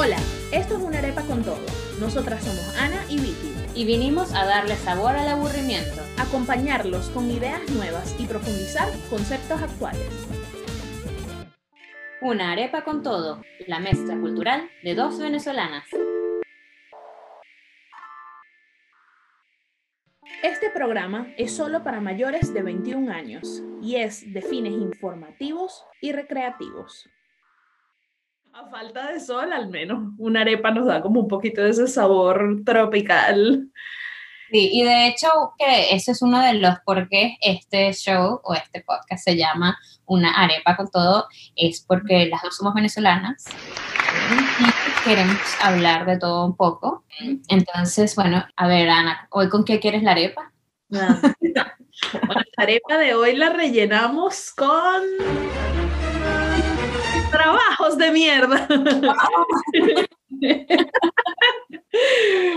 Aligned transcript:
Hola, 0.00 0.16
esto 0.52 0.76
es 0.76 0.82
una 0.82 0.98
arepa 0.98 1.22
con 1.22 1.42
todo. 1.42 1.58
Nosotras 1.98 2.44
somos 2.44 2.76
Ana 2.78 3.02
y 3.08 3.18
Vicky. 3.18 3.52
Y 3.74 3.84
vinimos 3.84 4.32
a 4.32 4.44
darle 4.44 4.76
sabor 4.76 5.16
al 5.16 5.26
aburrimiento. 5.26 6.00
Acompañarlos 6.18 7.08
con 7.10 7.28
ideas 7.28 7.68
nuevas 7.70 8.14
y 8.18 8.26
profundizar 8.26 8.88
conceptos 9.10 9.60
actuales. 9.60 10.06
Una 12.22 12.52
arepa 12.52 12.84
con 12.84 13.02
todo, 13.02 13.42
la 13.66 13.80
mezcla 13.80 14.16
cultural 14.18 14.70
de 14.84 14.94
dos 14.94 15.18
venezolanas. 15.18 15.84
Este 20.44 20.70
programa 20.70 21.26
es 21.36 21.56
solo 21.56 21.82
para 21.82 22.00
mayores 22.00 22.54
de 22.54 22.62
21 22.62 23.12
años 23.12 23.62
y 23.82 23.96
es 23.96 24.32
de 24.32 24.42
fines 24.42 24.72
informativos 24.72 25.84
y 26.00 26.12
recreativos. 26.12 27.08
A 28.52 28.68
falta 28.68 29.12
de 29.12 29.20
sol, 29.20 29.52
al 29.52 29.68
menos, 29.68 30.12
una 30.18 30.40
arepa 30.40 30.70
nos 30.70 30.86
da 30.86 31.00
como 31.00 31.20
un 31.20 31.28
poquito 31.28 31.62
de 31.62 31.70
ese 31.70 31.86
sabor 31.86 32.62
tropical. 32.64 33.70
Sí, 34.50 34.70
y 34.72 34.82
de 34.82 35.08
hecho 35.08 35.28
que 35.58 35.94
ese 35.94 36.12
es 36.12 36.22
uno 36.22 36.40
de 36.40 36.54
los 36.54 36.78
por 36.80 37.08
qué 37.08 37.36
este 37.42 37.92
show 37.92 38.40
o 38.42 38.54
este 38.54 38.80
podcast 38.80 39.22
se 39.22 39.36
llama 39.36 39.78
Una 40.06 40.32
arepa 40.32 40.74
con 40.74 40.90
todo, 40.90 41.26
es 41.54 41.84
porque 41.86 42.26
las 42.26 42.42
dos 42.42 42.56
somos 42.56 42.72
venezolanas 42.72 43.44
y 44.60 45.04
queremos 45.04 45.38
hablar 45.62 46.06
de 46.06 46.18
todo 46.18 46.46
un 46.46 46.56
poco. 46.56 47.04
Entonces, 47.48 48.16
bueno, 48.16 48.44
a 48.56 48.66
ver, 48.66 48.88
Ana, 48.88 49.28
¿hoy 49.30 49.50
con 49.50 49.64
qué 49.64 49.80
quieres 49.80 50.02
la 50.02 50.12
arepa? 50.12 50.52
Ah. 50.94 51.20
Bueno, 52.12 52.42
la 52.56 52.62
arepa 52.62 52.98
de 52.98 53.14
hoy 53.14 53.36
la 53.36 53.50
rellenamos 53.50 54.52
con 54.52 55.02
trabajos 57.30 57.98
de 57.98 58.10
mierda. 58.12 58.66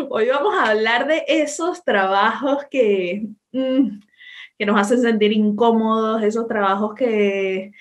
Hoy 0.09 0.27
vamos 0.27 0.55
a 0.55 0.69
hablar 0.71 1.07
de 1.07 1.23
esos 1.27 1.83
trabajos 1.83 2.65
que, 2.69 3.27
mm, 3.51 3.99
que 4.57 4.65
nos 4.65 4.79
hacen 4.79 5.01
sentir 5.01 5.31
incómodos, 5.33 6.23
esos 6.23 6.47
trabajos 6.47 6.93
que, 6.95 7.71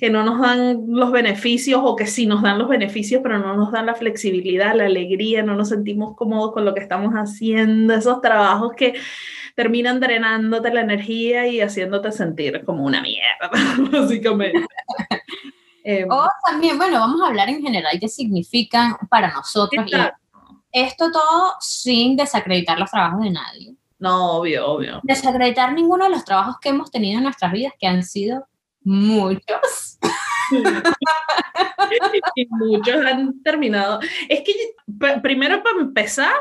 que 0.00 0.08
no 0.08 0.24
nos 0.24 0.40
dan 0.40 0.86
los 0.88 1.12
beneficios 1.12 1.82
o 1.84 1.94
que 1.94 2.06
sí 2.06 2.26
nos 2.26 2.40
dan 2.40 2.58
los 2.58 2.70
beneficios, 2.70 3.20
pero 3.22 3.38
no 3.38 3.54
nos 3.54 3.70
dan 3.70 3.84
la 3.84 3.94
flexibilidad, 3.94 4.74
la 4.74 4.86
alegría, 4.86 5.42
no 5.42 5.54
nos 5.54 5.68
sentimos 5.68 6.16
cómodos 6.16 6.52
con 6.52 6.64
lo 6.64 6.72
que 6.72 6.80
estamos 6.80 7.12
haciendo, 7.12 7.92
esos 7.92 8.22
trabajos 8.22 8.72
que 8.74 8.94
terminan 9.54 10.00
drenándote 10.00 10.72
la 10.72 10.80
energía 10.80 11.46
y 11.46 11.60
haciéndote 11.60 12.12
sentir 12.12 12.64
como 12.64 12.84
una 12.84 13.02
mierda, 13.02 13.50
básicamente. 13.92 14.64
Eh, 15.82 16.04
o 16.10 16.28
también, 16.46 16.76
bueno, 16.76 17.00
vamos 17.00 17.22
a 17.22 17.28
hablar 17.28 17.48
en 17.48 17.62
general 17.62 17.98
qué 17.98 18.06
significan 18.06 18.96
para 19.08 19.32
nosotros. 19.32 19.90
Esto 20.70 21.10
todo 21.10 21.54
sin 21.58 22.16
desacreditar 22.16 22.78
los 22.78 22.90
trabajos 22.90 23.22
de 23.22 23.30
nadie. 23.30 23.74
No, 23.98 24.32
obvio, 24.32 24.66
obvio. 24.66 25.00
Desacreditar 25.02 25.72
ninguno 25.72 26.04
de 26.04 26.10
los 26.10 26.22
trabajos 26.22 26.56
que 26.60 26.68
hemos 26.68 26.90
tenido 26.90 27.16
en 27.16 27.24
nuestras 27.24 27.50
vidas, 27.50 27.72
que 27.80 27.86
han 27.86 28.02
sido 28.02 28.46
muchos. 28.82 29.98
y 32.34 32.46
muchos 32.50 33.06
han 33.06 33.42
terminado. 33.42 34.00
Es 34.28 34.40
que 34.40 34.52
primero 35.22 35.62
para 35.62 35.80
empezar, 35.80 36.34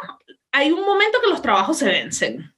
hay 0.52 0.72
un 0.72 0.82
momento 0.82 1.20
que 1.24 1.30
los 1.30 1.42
trabajos 1.42 1.78
se 1.78 1.86
vencen. 1.86 2.54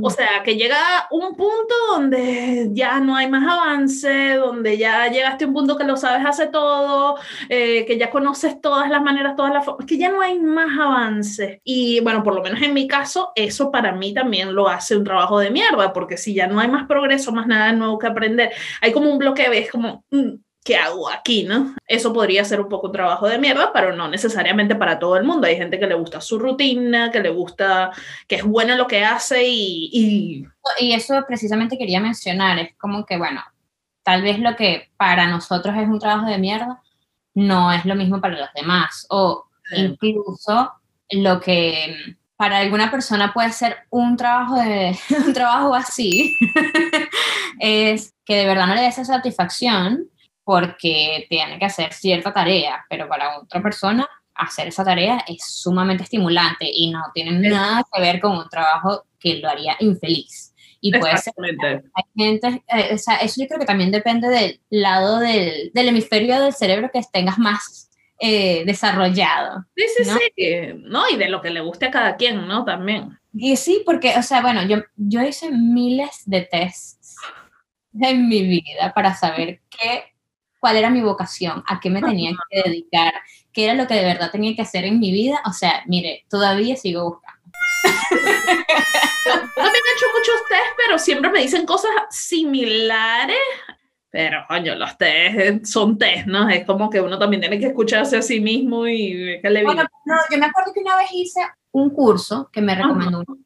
O 0.00 0.10
sea, 0.10 0.42
que 0.44 0.56
llega 0.56 1.08
un 1.10 1.34
punto 1.36 1.74
donde 1.90 2.70
ya 2.72 3.00
no 3.00 3.16
hay 3.16 3.28
más 3.28 3.44
avance, 3.46 4.34
donde 4.36 4.78
ya 4.78 5.08
llegaste 5.08 5.44
a 5.44 5.48
un 5.48 5.54
punto 5.54 5.76
que 5.76 5.84
lo 5.84 5.96
sabes 5.96 6.24
hace 6.24 6.46
todo, 6.46 7.16
eh, 7.48 7.84
que 7.84 7.98
ya 7.98 8.10
conoces 8.10 8.60
todas 8.60 8.88
las 8.88 9.02
maneras, 9.02 9.36
todas 9.36 9.52
las 9.52 9.64
formas, 9.64 9.86
que 9.86 9.98
ya 9.98 10.10
no 10.10 10.20
hay 10.20 10.38
más 10.38 10.78
avance. 10.78 11.60
Y 11.64 12.00
bueno, 12.00 12.22
por 12.22 12.34
lo 12.34 12.42
menos 12.42 12.62
en 12.62 12.74
mi 12.74 12.86
caso, 12.86 13.32
eso 13.34 13.70
para 13.70 13.92
mí 13.92 14.14
también 14.14 14.54
lo 14.54 14.68
hace 14.68 14.96
un 14.96 15.04
trabajo 15.04 15.38
de 15.38 15.50
mierda, 15.50 15.92
porque 15.92 16.16
si 16.16 16.34
ya 16.34 16.46
no 16.46 16.60
hay 16.60 16.68
más 16.68 16.86
progreso, 16.86 17.32
más 17.32 17.46
nada 17.46 17.72
nuevo 17.72 17.98
que 17.98 18.06
aprender, 18.06 18.52
hay 18.80 18.92
como 18.92 19.10
un 19.10 19.18
bloqueo, 19.18 19.52
es 19.52 19.70
como... 19.70 20.04
Mm, 20.10 20.34
¿qué 20.64 20.76
hago 20.76 21.10
aquí, 21.10 21.44
no? 21.44 21.74
Eso 21.86 22.12
podría 22.12 22.44
ser 22.44 22.60
un 22.60 22.68
poco 22.68 22.86
un 22.86 22.92
trabajo 22.92 23.28
de 23.28 23.38
mierda, 23.38 23.72
pero 23.72 23.94
no 23.94 24.08
necesariamente 24.08 24.74
para 24.74 24.98
todo 24.98 25.16
el 25.16 25.24
mundo. 25.24 25.46
Hay 25.46 25.56
gente 25.56 25.78
que 25.78 25.86
le 25.86 25.94
gusta 25.94 26.20
su 26.20 26.38
rutina, 26.38 27.10
que 27.10 27.20
le 27.20 27.30
gusta, 27.30 27.90
que 28.28 28.36
es 28.36 28.44
buena 28.44 28.76
lo 28.76 28.86
que 28.86 29.04
hace 29.04 29.44
y... 29.44 29.90
Y, 29.92 30.46
y 30.78 30.92
eso 30.92 31.24
precisamente 31.26 31.76
quería 31.76 32.00
mencionar, 32.00 32.58
es 32.58 32.76
como 32.76 33.04
que, 33.04 33.18
bueno, 33.18 33.42
tal 34.02 34.22
vez 34.22 34.38
lo 34.38 34.56
que 34.56 34.90
para 34.96 35.26
nosotros 35.26 35.74
es 35.76 35.88
un 35.88 35.98
trabajo 35.98 36.26
de 36.26 36.38
mierda, 36.38 36.80
no 37.34 37.72
es 37.72 37.84
lo 37.84 37.94
mismo 37.94 38.20
para 38.20 38.38
los 38.38 38.52
demás, 38.54 39.06
o 39.10 39.46
incluso 39.76 40.72
lo 41.10 41.40
que 41.40 42.16
para 42.36 42.58
alguna 42.58 42.90
persona 42.90 43.32
puede 43.32 43.52
ser 43.52 43.76
un 43.90 44.16
trabajo 44.16 44.56
de 44.56 44.98
un 45.26 45.32
trabajo 45.32 45.74
así 45.74 46.36
es 47.60 48.14
que 48.24 48.36
de 48.36 48.46
verdad 48.46 48.66
no 48.66 48.74
le 48.74 48.80
dé 48.80 48.88
esa 48.88 49.04
satisfacción 49.04 50.08
porque 50.44 51.26
tiene 51.28 51.58
que 51.58 51.64
hacer 51.64 51.92
cierta 51.92 52.32
tarea, 52.32 52.84
pero 52.88 53.08
para 53.08 53.38
otra 53.38 53.62
persona 53.62 54.08
hacer 54.34 54.68
esa 54.68 54.84
tarea 54.84 55.24
es 55.28 55.44
sumamente 55.44 56.04
estimulante 56.04 56.66
y 56.72 56.90
no 56.90 57.02
tiene 57.14 57.48
nada 57.48 57.84
que 57.92 58.00
ver 58.00 58.20
con 58.20 58.36
un 58.36 58.48
trabajo 58.48 59.04
que 59.18 59.36
lo 59.36 59.48
haría 59.48 59.76
infeliz. 59.80 60.54
Y 60.84 60.90
puede 60.98 61.16
ser, 61.16 61.32
hay 61.38 62.04
gente, 62.16 62.64
eh, 62.66 62.94
o 62.94 62.98
sea, 62.98 63.16
eso 63.18 63.40
yo 63.40 63.46
creo 63.46 63.60
que 63.60 63.66
también 63.66 63.92
depende 63.92 64.28
del 64.28 64.60
lado 64.68 65.20
del, 65.20 65.70
del 65.72 65.88
hemisferio 65.88 66.40
del 66.40 66.52
cerebro 66.52 66.90
que 66.92 67.00
tengas 67.12 67.38
más 67.38 67.88
eh, 68.18 68.64
desarrollado. 68.66 69.64
Sí, 69.76 69.84
sí, 69.96 70.04
sí, 70.36 70.44
¿no? 70.78 71.08
Y 71.08 71.16
de 71.16 71.28
lo 71.28 71.40
que 71.40 71.50
le 71.50 71.60
guste 71.60 71.86
a 71.86 71.90
cada 71.92 72.16
quien, 72.16 72.48
¿no? 72.48 72.64
También. 72.64 73.16
Y 73.32 73.56
sí, 73.56 73.82
porque, 73.86 74.14
o 74.16 74.22
sea, 74.22 74.42
bueno, 74.42 74.64
yo, 74.64 74.78
yo 74.96 75.22
hice 75.22 75.52
miles 75.52 76.22
de 76.26 76.42
tests 76.42 77.16
en 78.00 78.28
mi 78.28 78.42
vida 78.42 78.92
para 78.94 79.14
saber 79.14 79.60
qué 79.70 80.11
cuál 80.62 80.76
era 80.76 80.90
mi 80.90 81.00
vocación, 81.00 81.64
a 81.66 81.80
qué 81.80 81.90
me 81.90 82.00
tenía 82.00 82.30
que 82.48 82.62
dedicar, 82.62 83.12
qué 83.52 83.64
era 83.64 83.74
lo 83.74 83.88
que 83.88 83.94
de 83.94 84.04
verdad 84.04 84.30
tenía 84.30 84.54
que 84.54 84.62
hacer 84.62 84.84
en 84.84 85.00
mi 85.00 85.10
vida. 85.10 85.42
O 85.44 85.52
sea, 85.52 85.82
mire, 85.86 86.24
todavía 86.30 86.76
sigo 86.76 87.02
buscando. 87.02 87.42
Yo 89.26 89.32
también 89.56 89.74
he 89.74 89.96
hecho 89.96 90.06
muchos 90.14 90.48
test, 90.48 90.72
pero 90.76 90.98
siempre 91.00 91.30
me 91.32 91.40
dicen 91.40 91.66
cosas 91.66 91.90
similares. 92.10 93.36
Pero, 94.08 94.44
coño, 94.46 94.76
los 94.76 94.96
test 94.96 95.64
son 95.64 95.98
test, 95.98 96.28
¿no? 96.28 96.48
Es 96.48 96.64
como 96.64 96.88
que 96.88 97.00
uno 97.00 97.18
también 97.18 97.40
tiene 97.40 97.58
que 97.58 97.66
escucharse 97.66 98.16
a 98.18 98.22
sí 98.22 98.40
mismo 98.40 98.86
y 98.86 99.40
que 99.42 99.50
le 99.50 99.64
Bueno, 99.64 99.82
no, 100.04 100.14
yo 100.30 100.38
me 100.38 100.46
acuerdo 100.46 100.72
que 100.72 100.80
una 100.80 100.96
vez 100.96 101.08
hice 101.12 101.40
un 101.72 101.90
curso 101.90 102.48
que 102.52 102.60
me 102.60 102.76
recomendó 102.76 103.24
un 103.26 103.44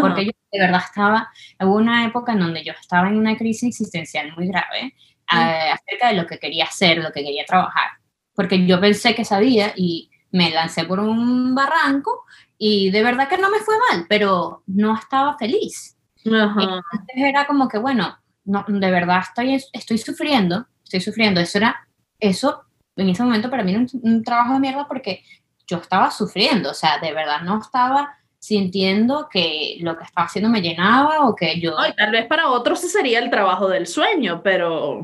porque 0.00 0.24
yo 0.24 0.30
de 0.50 0.58
verdad 0.58 0.80
estaba, 0.82 1.30
hubo 1.60 1.76
una 1.76 2.06
época 2.06 2.32
en 2.32 2.38
donde 2.38 2.64
yo 2.64 2.72
estaba 2.72 3.08
en 3.08 3.18
una 3.18 3.36
crisis 3.36 3.68
existencial 3.68 4.32
muy 4.34 4.48
grave 4.48 4.94
acerca 5.32 6.08
de 6.08 6.14
lo 6.14 6.26
que 6.26 6.38
quería 6.38 6.64
hacer, 6.64 6.98
lo 6.98 7.12
que 7.12 7.22
quería 7.22 7.44
trabajar. 7.44 7.90
Porque 8.34 8.66
yo 8.66 8.80
pensé 8.80 9.14
que 9.14 9.24
sabía 9.24 9.72
y 9.76 10.10
me 10.30 10.50
lancé 10.50 10.84
por 10.84 11.00
un 11.00 11.54
barranco 11.54 12.24
y 12.58 12.90
de 12.90 13.02
verdad 13.02 13.28
que 13.28 13.38
no 13.38 13.50
me 13.50 13.58
fue 13.58 13.74
mal, 13.90 14.06
pero 14.08 14.62
no 14.66 14.94
estaba 14.96 15.36
feliz. 15.36 15.96
Entonces 16.24 16.82
era 17.16 17.46
como 17.46 17.68
que, 17.68 17.78
bueno, 17.78 18.18
no, 18.44 18.64
de 18.66 18.90
verdad 18.90 19.22
estoy, 19.22 19.62
estoy 19.72 19.98
sufriendo, 19.98 20.66
estoy 20.84 21.00
sufriendo. 21.00 21.40
Eso 21.40 21.58
era, 21.58 21.86
eso 22.18 22.64
en 22.96 23.08
ese 23.08 23.22
momento 23.22 23.50
para 23.50 23.62
mí 23.62 23.72
era 23.72 23.80
un, 23.80 23.88
un 24.02 24.22
trabajo 24.22 24.54
de 24.54 24.60
mierda 24.60 24.86
porque 24.86 25.24
yo 25.66 25.78
estaba 25.78 26.10
sufriendo, 26.10 26.70
o 26.70 26.74
sea, 26.74 26.98
de 26.98 27.12
verdad 27.12 27.42
no 27.42 27.60
estaba 27.60 28.16
sintiendo 28.42 29.28
que 29.30 29.76
lo 29.82 29.96
que 29.96 30.02
estaba 30.02 30.26
haciendo 30.26 30.50
me 30.50 30.60
llenaba 30.60 31.28
o 31.28 31.36
que 31.36 31.60
yo... 31.60 31.76
tal 31.96 32.10
vez 32.10 32.26
para 32.26 32.48
otros 32.48 32.80
sería 32.80 33.20
el 33.20 33.30
trabajo 33.30 33.68
del 33.68 33.86
sueño, 33.86 34.42
pero... 34.42 35.02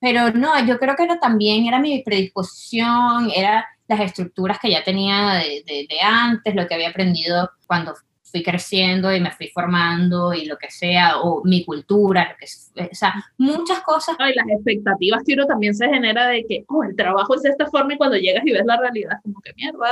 pero 0.00 0.30
no, 0.32 0.66
yo 0.66 0.76
creo 0.76 0.96
que 0.96 1.04
era 1.04 1.20
también, 1.20 1.64
era 1.64 1.78
mi 1.78 2.02
predisposición, 2.02 3.30
era 3.30 3.64
las 3.86 4.00
estructuras 4.00 4.58
que 4.58 4.70
ya 4.70 4.82
tenía 4.82 5.34
de, 5.34 5.62
de, 5.64 6.00
antes, 6.02 6.56
lo 6.56 6.66
que 6.66 6.74
había 6.74 6.88
aprendido 6.88 7.48
cuando 7.68 7.94
fui 8.24 8.42
creciendo 8.42 9.14
y 9.14 9.20
me 9.20 9.30
fui 9.30 9.46
formando 9.46 10.34
y 10.34 10.46
lo 10.46 10.58
que 10.58 10.68
sea, 10.68 11.18
o 11.20 11.44
mi 11.44 11.64
cultura, 11.64 12.32
lo 12.32 12.36
que, 12.36 12.46
o 12.82 12.94
sea, 12.96 13.14
muchas 13.38 13.80
cosas. 13.82 14.16
y 14.18 14.34
las 14.34 14.48
expectativas 14.48 15.22
que 15.24 15.34
uno 15.34 15.46
también 15.46 15.72
se 15.72 15.86
genera 15.86 16.26
de 16.26 16.44
que, 16.44 16.64
oh, 16.66 16.82
el 16.82 16.96
trabajo 16.96 17.36
es 17.36 17.42
de 17.42 17.50
esta 17.50 17.66
forma 17.66 17.94
y 17.94 17.96
cuando 17.96 18.16
llegas 18.16 18.44
y 18.44 18.50
ves 18.50 18.66
la 18.66 18.76
realidad, 18.76 19.20
como 19.22 19.40
que 19.40 19.52
mierda, 19.54 19.88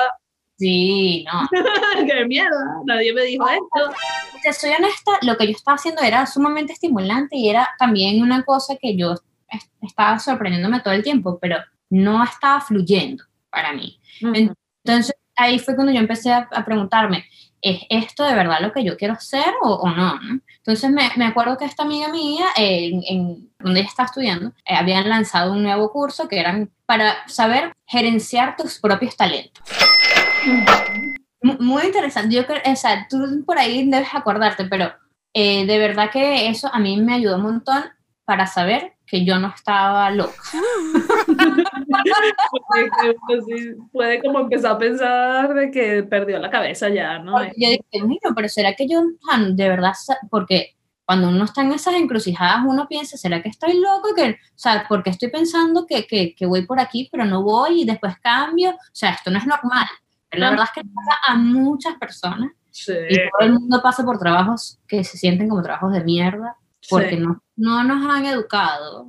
Sí, 0.56 1.24
no. 1.24 1.48
¡Qué 2.06 2.24
mierda! 2.26 2.80
Nadie 2.84 3.12
me 3.12 3.22
dijo 3.22 3.48
esto. 3.48 3.94
Te 4.42 4.52
soy 4.52 4.70
honesta, 4.70 5.12
lo 5.22 5.36
que 5.36 5.46
yo 5.46 5.52
estaba 5.52 5.76
haciendo 5.76 6.02
era 6.02 6.26
sumamente 6.26 6.72
estimulante 6.72 7.36
y 7.36 7.48
era 7.48 7.68
también 7.78 8.22
una 8.22 8.44
cosa 8.44 8.76
que 8.80 8.96
yo 8.96 9.14
estaba 9.82 10.18
sorprendiéndome 10.18 10.80
todo 10.80 10.94
el 10.94 11.02
tiempo, 11.02 11.38
pero 11.40 11.58
no 11.90 12.22
estaba 12.22 12.60
fluyendo 12.60 13.24
para 13.50 13.72
mí. 13.72 14.00
Entonces, 14.20 15.14
ahí 15.36 15.58
fue 15.58 15.74
cuando 15.74 15.92
yo 15.92 16.00
empecé 16.00 16.32
a, 16.32 16.48
preguntarme, 16.64 17.24
¿es 17.60 17.82
esto 17.88 18.24
de 18.24 18.34
verdad 18.34 18.60
lo 18.60 18.72
que 18.72 18.84
yo 18.84 18.96
quiero 18.96 19.14
hacer 19.14 19.54
o, 19.62 19.88
no, 19.88 20.18
Entonces 20.58 20.90
me, 20.90 21.10
me, 21.16 21.26
acuerdo 21.26 21.56
que 21.56 21.64
esta 21.64 21.82
amiga 21.84 22.08
mía, 22.08 22.46
en, 22.56 23.50
donde 23.58 23.80
ella 23.80 23.88
está 23.88 24.04
estudiando, 24.04 24.52
eh, 24.64 24.74
habían 24.74 25.08
lanzado 25.08 25.52
un 25.52 25.62
nuevo 25.62 25.90
curso 25.92 26.28
que 26.28 26.38
eran 26.38 26.70
para 26.86 27.26
saber 27.28 27.72
gerenciar 27.86 28.56
tus 28.56 28.78
propios 28.78 29.16
talentos. 29.16 29.62
Muy 31.42 31.84
interesante. 31.84 32.34
Yo 32.34 32.42
o 32.42 32.76
sea, 32.76 33.06
tú 33.08 33.44
por 33.44 33.58
ahí 33.58 33.88
debes 33.88 34.08
acordarte, 34.12 34.64
pero 34.64 34.92
eh, 35.34 35.66
de 35.66 35.78
verdad 35.78 36.10
que 36.10 36.48
eso 36.48 36.70
a 36.72 36.78
mí 36.78 36.96
me 36.96 37.14
ayudó 37.14 37.36
un 37.36 37.42
montón 37.42 37.84
para 38.24 38.46
saber 38.46 38.94
que 39.06 39.24
yo 39.24 39.38
no 39.38 39.52
estaba 39.54 40.10
loca. 40.10 40.32
puede, 43.92 44.22
como 44.22 44.40
empezar 44.40 44.72
a 44.72 44.78
pensar 44.78 45.54
de 45.54 45.70
que 45.70 46.02
perdió 46.04 46.38
la 46.38 46.50
cabeza 46.50 46.88
ya, 46.88 47.18
¿no? 47.18 47.44
Yo 47.44 47.52
dije, 47.56 48.02
mira, 48.02 48.30
pero 48.34 48.48
¿será 48.48 48.74
que 48.74 48.88
yo 48.88 49.02
de 49.50 49.68
verdad, 49.68 49.92
porque 50.30 50.74
cuando 51.04 51.28
uno 51.28 51.44
está 51.44 51.60
en 51.60 51.72
esas 51.72 51.94
encrucijadas, 51.94 52.64
uno 52.66 52.88
piensa, 52.88 53.18
¿será 53.18 53.42
que 53.42 53.50
estoy 53.50 53.78
loco? 53.78 54.14
Que, 54.16 54.30
o 54.30 54.36
sea, 54.54 54.86
porque 54.88 55.10
estoy 55.10 55.30
pensando 55.30 55.84
que, 55.86 56.06
que, 56.06 56.34
que 56.34 56.46
voy 56.46 56.64
por 56.64 56.80
aquí, 56.80 57.08
pero 57.12 57.26
no 57.26 57.42
voy 57.42 57.82
y 57.82 57.84
después 57.84 58.18
cambio. 58.20 58.70
O 58.70 58.78
sea, 58.92 59.10
esto 59.10 59.30
no 59.30 59.38
es 59.38 59.46
normal. 59.46 59.86
La 60.38 60.50
verdad 60.50 60.66
es 60.66 60.82
que 60.82 60.88
pasa 60.88 61.18
a 61.26 61.36
muchas 61.36 61.94
personas. 61.96 62.50
Y 62.88 63.16
todo 63.16 63.40
el 63.46 63.52
mundo 63.52 63.80
pasa 63.82 64.04
por 64.04 64.18
trabajos 64.18 64.80
que 64.88 65.04
se 65.04 65.16
sienten 65.16 65.48
como 65.48 65.62
trabajos 65.62 65.92
de 65.92 66.02
mierda, 66.02 66.56
porque 66.90 67.16
no, 67.16 67.40
no 67.56 67.84
nos 67.84 68.04
han 68.12 68.26
educado 68.26 69.08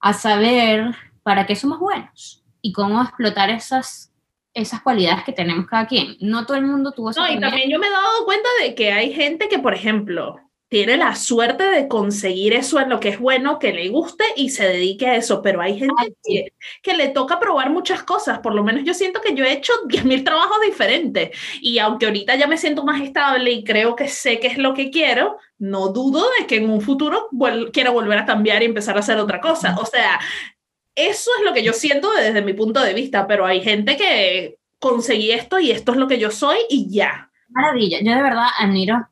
a 0.00 0.12
saber 0.12 0.94
para 1.22 1.46
qué 1.46 1.56
somos 1.56 1.78
buenos 1.78 2.44
y 2.60 2.72
cómo 2.72 3.02
explotar 3.02 3.50
esas, 3.50 4.12
esas 4.54 4.82
cualidades 4.82 5.24
que 5.24 5.32
tenemos 5.32 5.66
cada 5.66 5.86
quien. 5.86 6.16
No 6.20 6.44
todo 6.44 6.56
el 6.56 6.66
mundo 6.66 6.92
tuvo 6.92 7.10
esa 7.10 7.22
No, 7.22 7.32
y 7.32 7.40
también 7.40 7.70
yo 7.70 7.78
me 7.78 7.86
he 7.86 7.90
dado 7.90 8.24
cuenta 8.24 8.48
de 8.62 8.74
que 8.74 8.92
hay 8.92 9.12
gente 9.12 9.48
que, 9.48 9.58
por 9.58 9.74
ejemplo, 9.74 10.38
tiene 10.68 10.98
la 10.98 11.14
suerte 11.16 11.64
de 11.64 11.88
conseguir 11.88 12.52
eso 12.52 12.78
en 12.78 12.90
lo 12.90 13.00
que 13.00 13.08
es 13.08 13.18
bueno, 13.18 13.58
que 13.58 13.72
le 13.72 13.88
guste 13.88 14.24
y 14.36 14.50
se 14.50 14.68
dedique 14.68 15.06
a 15.06 15.16
eso, 15.16 15.40
pero 15.40 15.62
hay 15.62 15.78
gente 15.78 16.14
que, 16.82 16.94
le 16.94 17.08
toca 17.08 17.40
probar 17.40 17.70
muchas 17.70 18.02
cosas, 18.02 18.40
por 18.40 18.54
lo 18.54 18.64
menos 18.64 18.82
yo 18.84 18.92
siento 18.92 19.20
que 19.20 19.34
yo 19.34 19.44
he 19.44 19.52
hecho 19.52 19.72
10.000 19.88 20.24
trabajos 20.24 20.58
diferentes. 20.64 21.30
Y 21.62 21.78
aunque 21.78 22.06
ahorita 22.06 22.36
ya 22.36 22.46
me 22.46 22.58
siento 22.58 22.84
más 22.84 23.00
estable 23.00 23.50
y 23.50 23.64
creo 23.64 23.96
que 23.96 24.08
sé 24.08 24.40
qué 24.40 24.48
es 24.48 24.58
lo 24.58 24.74
que 24.74 24.90
quiero, 24.90 25.38
no 25.58 25.88
dudo 25.88 26.26
de 26.38 26.46
que 26.46 26.56
en 26.56 26.68
un 26.68 26.80
futuro 26.80 27.28
quiera 27.72 27.90
volver 27.90 28.18
a 28.18 28.26
cambiar 28.26 28.62
y 28.62 28.66
empezar 28.66 28.96
a 28.96 29.00
hacer 29.00 29.18
otra 29.18 29.40
cosa. 29.40 29.76
O 29.80 29.86
sea, 29.86 30.20
eso 30.94 31.30
es 31.38 31.44
lo 31.44 31.54
que 31.54 31.62
yo 31.62 31.72
siento 31.72 32.10
desde 32.12 32.42
mi 32.42 32.52
punto 32.52 32.80
de 32.82 32.92
vista, 32.92 33.26
pero 33.26 33.46
hay 33.46 33.62
gente 33.62 33.96
que 33.96 34.58
conseguí 34.78 35.30
esto 35.30 35.58
y 35.58 35.70
esto 35.70 35.92
es 35.92 35.98
lo 35.98 36.08
que 36.08 36.18
yo 36.18 36.30
soy 36.30 36.58
y 36.68 36.90
ya. 36.90 37.30
Maravilla, 37.48 38.00
yo 38.02 38.14
de 38.14 38.22
verdad 38.22 38.46
admiro 38.58 39.08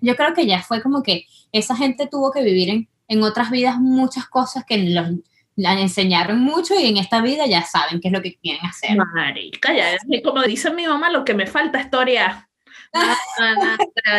yo 0.00 0.16
creo 0.16 0.34
que 0.34 0.46
ya 0.46 0.62
fue 0.62 0.82
como 0.82 1.02
que 1.02 1.26
esa 1.52 1.76
gente 1.76 2.06
tuvo 2.06 2.32
que 2.32 2.42
vivir 2.42 2.70
en, 2.70 2.88
en 3.08 3.22
otras 3.22 3.50
vidas 3.50 3.78
muchas 3.78 4.26
cosas 4.26 4.64
que 4.64 4.78
los 4.78 5.08
la 5.56 5.78
enseñaron 5.78 6.40
mucho 6.40 6.78
y 6.78 6.86
en 6.86 6.96
esta 6.96 7.20
vida 7.20 7.46
ya 7.46 7.62
saben 7.62 8.00
qué 8.00 8.08
es 8.08 8.12
lo 8.12 8.22
que 8.22 8.36
quieren 8.36 8.64
hacer. 8.64 8.96
Marica, 8.96 9.74
ya, 9.74 9.96
como 10.22 10.42
dice 10.42 10.72
mi 10.72 10.86
mamá, 10.86 11.10
lo 11.10 11.24
que 11.24 11.34
me 11.34 11.46
falta 11.46 11.78
es 11.78 11.84
historia. 11.84 12.48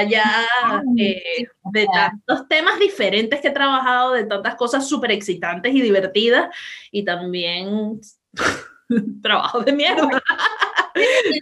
ya 0.10 0.48
eh, 0.98 1.48
de 1.72 1.88
tantos 1.92 2.48
temas 2.48 2.80
diferentes 2.80 3.42
que 3.42 3.48
he 3.48 3.52
trabajado, 3.52 4.14
de 4.14 4.26
tantas 4.26 4.56
cosas 4.56 4.88
súper 4.88 5.12
excitantes 5.12 5.74
y 5.74 5.82
divertidas, 5.82 6.56
y 6.92 7.04
también 7.04 8.00
trabajo 9.24 9.62
de 9.62 9.74
mierda. 9.74 10.22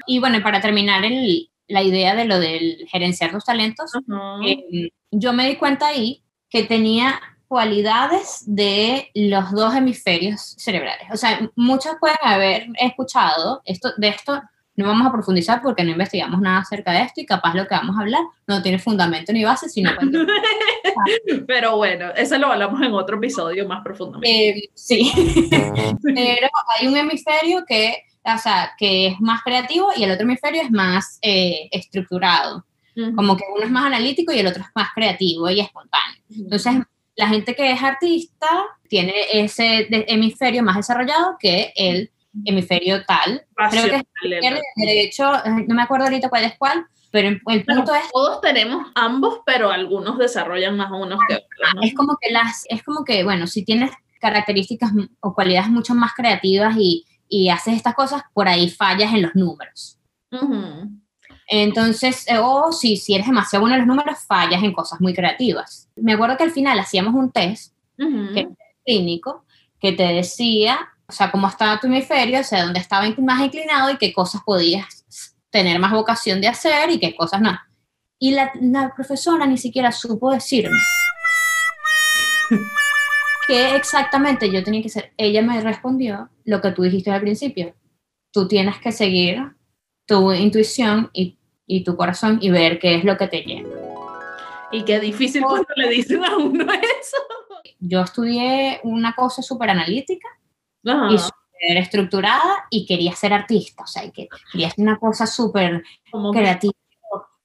Y 0.07 0.19
bueno, 0.19 0.41
para 0.41 0.61
terminar 0.61 1.03
el, 1.03 1.50
la 1.71 1.81
idea 1.81 2.15
de 2.15 2.25
lo 2.25 2.39
del 2.39 2.85
gerenciar 2.87 3.33
los 3.33 3.45
talentos, 3.45 3.91
eh, 4.45 4.91
yo 5.11 5.33
me 5.33 5.47
di 5.47 5.55
cuenta 5.55 5.87
ahí 5.87 6.23
que 6.49 6.63
tenía 6.63 7.19
cualidades 7.47 8.43
de 8.45 9.09
los 9.13 9.51
dos 9.51 9.75
hemisferios 9.75 10.55
cerebrales. 10.57 11.07
O 11.11 11.17
sea, 11.17 11.49
muchos 11.55 11.95
pueden 11.99 12.17
haber 12.23 12.67
escuchado 12.79 13.61
esto, 13.65 13.89
de 13.97 14.07
esto, 14.07 14.41
no 14.75 14.87
vamos 14.87 15.05
a 15.05 15.11
profundizar 15.11 15.61
porque 15.61 15.83
no 15.83 15.91
investigamos 15.91 16.39
nada 16.39 16.59
acerca 16.59 16.93
de 16.93 17.01
esto 17.01 17.19
y 17.19 17.25
capaz 17.25 17.53
lo 17.53 17.67
que 17.67 17.75
vamos 17.75 17.97
a 17.97 18.01
hablar 18.01 18.21
no 18.47 18.61
tiene 18.61 18.79
fundamento 18.79 19.33
ni 19.33 19.43
base, 19.43 19.67
sino... 19.69 19.91
Pero 21.47 21.77
bueno, 21.77 22.11
eso 22.15 22.37
lo 22.37 22.47
hablamos 22.47 22.81
en 22.81 22.93
otro 22.93 23.17
episodio 23.17 23.67
más 23.67 23.83
profundamente. 23.83 24.49
Eh, 24.49 24.69
sí, 24.73 25.11
pero 26.03 26.47
hay 26.79 26.87
un 26.87 26.97
hemisferio 26.97 27.63
que 27.65 28.05
o 28.23 28.37
sea, 28.37 28.73
que 28.77 29.07
es 29.07 29.19
más 29.19 29.41
creativo 29.43 29.89
y 29.95 30.03
el 30.03 30.11
otro 30.11 30.23
hemisferio 30.23 30.61
es 30.61 30.71
más 30.71 31.19
eh, 31.21 31.69
estructurado. 31.71 32.65
Como 33.15 33.37
que 33.37 33.45
uno 33.55 33.63
es 33.63 33.71
más 33.71 33.85
analítico 33.85 34.33
y 34.33 34.39
el 34.39 34.47
otro 34.47 34.61
es 34.63 34.69
más 34.75 34.89
creativo 34.93 35.49
y 35.49 35.61
espontáneo. 35.61 36.21
Entonces, 36.29 36.73
la 37.15 37.29
gente 37.29 37.55
que 37.55 37.71
es 37.71 37.81
artista 37.81 38.47
tiene 38.89 39.13
ese 39.31 39.87
hemisferio 39.89 40.61
más 40.61 40.75
desarrollado 40.75 41.37
que 41.39 41.71
el 41.75 42.11
hemisferio 42.45 43.03
tal. 43.05 43.45
Creo 43.69 43.85
que 43.85 43.95
es, 43.95 44.59
de 44.75 45.01
hecho, 45.01 45.33
eh, 45.35 45.65
no 45.67 45.75
me 45.75 45.83
acuerdo 45.83 46.05
ahorita 46.05 46.29
cuál 46.29 46.43
es 46.43 46.57
cuál, 46.57 46.85
pero 47.11 47.27
el 47.27 47.41
punto 47.41 47.93
es... 47.95 48.11
Todos 48.11 48.41
tenemos 48.41 48.87
ambos, 48.95 49.39
pero 49.45 49.69
algunos 49.69 50.17
desarrollan 50.17 50.77
más 50.77 50.91
unos 50.91 51.19
que 51.27 51.35
otros. 51.35 51.83
Es 51.83 51.93
como 51.93 52.17
que 52.19 52.31
las, 52.31 52.65
es 52.69 52.83
como 52.83 53.03
que, 53.03 53.23
bueno, 53.23 53.47
si 53.47 53.63
tienes 53.63 53.91
características 54.19 54.91
o 55.19 55.33
cualidades 55.33 55.69
mucho 55.69 55.95
más 55.95 56.13
creativas 56.13 56.75
y 56.77 57.05
y 57.31 57.47
haces 57.47 57.75
estas 57.75 57.95
cosas, 57.95 58.23
por 58.33 58.49
ahí 58.49 58.69
fallas 58.69 59.13
en 59.13 59.21
los 59.21 59.33
números. 59.35 59.97
Entonces, 61.47 62.27
eh, 62.27 62.37
o 62.37 62.73
si, 62.73 62.97
si 62.97 63.15
eres 63.15 63.25
demasiado 63.25 63.61
bueno 63.61 63.75
en 63.75 63.81
los 63.81 63.87
números, 63.87 64.19
fallas 64.27 64.61
en 64.61 64.73
cosas 64.73 64.99
muy 64.99 65.13
creativas. 65.13 65.89
Me 65.95 66.13
acuerdo 66.13 66.35
que 66.35 66.43
al 66.43 66.51
final 66.51 66.77
hacíamos 66.77 67.13
un 67.13 67.31
test 67.31 67.73
clínico 68.85 69.45
que 69.79 69.93
te 69.93 70.03
decía, 70.03 70.77
o 71.07 71.11
sea, 71.13 71.31
cómo 71.31 71.47
estaba 71.47 71.79
tu 71.79 71.87
hemisferio, 71.87 72.41
o 72.41 72.43
sea, 72.43 72.65
dónde 72.65 72.81
estaba 72.81 73.09
más 73.19 73.41
inclinado 73.41 73.91
y 73.91 73.97
qué 73.97 74.11
cosas 74.11 74.41
podías 74.45 75.05
tener 75.49 75.79
más 75.79 75.93
vocación 75.93 76.41
de 76.41 76.49
hacer 76.49 76.89
y 76.89 76.99
qué 76.99 77.15
cosas 77.15 77.39
no. 77.39 77.57
Y 78.19 78.31
la, 78.31 78.51
la 78.59 78.93
profesora 78.93 79.45
ni 79.45 79.57
siquiera 79.57 79.93
supo 79.93 80.31
decirme 80.31 80.75
qué 83.51 83.75
exactamente 83.75 84.49
yo 84.49 84.63
tenía 84.63 84.81
que 84.81 84.87
hacer. 84.87 85.11
Ella 85.17 85.41
me 85.41 85.59
respondió 85.59 86.29
lo 86.45 86.61
que 86.61 86.71
tú 86.71 86.83
dijiste 86.83 87.11
al 87.11 87.19
principio. 87.19 87.75
Tú 88.31 88.47
tienes 88.47 88.79
que 88.79 88.93
seguir 88.93 89.41
tu 90.05 90.31
intuición 90.31 91.09
y, 91.11 91.37
y 91.67 91.83
tu 91.83 91.97
corazón 91.97 92.39
y 92.41 92.49
ver 92.49 92.79
qué 92.79 92.95
es 92.95 93.03
lo 93.03 93.17
que 93.17 93.27
te 93.27 93.41
llena. 93.41 93.67
Y 94.71 94.85
qué 94.85 95.01
difícil 95.01 95.43
cuando 95.43 95.67
le 95.75 95.89
dicen 95.89 96.23
a 96.23 96.37
uno 96.37 96.63
eso. 96.63 97.17
Yo 97.79 98.01
estudié 98.01 98.79
una 98.83 99.13
cosa 99.13 99.41
súper 99.41 99.69
analítica 99.69 100.29
y 100.83 101.17
súper 101.17 101.77
estructurada 101.77 102.67
y 102.69 102.85
quería 102.85 103.13
ser 103.13 103.33
artista, 103.33 103.83
o 103.83 103.87
sea, 103.87 104.09
que 104.11 104.29
quería 104.51 104.67
hacer 104.67 104.81
una 104.81 104.97
cosa 104.97 105.27
súper 105.27 105.83
creativa. 106.31 106.73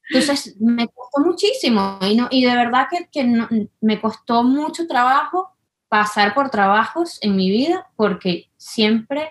Entonces 0.09 0.57
me 0.61 0.87
costó 0.87 1.21
muchísimo 1.21 1.99
y, 2.02 2.14
no, 2.14 2.28
y 2.30 2.45
de 2.45 2.54
verdad 2.54 2.87
que, 2.88 3.09
que 3.11 3.25
no, 3.25 3.49
me 3.80 4.00
costó 4.00 4.45
mucho 4.45 4.87
trabajo 4.87 5.55
pasar 5.88 6.35
por 6.35 6.50
trabajos 6.50 7.19
en 7.23 7.37
mi 7.37 7.50
vida 7.50 7.88
porque 7.97 8.50
siempre 8.57 9.31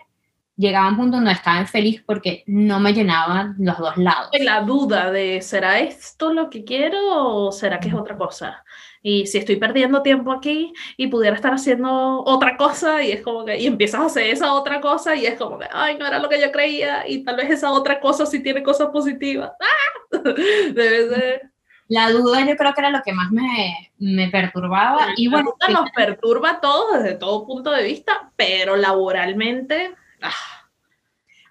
llegaba 0.57 0.87
un 0.89 0.97
punto 0.97 1.17
donde 1.17 1.33
estaba 1.33 1.65
feliz 1.65 2.01
porque 2.05 2.43
no 2.47 2.79
me 2.79 2.93
llenaban 2.93 3.55
los 3.59 3.77
dos 3.77 3.97
lados. 3.97 4.29
La 4.39 4.61
duda 4.61 5.11
de, 5.11 5.41
¿será 5.41 5.79
esto 5.79 6.33
lo 6.33 6.49
que 6.49 6.63
quiero 6.63 6.97
o 7.07 7.51
será 7.51 7.79
que 7.79 7.89
es 7.89 7.93
otra 7.93 8.17
cosa? 8.17 8.63
Y 9.01 9.27
si 9.27 9.37
estoy 9.37 9.57
perdiendo 9.57 10.01
tiempo 10.01 10.31
aquí 10.31 10.73
y 10.97 11.07
pudiera 11.07 11.35
estar 11.35 11.53
haciendo 11.53 12.23
otra 12.23 12.57
cosa 12.57 13.03
y 13.03 13.11
es 13.11 13.21
como 13.21 13.45
que, 13.45 13.59
y 13.59 13.67
empiezas 13.67 14.01
a 14.01 14.05
hacer 14.05 14.29
esa 14.31 14.53
otra 14.53 14.81
cosa 14.81 15.15
y 15.15 15.25
es 15.25 15.35
como 15.35 15.59
que, 15.59 15.67
ay, 15.71 15.97
no 15.97 16.07
era 16.07 16.19
lo 16.19 16.29
que 16.29 16.41
yo 16.41 16.51
creía 16.51 17.07
y 17.07 17.23
tal 17.23 17.35
vez 17.35 17.49
esa 17.51 17.71
otra 17.71 17.99
cosa 17.99 18.25
sí 18.25 18.41
tiene 18.41 18.63
cosas 18.63 18.87
positivas. 18.89 19.51
¡Ah! 19.59 19.95
Debe 20.73 21.09
ser 21.09 21.54
la 21.87 22.09
duda 22.09 22.45
yo 22.45 22.55
creo 22.55 22.73
que 22.73 22.81
era 22.81 22.89
lo 22.89 23.01
que 23.03 23.13
más 23.13 23.31
me, 23.31 23.91
me 23.97 24.29
perturbaba. 24.29 25.07
y 25.15 25.27
bueno, 25.27 25.53
nos 25.69 25.91
perturba 25.91 26.51
a 26.51 26.61
todos 26.61 27.03
desde 27.03 27.15
todo 27.15 27.45
punto 27.45 27.71
de 27.71 27.83
vista, 27.83 28.31
pero 28.35 28.75
laboralmente... 28.75 29.93
Ah. 30.21 30.31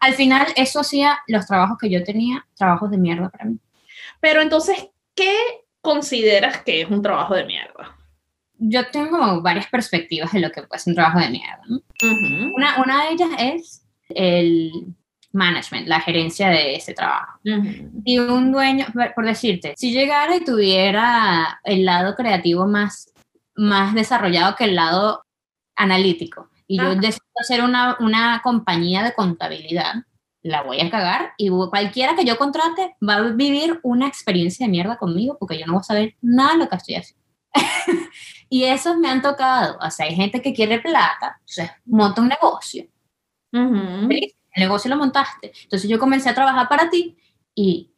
Al 0.01 0.13
final 0.13 0.47
eso 0.57 0.81
hacía 0.81 1.19
los 1.29 1.47
trabajos 1.47 1.79
que 1.81 1.89
yo 1.89 2.05
tenía, 2.05 2.47
trabajos 2.57 2.91
de 2.91 2.99
mierda 2.99 3.31
para 3.31 3.47
mí. 3.47 3.59
Pero 4.21 4.43
entonces, 4.43 4.89
¿qué 5.15 5.35
consideras 5.81 6.63
que 6.63 6.83
es 6.83 6.91
un 6.91 7.01
trabajo 7.01 7.35
de 7.35 7.47
mierda? 7.47 7.97
Yo 8.59 8.87
tengo 8.91 9.41
varias 9.41 9.67
perspectivas 9.69 10.33
de 10.33 10.41
lo 10.41 10.51
que 10.51 10.61
ser 10.61 10.91
un 10.91 10.95
trabajo 10.95 11.21
de 11.21 11.31
mierda. 11.31 11.63
una, 12.55 12.83
una 12.83 13.05
de 13.05 13.13
ellas 13.13 13.31
es 13.39 13.87
el 14.11 14.95
management, 15.35 15.89
la 15.89 16.01
gerencia 16.01 16.49
de 16.49 16.77
ese 16.77 16.95
trabajo. 16.95 17.39
Y 18.05 18.19
un 18.19 18.53
dueño, 18.53 18.87
por 19.15 19.25
decirte, 19.25 19.75
si 19.77 19.93
llegara 19.93 20.37
y 20.37 20.45
tuviera 20.45 21.61
el 21.65 21.85
lado 21.85 22.15
creativo 22.15 22.67
más, 22.67 23.13
más 23.55 23.95
desarrollado 23.95 24.55
que 24.57 24.65
el 24.65 24.77
lado 24.77 25.25
analítico, 25.77 26.49
y 26.67 26.79
yo 26.79 26.95
decido 26.95 27.27
hacer 27.39 27.63
una, 27.63 27.97
una 28.01 28.41
compañía 28.43 29.03
de 29.03 29.13
contabilidad, 29.13 29.95
la 30.43 30.63
voy 30.63 30.81
a 30.81 30.91
cagar 30.91 31.33
y 31.39 31.49
cualquiera 31.49 32.15
que 32.15 32.25
yo 32.25 32.37
contrate 32.37 32.95
va 33.07 33.17
a 33.17 33.23
vivir 33.23 33.81
una 33.83 34.07
experiencia 34.07 34.67
de 34.67 34.71
mierda 34.71 34.99
conmigo 34.99 35.39
porque 35.39 35.59
yo 35.59 35.67
no 35.67 35.73
voy 35.73 35.81
a 35.81 35.85
saber 35.85 36.17
nada 36.21 36.53
de 36.53 36.59
lo 36.59 36.69
que 36.69 36.77
estoy 36.77 36.95
haciendo. 36.97 37.25
y 38.51 38.65
esos 38.65 38.97
me 38.99 39.09
han 39.09 39.23
tocado. 39.23 39.79
O 39.81 39.91
sea, 39.91 40.07
hay 40.07 40.15
gente 40.15 40.43
que 40.43 40.53
quiere 40.53 40.81
plata, 40.81 41.41
o 41.41 41.49
sea, 41.49 41.77
monta 41.87 42.21
un 42.21 42.29
negocio. 42.29 42.87
El 44.55 44.63
negocio 44.63 44.89
lo 44.89 44.97
montaste. 44.97 45.53
Entonces 45.65 45.89
yo 45.91 45.99
comencé 45.99 46.31
a 46.31 46.35
trabajar 46.35 46.69
para 46.69 46.89
ti 46.89 47.17
y 47.55 47.91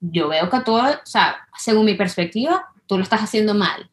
yo 0.00 0.28
veo 0.28 0.48
que 0.48 0.60
todo, 0.60 0.82
o 0.82 1.06
sea, 1.06 1.46
según 1.56 1.84
mi 1.84 1.94
perspectiva, 1.94 2.66
tú 2.86 2.96
lo 2.96 3.02
estás 3.02 3.20
haciendo 3.20 3.54
mal. 3.54 3.90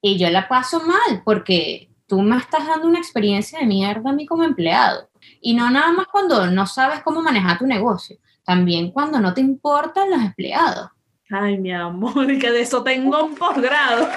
Y 0.00 0.18
yo 0.18 0.30
la 0.30 0.48
paso 0.48 0.80
mal 0.80 1.22
porque 1.24 1.90
tú 2.06 2.22
me 2.22 2.36
estás 2.36 2.66
dando 2.66 2.86
una 2.86 2.98
experiencia 2.98 3.58
de 3.58 3.66
mierda 3.66 4.10
a 4.10 4.12
mí 4.12 4.24
como 4.26 4.44
empleado. 4.44 5.10
Y 5.40 5.54
no 5.54 5.68
nada 5.70 5.92
más 5.92 6.06
cuando 6.06 6.46
no 6.46 6.66
sabes 6.66 7.02
cómo 7.02 7.22
manejar 7.22 7.58
tu 7.58 7.66
negocio, 7.66 8.18
también 8.44 8.90
cuando 8.90 9.20
no 9.20 9.34
te 9.34 9.40
importan 9.40 10.10
los 10.10 10.20
empleados. 10.20 10.90
Ay, 11.30 11.58
mi 11.58 11.72
amor, 11.72 12.26
que 12.38 12.50
de 12.50 12.62
eso 12.62 12.82
tengo 12.82 13.24
un 13.24 13.36
posgrado. 13.36 14.08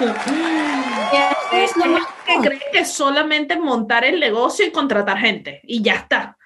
Es 1.52 1.72
que 1.72 2.40
crees 2.42 2.62
que 2.72 2.84
solamente 2.84 3.56
montar 3.56 4.04
el 4.04 4.18
negocio 4.18 4.66
y 4.66 4.72
contratar 4.72 5.18
gente 5.18 5.60
y 5.64 5.80
ya 5.82 5.94
está. 5.94 6.36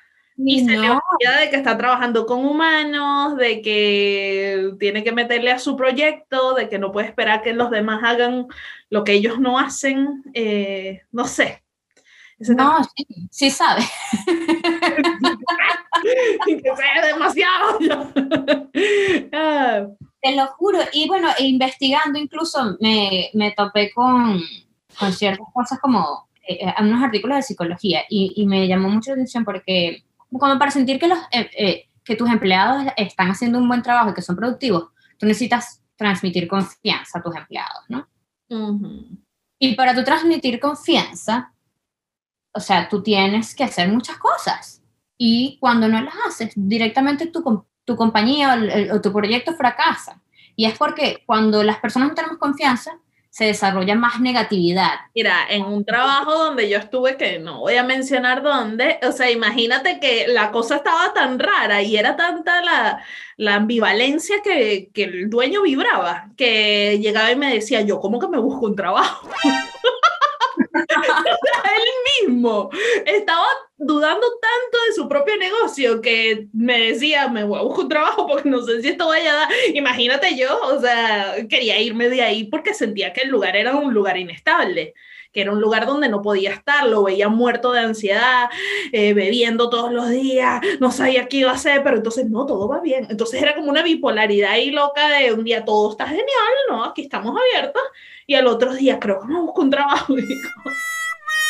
Y 0.40 0.64
se 0.64 0.76
le 0.76 0.88
olvida 0.88 1.40
de 1.40 1.50
que 1.50 1.56
está 1.56 1.76
trabajando 1.76 2.24
con 2.24 2.46
humanos, 2.46 3.36
de 3.36 3.60
que 3.60 4.70
tiene 4.78 5.02
que 5.02 5.10
meterle 5.10 5.50
a 5.50 5.58
su 5.58 5.76
proyecto, 5.76 6.54
de 6.54 6.68
que 6.68 6.78
no 6.78 6.92
puede 6.92 7.08
esperar 7.08 7.42
que 7.42 7.52
los 7.52 7.70
demás 7.70 8.04
hagan 8.04 8.46
lo 8.88 9.02
que 9.02 9.14
ellos 9.14 9.40
no 9.40 9.58
hacen. 9.58 10.22
Eh, 10.34 11.02
no 11.10 11.24
sé. 11.24 11.64
no, 12.38 12.84
sí, 12.84 13.04
sí 13.32 13.50
sabe. 13.50 13.82
que 16.46 16.62
sea 16.62 17.06
demasiado. 17.06 17.78
Ah. 19.32 19.88
Te 20.20 20.34
lo 20.34 20.46
juro. 20.48 20.78
Y 20.92 21.08
bueno, 21.08 21.28
investigando 21.38 22.18
incluso 22.18 22.76
me, 22.80 23.30
me 23.34 23.52
topé 23.52 23.92
con, 23.92 24.40
con, 24.98 25.12
ciertas 25.12 25.46
cosas 25.52 25.78
como 25.80 26.28
eh, 26.46 26.58
eh, 26.60 26.74
unos 26.80 27.02
artículos 27.02 27.36
de 27.36 27.42
psicología 27.42 28.02
y, 28.08 28.32
y 28.36 28.46
me 28.46 28.66
llamó 28.68 28.88
mucho 28.88 29.10
la 29.10 29.14
atención 29.14 29.44
porque 29.44 30.04
como 30.30 30.58
para 30.58 30.70
sentir 30.70 30.98
que, 30.98 31.08
los, 31.08 31.18
eh, 31.30 31.50
eh, 31.56 31.88
que 32.04 32.16
tus 32.16 32.28
empleados 32.28 32.84
están 32.96 33.30
haciendo 33.30 33.58
un 33.58 33.68
buen 33.68 33.82
trabajo 33.82 34.10
y 34.10 34.14
que 34.14 34.22
son 34.22 34.36
productivos, 34.36 34.88
tú 35.16 35.26
necesitas 35.26 35.82
transmitir 35.96 36.46
confianza 36.46 37.18
a 37.18 37.22
tus 37.22 37.34
empleados, 37.34 37.84
¿no? 37.88 38.08
Y 39.58 39.74
para 39.74 39.94
tú 39.94 40.04
transmitir 40.04 40.60
confianza, 40.60 41.52
o 42.52 42.60
sea, 42.60 42.88
tú 42.88 43.02
tienes 43.02 43.54
que 43.54 43.64
hacer 43.64 43.88
muchas 43.88 44.18
cosas. 44.18 44.82
Y 45.16 45.58
cuando 45.60 45.88
no 45.88 46.00
las 46.00 46.14
haces, 46.26 46.52
directamente 46.54 47.26
tu, 47.26 47.66
tu 47.84 47.96
compañía 47.96 48.54
o, 48.90 48.96
o 48.96 49.00
tu 49.00 49.12
proyecto 49.12 49.54
fracasa. 49.54 50.22
Y 50.54 50.66
es 50.66 50.78
porque 50.78 51.22
cuando 51.26 51.62
las 51.62 51.78
personas 51.78 52.08
no 52.10 52.14
tenemos 52.14 52.38
confianza, 52.38 52.98
se 53.38 53.44
desarrolla 53.44 53.94
más 53.94 54.20
negatividad. 54.20 54.94
Mira, 55.14 55.46
en 55.48 55.62
un 55.62 55.84
trabajo 55.84 56.34
donde 56.34 56.68
yo 56.68 56.76
estuve, 56.76 57.16
que 57.16 57.38
no 57.38 57.60
voy 57.60 57.76
a 57.76 57.84
mencionar 57.84 58.42
dónde, 58.42 58.98
o 59.06 59.12
sea, 59.12 59.30
imagínate 59.30 60.00
que 60.00 60.26
la 60.26 60.50
cosa 60.50 60.78
estaba 60.78 61.14
tan 61.14 61.38
rara 61.38 61.80
y 61.80 61.96
era 61.96 62.16
tanta 62.16 62.60
la, 62.62 63.04
la 63.36 63.54
ambivalencia 63.54 64.42
que, 64.42 64.90
que 64.92 65.04
el 65.04 65.30
dueño 65.30 65.62
vibraba, 65.62 66.30
que 66.36 66.98
llegaba 67.00 67.30
y 67.30 67.36
me 67.36 67.54
decía, 67.54 67.80
yo, 67.82 68.00
¿cómo 68.00 68.18
que 68.18 68.26
me 68.26 68.40
busco 68.40 68.66
un 68.66 68.74
trabajo? 68.74 69.30
él 71.76 72.26
mismo 72.26 72.70
estaba 73.06 73.46
dudando 73.76 74.26
tanto 74.40 74.78
de 74.86 74.92
su 74.94 75.08
propio 75.08 75.36
negocio 75.36 76.00
que 76.00 76.48
me 76.52 76.78
decía, 76.88 77.28
me 77.28 77.44
voy 77.44 77.58
a 77.58 77.62
buscar 77.62 77.84
un 77.84 77.88
trabajo 77.88 78.26
porque 78.26 78.48
no 78.48 78.62
sé 78.62 78.82
si 78.82 78.88
esto 78.88 79.08
vaya 79.08 79.32
a 79.32 79.36
dar. 79.36 79.48
Imagínate 79.74 80.36
yo, 80.36 80.58
o 80.62 80.80
sea, 80.80 81.36
quería 81.48 81.80
irme 81.80 82.08
de 82.08 82.22
ahí 82.22 82.44
porque 82.44 82.74
sentía 82.74 83.12
que 83.12 83.22
el 83.22 83.28
lugar 83.28 83.56
era 83.56 83.74
un 83.76 83.94
lugar 83.94 84.16
inestable 84.16 84.94
que 85.32 85.42
era 85.42 85.52
un 85.52 85.60
lugar 85.60 85.86
donde 85.86 86.08
no 86.08 86.22
podía 86.22 86.50
estar, 86.52 86.86
lo 86.86 87.02
veía 87.02 87.28
muerto 87.28 87.72
de 87.72 87.80
ansiedad, 87.80 88.48
eh, 88.92 89.12
bebiendo 89.12 89.68
todos 89.68 89.92
los 89.92 90.08
días, 90.08 90.60
no 90.80 90.90
sabía 90.90 91.28
qué 91.28 91.38
iba 91.38 91.50
a 91.50 91.54
hacer, 91.54 91.82
pero 91.82 91.96
entonces 91.96 92.28
no, 92.30 92.46
todo 92.46 92.68
va 92.68 92.80
bien. 92.80 93.06
Entonces 93.10 93.42
era 93.42 93.54
como 93.54 93.70
una 93.70 93.82
bipolaridad 93.82 94.56
y 94.56 94.70
loca 94.70 95.08
de 95.18 95.32
un 95.32 95.44
día 95.44 95.64
todo 95.64 95.90
está 95.90 96.06
genial, 96.06 96.26
¿no? 96.70 96.84
Aquí 96.84 97.02
estamos 97.02 97.36
abiertos, 97.36 97.82
y 98.26 98.34
al 98.34 98.46
otro 98.46 98.74
día 98.74 98.98
creo 98.98 99.20
que 99.20 99.26
me 99.28 99.40
busco 99.40 99.62
un 99.62 99.70
trabajo. 99.70 100.14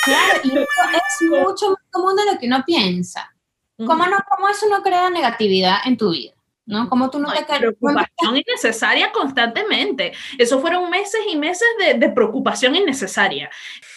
Claro, 0.09 0.41
y 0.45 0.59
es 0.59 1.31
mucho 1.47 1.71
más 1.71 1.79
común 1.91 2.17
de 2.17 2.25
lo 2.33 2.39
que 2.39 2.47
uno 2.47 2.63
piensa. 2.67 3.35
¿Cómo, 3.77 4.07
no, 4.07 4.17
¿Cómo 4.29 4.49
eso 4.49 4.67
no 4.69 4.83
crea 4.83 5.09
negatividad 5.09 5.79
en 5.85 5.97
tu 5.97 6.11
vida? 6.11 6.33
¿no? 6.67 6.89
Como 6.89 7.11
tú 7.11 7.19
no, 7.19 7.33
te 7.33 7.45
Preocupación 7.45 8.37
innecesaria 8.37 9.11
constantemente. 9.11 10.13
Eso 10.37 10.61
fueron 10.61 10.91
meses 10.91 11.21
y 11.29 11.37
meses 11.37 11.67
de, 11.79 11.95
de, 11.95 12.11
preocupación 12.11 12.75
innecesaria, 12.75 13.51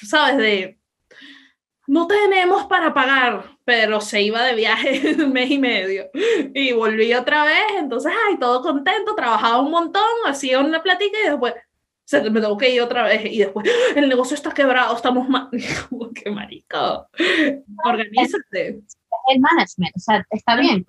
¿sabes? 0.04 0.38
De 0.38 0.82
no 1.88 2.08
tenemos 2.08 2.66
para 2.68 2.94
pagar, 2.94 3.58
pero 3.66 4.00
se 4.00 4.22
iba 4.22 4.42
de 4.44 4.56
viaje 4.56 5.16
un 5.20 5.34
mes 5.34 5.52
y 5.52 5.60
medio 5.60 6.10
y 6.54 6.72
volví 6.72 7.14
otra 7.14 7.44
vez, 7.44 7.74
entonces, 7.78 8.14
ay, 8.28 8.38
todo 8.38 8.62
contento, 8.62 9.14
trabajaba 9.16 9.60
un 9.60 9.72
montón, 9.72 10.04
hacía 10.26 10.60
una 10.60 10.82
plática 10.82 11.18
y 11.22 11.30
después 11.30 11.54
se 12.20 12.30
me 12.30 12.42
tengo 12.42 12.58
que 12.58 12.70
ir 12.70 12.82
otra 12.82 13.04
vez 13.04 13.26
y 13.26 13.40
después 13.40 13.66
el 13.96 14.10
negocio 14.10 14.36
está 14.36 14.52
quebrado, 14.52 14.96
estamos 14.96 15.30
mal. 15.30 15.48
¡Qué 16.16 16.30
marico! 16.30 17.08
Organízate. 17.86 18.82
El 19.28 19.40
management, 19.40 19.96
o 19.96 20.00
sea, 20.00 20.26
está 20.30 20.58
bien. 20.58 20.86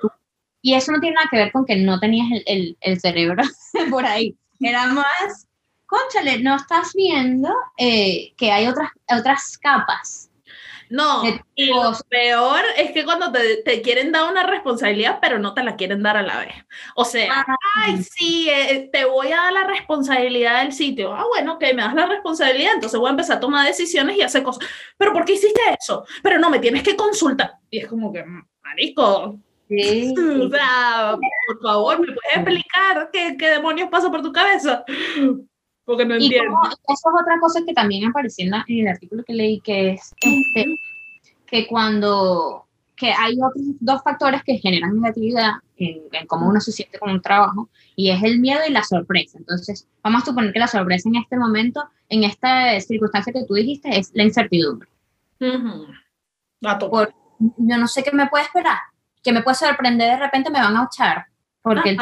y 0.62 0.74
eso 0.74 0.90
no 0.90 1.00
tiene 1.00 1.14
nada 1.14 1.28
que 1.30 1.36
ver 1.36 1.52
con 1.52 1.64
que 1.64 1.76
no 1.76 2.00
tenías 2.00 2.26
el, 2.32 2.42
el, 2.46 2.76
el 2.80 3.00
cerebro 3.00 3.42
por 3.90 4.04
ahí. 4.04 4.36
Era 4.58 4.86
más, 4.86 5.46
conchale, 5.86 6.40
no 6.42 6.56
estás 6.56 6.92
viendo 6.94 7.54
eh, 7.76 8.32
que 8.36 8.50
hay 8.50 8.66
otras, 8.66 8.90
otras 9.08 9.58
capas 9.58 10.31
no, 10.92 11.22
y 11.54 11.66
lo 11.68 11.92
peor 12.10 12.60
es 12.76 12.90
que 12.92 13.06
cuando 13.06 13.32
te, 13.32 13.62
te, 13.62 13.80
quieren 13.80 14.12
dar 14.12 14.30
una 14.30 14.42
responsabilidad, 14.42 15.20
pero 15.22 15.38
no 15.38 15.54
te 15.54 15.64
la 15.64 15.74
quieren 15.76 16.02
dar 16.02 16.18
a 16.18 16.22
la 16.22 16.40
vez. 16.40 16.54
O 16.94 17.06
sea, 17.06 17.46
ay, 17.76 18.02
sí, 18.02 18.46
eh, 18.50 18.90
te 18.92 19.06
voy 19.06 19.28
a 19.28 19.36
dar 19.36 19.52
la 19.54 19.64
responsabilidad 19.64 20.62
del 20.62 20.74
sitio. 20.74 21.14
Ah, 21.14 21.24
bueno, 21.26 21.58
que 21.58 21.72
me 21.72 21.80
das 21.80 21.94
la 21.94 22.04
responsabilidad, 22.04 22.74
entonces 22.74 23.00
voy 23.00 23.08
a 23.08 23.12
empezar 23.12 23.38
a 23.38 23.40
tomar 23.40 23.66
decisiones 23.66 24.18
y 24.18 24.22
hacer 24.22 24.42
cosas. 24.42 24.68
Pero 24.98 25.14
¿por 25.14 25.24
qué 25.24 25.32
hiciste 25.32 25.62
eso? 25.80 26.04
Pero 26.22 26.38
no, 26.38 26.50
me 26.50 26.58
tienes 26.58 26.82
que 26.82 26.94
consultar. 26.94 27.52
Y 27.70 27.78
es 27.78 27.88
como 27.88 28.12
que, 28.12 28.22
marico, 28.62 29.38
Sí. 29.68 30.14
O 30.18 30.50
sea, 30.50 31.16
por 31.46 31.62
favor, 31.62 32.00
¿me 32.00 32.08
puedes 32.08 32.36
explicar 32.36 33.08
qué, 33.10 33.36
qué 33.38 33.48
demonios 33.48 33.88
pasa 33.88 34.10
por 34.10 34.20
tu 34.20 34.30
cabeza? 34.30 34.84
Porque 35.84 36.04
no 36.04 36.14
entiendo. 36.14 36.58
eso 36.64 36.78
es 36.88 37.22
otra 37.22 37.40
cosa 37.40 37.60
que 37.66 37.74
también 37.74 38.08
apareció 38.08 38.46
en, 38.46 38.78
el 38.80 38.88
artículo 38.88 39.24
que 39.24 39.34
leí, 39.34 39.60
que 39.60 39.92
es 39.92 40.14
este, 40.20 40.76
que 41.46 41.66
cuando 41.66 42.66
que 43.02 43.12
hay 43.12 43.34
otros 43.34 43.64
dos 43.80 44.00
factores 44.04 44.44
que 44.44 44.58
generan 44.58 45.00
negatividad 45.00 45.54
en, 45.76 46.02
cómo 46.28 46.48
uno 46.48 46.60
se 46.60 46.70
siente 46.70 47.00
con 47.00 47.10
un 47.10 47.20
trabajo, 47.20 47.68
y 47.96 48.10
es 48.10 48.22
el 48.22 48.38
miedo 48.38 48.60
y 48.68 48.70
la 48.72 48.84
sorpresa. 48.84 49.38
Entonces, 49.38 49.88
vamos 50.04 50.22
a 50.22 50.26
suponer 50.26 50.52
que 50.52 50.60
la 50.60 50.68
sorpresa 50.68 51.08
en 51.08 51.16
este 51.16 51.36
momento, 51.36 51.82
en 52.08 52.22
esta 52.22 52.78
circunstancia 52.80 53.32
que 53.32 53.44
tú 53.44 53.54
dijiste, 53.54 53.98
es 53.98 54.12
la 54.14 54.22
incertidumbre. 54.22 54.88
Por, 56.88 57.12
yo 57.40 57.76
no 57.76 57.88
sé 57.88 58.04
qué 58.04 58.12
me 58.12 58.28
puede 58.28 58.44
esperar, 58.44 58.78
que 59.20 59.32
me 59.32 59.42
puede 59.42 59.56
sorprender 59.56 60.10
de 60.10 60.24
repente, 60.24 60.50
me 60.50 60.60
van 60.60 60.76
a 60.76 60.84
echar, 60.84 61.26
porque 61.62 61.96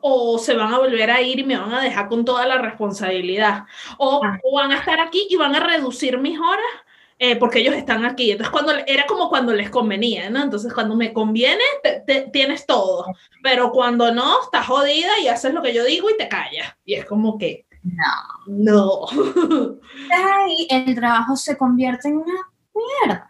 O 0.00 0.38
se 0.38 0.54
van 0.54 0.72
a 0.72 0.78
volver 0.78 1.10
a 1.10 1.20
ir 1.20 1.40
y 1.40 1.44
me 1.44 1.58
van 1.58 1.72
a 1.72 1.82
dejar 1.82 2.08
con 2.08 2.24
toda 2.24 2.46
la 2.46 2.58
responsabilidad. 2.58 3.64
O, 3.98 4.22
ah. 4.24 4.38
o 4.42 4.56
van 4.56 4.72
a 4.72 4.78
estar 4.78 5.00
aquí 5.00 5.26
y 5.30 5.36
van 5.36 5.54
a 5.54 5.60
reducir 5.60 6.18
mis 6.18 6.38
horas 6.38 6.86
eh, 7.18 7.36
porque 7.36 7.60
ellos 7.60 7.74
están 7.74 8.04
aquí. 8.04 8.30
Entonces, 8.30 8.52
cuando, 8.52 8.72
era 8.86 9.06
como 9.06 9.28
cuando 9.28 9.54
les 9.54 9.70
convenía, 9.70 10.28
¿no? 10.28 10.42
Entonces, 10.42 10.72
cuando 10.72 10.96
me 10.96 11.12
conviene, 11.12 11.62
te, 11.82 12.28
tienes 12.32 12.66
todo. 12.66 13.06
Pero 13.42 13.72
cuando 13.72 14.12
no, 14.12 14.42
estás 14.42 14.66
jodida 14.66 15.18
y 15.22 15.28
haces 15.28 15.54
lo 15.54 15.62
que 15.62 15.72
yo 15.72 15.84
digo 15.84 16.10
y 16.10 16.16
te 16.16 16.28
callas. 16.28 16.76
Y 16.84 16.94
es 16.94 17.04
como 17.04 17.38
que... 17.38 17.66
No. 17.82 19.06
No. 19.06 19.06
Ay, 20.12 20.66
el 20.68 20.94
trabajo 20.94 21.36
se 21.36 21.56
convierte 21.56 22.08
en 22.08 22.16
una 22.16 22.34
mierda. 22.74 23.25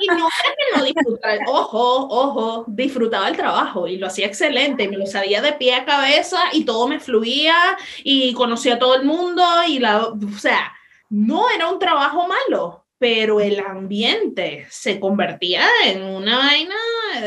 Y 0.00 0.06
no 0.08 0.28
es 0.28 0.54
que 0.56 0.78
no 0.78 0.84
disfrutaba, 0.84 1.34
ojo, 1.48 2.08
ojo, 2.08 2.64
disfrutaba 2.68 3.28
el 3.28 3.36
trabajo 3.36 3.86
y 3.86 3.98
lo 3.98 4.06
hacía 4.06 4.26
excelente, 4.26 4.88
me 4.88 4.96
lo 4.96 5.06
sabía 5.06 5.42
de 5.42 5.52
pie 5.52 5.74
a 5.74 5.84
cabeza 5.84 6.38
y 6.52 6.64
todo 6.64 6.88
me 6.88 7.00
fluía 7.00 7.54
y 8.02 8.32
conocía 8.32 8.74
a 8.74 8.78
todo 8.78 8.94
el 8.96 9.04
mundo 9.04 9.42
y 9.66 9.78
la, 9.78 10.06
o 10.06 10.38
sea, 10.38 10.72
no 11.10 11.50
era 11.50 11.68
un 11.68 11.78
trabajo 11.78 12.26
malo, 12.26 12.86
pero 12.98 13.40
el 13.40 13.60
ambiente 13.60 14.66
se 14.70 15.00
convertía 15.00 15.64
en 15.84 16.02
una 16.02 16.38
vaina 16.38 16.74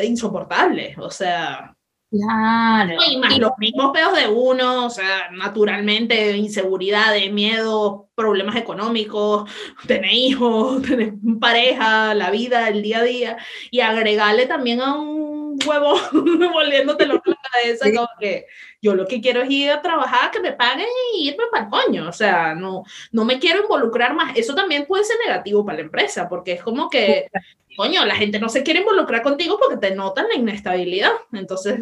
insoportable, 0.04 0.96
o 1.00 1.10
sea, 1.10 1.73
Claro. 2.14 2.96
Y 3.32 3.40
los 3.40 3.54
mismos 3.58 3.92
peos 3.92 4.14
de 4.16 4.28
uno, 4.28 4.86
o 4.86 4.90
sea, 4.92 5.32
naturalmente, 5.32 6.38
inseguridad, 6.38 7.16
miedo, 7.32 8.08
problemas 8.14 8.56
económicos, 8.56 9.50
tener 9.88 10.14
hijos, 10.14 10.82
tener 10.88 11.14
pareja, 11.40 12.14
la 12.14 12.30
vida, 12.30 12.68
el 12.68 12.84
día 12.84 13.00
a 13.00 13.04
día, 13.04 13.38
y 13.72 13.80
agregarle 13.80 14.46
también 14.46 14.82
a 14.82 14.96
un 14.96 15.23
huevo 15.66 15.96
volviéndote 16.54 17.06
loco 17.06 17.32
la 17.32 17.38
cabeza, 17.52 17.92
como 17.94 18.10
que 18.20 18.46
yo 18.82 18.96
lo 18.96 19.06
que 19.08 19.22
quiero 19.22 19.42
es 19.42 19.50
ir 19.50 19.72
a 19.72 19.82
trabajar, 19.82 20.32
que 20.32 20.40
me 20.40 20.54
paguen 20.54 20.88
y 21.16 21.30
irme 21.30 21.44
para 21.52 21.64
el 21.64 21.70
coño, 21.70 22.10
o 22.10 22.12
sea, 22.12 22.54
no, 22.54 22.84
no 23.12 23.26
me 23.26 23.40
quiero 23.40 23.64
involucrar 23.64 24.14
más, 24.14 24.36
eso 24.38 24.54
también 24.54 24.86
puede 24.86 25.04
ser 25.04 25.18
negativo 25.26 25.66
para 25.66 25.78
la 25.78 25.84
empresa, 25.84 26.28
porque 26.28 26.54
es 26.54 26.64
como 26.64 26.90
que, 26.90 27.30
coño, 27.78 28.06
la 28.06 28.16
gente 28.16 28.40
no 28.40 28.50
se 28.50 28.64
quiere 28.64 28.82
involucrar 28.82 29.22
contigo 29.22 29.58
porque 29.60 29.78
te 29.78 29.96
notan 29.96 30.28
la 30.28 30.36
inestabilidad, 30.36 31.12
entonces, 31.32 31.80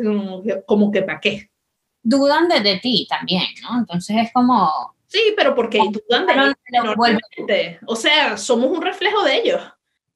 como 0.65 0.91
que, 0.91 1.01
¿para 1.01 1.19
qué? 1.19 1.49
Dudan 2.03 2.47
de, 2.47 2.61
de 2.61 2.79
ti 2.79 3.07
también, 3.09 3.43
¿no? 3.61 3.79
Entonces 3.79 4.17
es 4.17 4.33
como... 4.33 4.95
Sí, 5.07 5.33
pero 5.35 5.53
porque 5.53 5.79
dudan 5.79 6.25
de 6.25 6.55
ti, 7.35 7.77
o 7.85 7.95
sea, 7.95 8.37
somos 8.37 8.71
un 8.71 8.81
reflejo 8.81 9.23
de 9.23 9.35
ellos. 9.37 9.61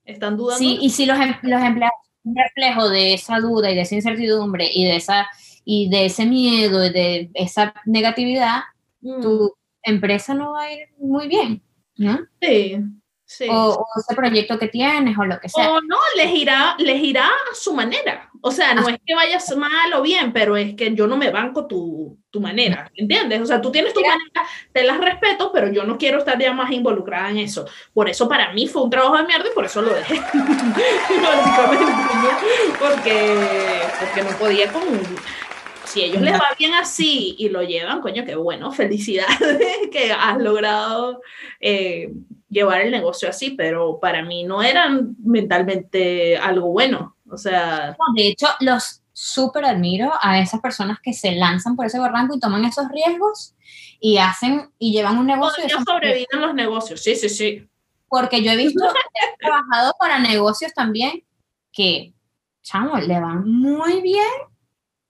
Están 0.05 0.37
dudando. 0.37 0.59
Sí, 0.59 0.77
y 0.81 0.89
si 0.91 1.05
los, 1.05 1.19
em, 1.19 1.35
los 1.41 1.61
empleados 1.61 2.04
un 2.25 2.35
reflejo 2.35 2.89
de 2.89 3.13
esa 3.13 3.39
duda 3.39 3.71
y 3.71 3.75
de 3.75 3.81
esa 3.81 3.95
incertidumbre 3.95 4.69
y 4.71 4.85
de, 4.85 4.95
esa, 4.97 5.27
y 5.63 5.89
de 5.89 6.05
ese 6.05 6.25
miedo 6.25 6.85
y 6.85 6.91
de 6.91 7.29
esa 7.35 7.73
negatividad, 7.85 8.61
mm. 9.01 9.21
tu 9.21 9.53
empresa 9.83 10.33
no 10.33 10.53
va 10.53 10.63
a 10.63 10.73
ir 10.73 10.87
muy 10.97 11.27
bien, 11.27 11.61
¿no? 11.97 12.19
Sí. 12.41 12.77
O, 13.49 13.85
ese 13.97 14.15
proyecto 14.15 14.59
que 14.59 14.67
tienes 14.67 15.17
o 15.17 15.25
lo 15.25 15.39
que 15.39 15.49
sea. 15.49 15.71
O 15.71 15.81
no, 15.81 15.97
les 16.17 16.31
irá, 16.33 16.75
les 16.77 17.01
irá 17.01 17.27
a 17.27 17.55
su 17.55 17.73
manera. 17.73 18.29
O 18.47 18.51
sea, 18.51 18.75
no 18.75 18.85
ah. 18.85 18.91
es 18.91 18.99
que 19.03 19.15
vayas 19.15 19.57
mal 19.57 19.91
o 19.95 20.03
bien, 20.03 20.31
pero 20.31 20.55
es 20.55 20.75
que 20.75 20.93
yo 20.93 21.07
no 21.07 21.17
me 21.17 21.31
banco 21.31 21.65
tu, 21.65 22.19
tu 22.29 22.39
manera, 22.39 22.91
¿entiendes? 22.93 23.41
O 23.41 23.45
sea, 23.47 23.59
tú 23.59 23.71
tienes 23.71 23.91
tu 23.91 24.01
manera, 24.01 24.47
te 24.71 24.83
las 24.83 24.99
respeto, 24.99 25.49
pero 25.51 25.71
yo 25.71 25.83
no 25.83 25.97
quiero 25.97 26.19
estar 26.19 26.39
ya 26.39 26.53
más 26.53 26.69
involucrada 26.71 27.31
en 27.31 27.39
eso. 27.39 27.65
Por 27.91 28.07
eso 28.07 28.29
para 28.29 28.53
mí 28.53 28.67
fue 28.67 28.83
un 28.83 28.91
trabajo 28.91 29.17
de 29.17 29.23
mierda 29.23 29.45
y 29.49 29.55
por 29.55 29.65
eso 29.65 29.81
lo 29.81 29.95
dejé. 29.95 30.19
Básicamente, 31.23 31.91
porque, 32.79 33.35
porque 33.99 34.21
no 34.29 34.37
podía 34.37 34.71
con... 34.71 34.83
Si 35.85 36.03
ellos 36.03 36.21
les 36.21 36.35
va 36.35 36.49
bien 36.59 36.75
así 36.75 37.35
y 37.39 37.49
lo 37.49 37.63
llevan, 37.63 37.99
coño, 37.99 38.25
qué 38.25 38.35
bueno, 38.35 38.71
felicidades 38.71 39.39
que 39.91 40.11
has 40.11 40.37
logrado 40.37 41.19
eh, 41.59 42.11
llevar 42.47 42.81
el 42.81 42.91
negocio 42.91 43.27
así, 43.27 43.51
pero 43.51 43.99
para 43.99 44.23
mí 44.23 44.43
no 44.43 44.61
eran 44.61 45.15
mentalmente 45.23 46.37
algo 46.37 46.67
bueno. 46.67 47.14
O 47.29 47.37
sea... 47.37 47.95
de 48.15 48.27
hecho, 48.27 48.47
los 48.59 49.01
súper 49.15 49.63
admiro 49.65 50.11
a 50.21 50.39
esas 50.39 50.59
personas 50.59 50.99
que 51.01 51.13
se 51.13 51.31
lanzan 51.31 51.75
por 51.75 51.85
ese 51.85 51.99
barranco 51.99 52.35
y 52.35 52.39
toman 52.39 52.65
esos 52.65 52.87
riesgos 52.89 53.55
y 53.99 54.17
hacen 54.17 54.69
y 54.77 54.91
llevan 54.91 55.17
un 55.17 55.25
negocio. 55.25 55.63
Ellos 55.63 55.83
sobreviven 55.85 56.41
los 56.41 56.53
negocios, 56.53 57.01
sí, 57.01 57.15
sí, 57.15 57.29
sí. 57.29 57.69
Porque 58.07 58.43
yo 58.43 58.51
he 58.51 58.57
visto, 58.57 58.83
he 58.85 59.37
trabajado 59.37 59.93
para 59.97 60.19
negocios 60.19 60.73
también 60.73 61.23
que, 61.71 62.13
chamo, 62.61 62.97
le 62.97 63.19
van 63.19 63.49
muy 63.49 64.01
bien 64.01 64.27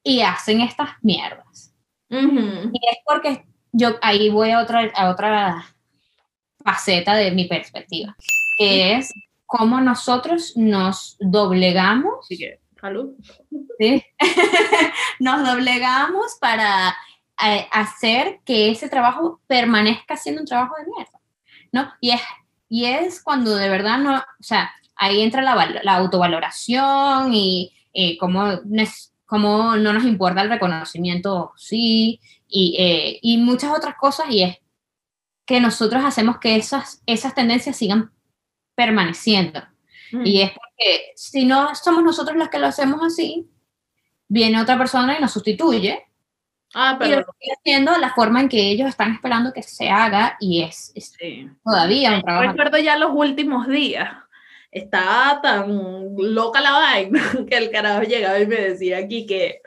y 0.04 0.22
hacen 0.22 0.62
estas 0.62 0.92
mierdas. 1.02 1.74
Y 2.10 2.16
es 2.18 2.98
porque 3.06 3.44
yo 3.72 3.96
ahí 4.02 4.30
voy 4.30 4.52
a 4.52 4.62
otra, 4.62 4.92
a 4.96 5.10
otra 5.10 5.66
faceta 6.64 7.16
de 7.16 7.32
mi 7.32 7.46
perspectiva, 7.46 8.16
que 8.58 8.96
es 8.96 9.12
cómo 9.58 9.80
nosotros 9.82 10.54
nos 10.56 11.18
doblegamos. 11.20 12.28
nos 15.20 15.48
doblegamos 15.48 16.38
para 16.40 16.96
eh, 17.44 17.68
hacer 17.72 18.40
que 18.46 18.72
ese 18.72 18.90
trabajo 18.90 19.40
permanezca 19.48 20.18
siendo 20.18 20.42
un 20.42 20.48
trabajo 20.48 20.76
de 20.78 20.86
mierda, 20.86 21.20
¿no? 21.72 21.94
Y 22.02 22.12
es, 22.12 22.22
y 22.70 22.86
es 22.86 23.24
cuando 23.24 23.56
de 23.56 23.70
verdad 23.70 23.98
no, 23.98 24.18
o 24.18 24.44
sea, 24.44 24.72
ahí 24.96 25.22
entra 25.22 25.42
la, 25.42 25.82
la 25.84 25.96
autovaloración 25.96 27.34
y 27.34 27.74
eh, 27.94 28.18
cómo, 28.18 28.60
cómo, 29.26 29.76
no 29.78 29.94
nos 29.94 30.04
importa 30.04 30.42
el 30.42 30.50
reconocimiento, 30.50 31.54
sí, 31.56 32.20
y, 32.48 32.76
eh, 32.78 33.20
y 33.22 33.38
muchas 33.38 33.72
otras 33.76 33.96
cosas, 33.96 34.28
y 34.30 34.44
es 34.44 34.58
que 35.46 35.62
nosotros 35.62 36.04
hacemos 36.04 36.40
que 36.40 36.56
esas, 36.56 37.02
esas 37.06 37.34
tendencias 37.36 37.78
sigan 37.78 38.12
permaneciendo. 38.76 39.64
Y 40.24 40.42
es 40.42 40.52
porque 40.52 41.12
si 41.16 41.46
no 41.46 41.76
somos 41.76 42.04
nosotros 42.04 42.38
los 42.38 42.50
que 42.50 42.60
lo 42.60 42.68
hacemos 42.68 43.02
así, 43.04 43.50
viene 44.28 44.62
otra 44.62 44.78
persona 44.78 45.18
y 45.18 45.22
nos 45.22 45.34
sustituye. 45.34 46.06
Ah, 46.74 46.96
pero... 46.98 47.26
Y 47.40 47.52
haciendo 47.52 47.98
la 47.98 48.14
forma 48.14 48.40
en 48.40 48.48
que 48.48 48.70
ellos 48.70 48.88
están 48.88 49.14
esperando 49.14 49.52
que 49.52 49.62
se 49.64 49.90
haga 49.90 50.38
y 50.40 50.62
es, 50.62 50.94
todavía 51.64 52.16
un 52.16 52.22
trabajo. 52.22 52.52
Recuerdo 52.52 52.78
ya 52.78 52.98
los 52.98 53.12
últimos 53.14 53.68
días. 53.68 54.10
Estaba 54.72 55.42
tan 55.42 55.68
loca 56.18 56.62
la 56.62 56.72
vaina 56.72 57.22
que 57.50 57.58
el 57.58 57.72
carajo 57.72 58.04
llegaba 58.04 58.40
y 58.40 58.48
me 58.48 58.56
decía 58.56 59.00
aquí 59.00 59.26
que 59.26 59.62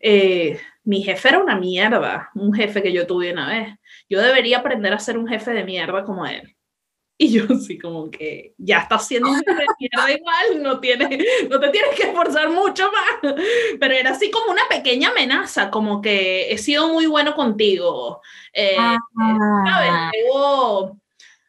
eh, 0.00 0.60
mi 0.84 1.02
jefe 1.02 1.28
era 1.28 1.38
una 1.38 1.56
mierda, 1.56 2.30
un 2.34 2.52
jefe 2.52 2.82
que 2.82 2.92
yo 2.92 3.06
tuve 3.06 3.32
una 3.32 3.48
vez 3.48 3.78
yo 4.08 4.20
debería 4.20 4.58
aprender 4.58 4.92
a 4.92 4.98
ser 4.98 5.18
un 5.18 5.26
jefe 5.26 5.52
de 5.52 5.64
mierda 5.64 6.04
como 6.04 6.26
él. 6.26 6.54
Y 7.16 7.30
yo 7.30 7.46
sí, 7.60 7.78
como 7.78 8.10
que 8.10 8.54
ya 8.58 8.78
jefe 8.80 9.58
de 9.58 9.66
mierda 9.78 10.10
igual, 10.10 10.62
no, 10.62 10.80
tiene, 10.80 11.24
no 11.48 11.60
te 11.60 11.68
tienes 11.68 11.94
que 11.96 12.08
esforzar 12.08 12.50
mucho 12.50 12.90
más. 12.90 13.34
Pero 13.78 13.94
era 13.94 14.10
así 14.10 14.30
como 14.30 14.50
una 14.50 14.62
pequeña 14.68 15.10
amenaza, 15.10 15.70
como 15.70 16.00
que 16.00 16.52
he 16.52 16.58
sido 16.58 16.88
muy 16.88 17.06
bueno 17.06 17.34
contigo. 17.34 18.20
Eh, 18.52 18.76
ah. 18.78 18.98
¿sabes? 19.64 19.92
Debo, 20.12 20.98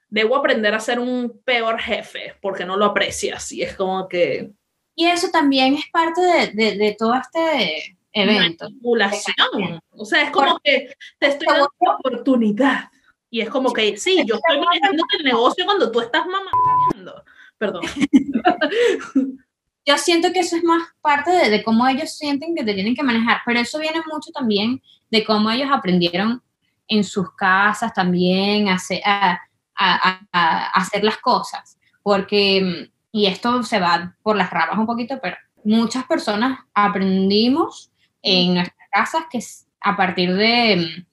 debo 0.10 0.36
aprender 0.36 0.74
a 0.74 0.80
ser 0.80 1.00
un 1.00 1.42
peor 1.44 1.80
jefe 1.80 2.36
porque 2.42 2.66
no 2.66 2.78
lo 2.78 2.86
aprecias. 2.86 3.52
Y 3.52 3.64
es 3.64 3.76
como 3.76 4.08
que... 4.08 4.52
Y 4.98 5.08
eso 5.08 5.30
también 5.30 5.74
es 5.74 5.86
parte 5.92 6.22
de, 6.22 6.48
de, 6.54 6.78
de 6.78 6.96
todo 6.98 7.16
este 7.16 7.98
evento. 8.16 8.66
Manipulación. 8.66 9.80
O 9.90 10.06
sea, 10.06 10.24
es 10.24 10.32
como 10.32 10.58
que 10.64 10.96
te 11.20 11.28
estoy 11.28 11.48
dando 11.48 11.70
una 11.80 11.96
oportunidad. 11.96 12.90
Y 13.36 13.42
es 13.42 13.50
como 13.50 13.74
que, 13.74 13.98
sí, 13.98 14.24
yo 14.26 14.36
estoy 14.36 14.62
manejando 14.62 15.04
el 15.20 15.26
negocio 15.26 15.66
cuando 15.66 15.92
tú 15.92 16.00
estás 16.00 16.24
mamando. 16.26 17.22
Perdón. 17.58 17.82
yo 19.86 19.98
siento 19.98 20.32
que 20.32 20.40
eso 20.40 20.56
es 20.56 20.64
más 20.64 20.84
parte 21.02 21.32
de, 21.32 21.50
de, 21.50 21.62
cómo 21.62 21.86
ellos 21.86 22.16
sienten 22.18 22.56
que 22.56 22.64
te 22.64 22.74
tienen 22.74 22.96
que 22.96 23.04
manejar, 23.04 23.42
pero 23.46 23.60
eso 23.60 23.78
viene 23.78 24.02
mucho 24.10 24.32
también 24.32 24.82
de 25.12 25.26
cómo 25.26 25.52
ellos 25.52 25.68
aprendieron 25.70 26.42
en 26.88 27.04
sus 27.04 27.30
casas 27.36 27.94
también 27.94 28.70
a 28.70 28.76
hacer, 28.76 29.02
a, 29.04 29.38
a, 29.76 30.22
a 30.32 30.68
hacer 30.68 31.04
las 31.04 31.18
cosas. 31.18 31.78
Porque, 32.04 32.90
y 33.12 33.26
esto 33.26 33.64
se 33.64 33.82
va 33.82 34.16
por 34.24 34.38
las 34.38 34.50
ramas 34.50 34.78
un 34.78 34.86
poquito, 34.86 35.20
pero 35.22 35.36
muchas 35.66 36.06
personas 36.06 36.58
aprendimos 36.74 37.92
en 38.22 38.54
nuestras 38.54 38.90
casas, 38.90 39.24
que 39.30 39.40
a 39.82 39.98
partir 39.98 40.34
de, 40.34 41.06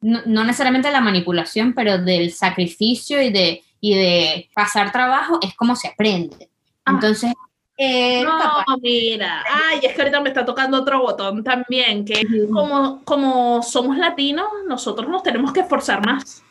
no, 0.00 0.44
necesariamente 0.44 0.90
la 0.90 1.00
manipulación, 1.00 1.72
pero 1.74 1.98
del 1.98 2.32
sacrificio 2.32 3.22
y 3.22 3.30
de, 3.30 3.62
y 3.80 3.94
de 3.94 4.50
pasar 4.54 4.92
trabajo, 4.92 5.38
es 5.42 5.54
como 5.54 5.74
se 5.76 5.88
aprende. 5.88 6.48
Ah. 6.84 6.92
Entonces, 6.92 7.32
eh, 7.78 8.22
no, 8.24 8.64
mira, 8.80 9.44
ay, 9.50 9.80
es 9.82 9.94
que 9.94 10.00
ahorita 10.00 10.20
me 10.20 10.30
está 10.30 10.44
tocando 10.46 10.78
otro 10.78 11.00
botón 11.00 11.44
también, 11.44 12.04
que 12.04 12.22
como, 12.50 13.02
como 13.04 13.62
somos 13.62 13.98
latinos, 13.98 14.46
nosotros 14.66 15.08
nos 15.08 15.22
tenemos 15.22 15.52
que 15.52 15.60
esforzar 15.60 16.04
más. 16.04 16.42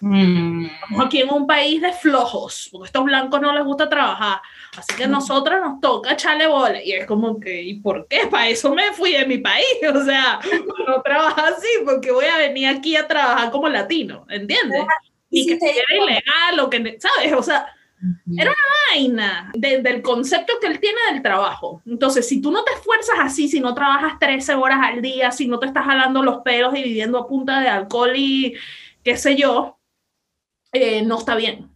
Mm. 0.00 0.66
Estamos 0.66 1.06
aquí 1.06 1.22
en 1.22 1.30
un 1.30 1.46
país 1.46 1.80
de 1.80 1.92
flojos, 1.92 2.68
porque 2.70 2.84
a 2.84 2.88
estos 2.88 3.04
blancos 3.04 3.40
no 3.40 3.54
les 3.54 3.64
gusta 3.64 3.88
trabajar. 3.88 4.42
Así 4.76 4.94
que 4.96 5.04
a 5.04 5.08
nosotros 5.08 5.60
nos 5.60 5.80
toca 5.80 6.12
echarle 6.12 6.46
bola. 6.46 6.82
Y 6.82 6.92
es 6.92 7.06
como 7.06 7.38
que, 7.38 7.62
¿y 7.62 7.80
por 7.80 8.06
qué? 8.08 8.26
Para 8.30 8.48
eso 8.48 8.74
me 8.74 8.92
fui 8.92 9.12
de 9.12 9.26
mi 9.26 9.38
país. 9.38 9.64
O 9.94 10.04
sea, 10.04 10.40
no 10.86 11.02
trabajo 11.02 11.40
así, 11.40 11.68
porque 11.84 12.10
voy 12.10 12.26
a 12.26 12.38
venir 12.38 12.68
aquí 12.68 12.96
a 12.96 13.06
trabajar 13.06 13.50
como 13.50 13.68
latino, 13.68 14.26
¿entiendes? 14.28 14.82
Y 15.30 15.46
que 15.46 15.58
sea 15.58 15.72
ilegal 15.72 16.60
o 16.60 16.68
que, 16.68 16.98
¿sabes? 16.98 17.32
O 17.32 17.42
sea, 17.42 17.66
era 18.36 18.50
una 18.50 18.90
vaina 18.90 19.52
del 19.54 20.02
concepto 20.02 20.54
que 20.60 20.66
él 20.66 20.80
tiene 20.80 20.98
del 21.12 21.22
trabajo. 21.22 21.82
Entonces, 21.86 22.28
si 22.28 22.42
tú 22.42 22.50
no 22.50 22.64
te 22.64 22.72
esfuerzas 22.72 23.16
así, 23.20 23.48
si 23.48 23.60
no 23.60 23.74
trabajas 23.74 24.18
13 24.18 24.54
horas 24.54 24.80
al 24.82 25.00
día, 25.00 25.30
si 25.30 25.46
no 25.46 25.58
te 25.58 25.66
estás 25.66 25.84
jalando 25.84 26.22
los 26.22 26.42
pelos 26.42 26.76
y 26.76 26.82
viviendo 26.82 27.18
a 27.18 27.26
punta 27.26 27.60
de 27.60 27.68
alcohol 27.68 28.12
y 28.16 28.54
qué 29.02 29.16
sé 29.16 29.36
yo, 29.36 29.78
eh, 30.72 31.02
no 31.02 31.18
está 31.18 31.34
bien. 31.36 31.73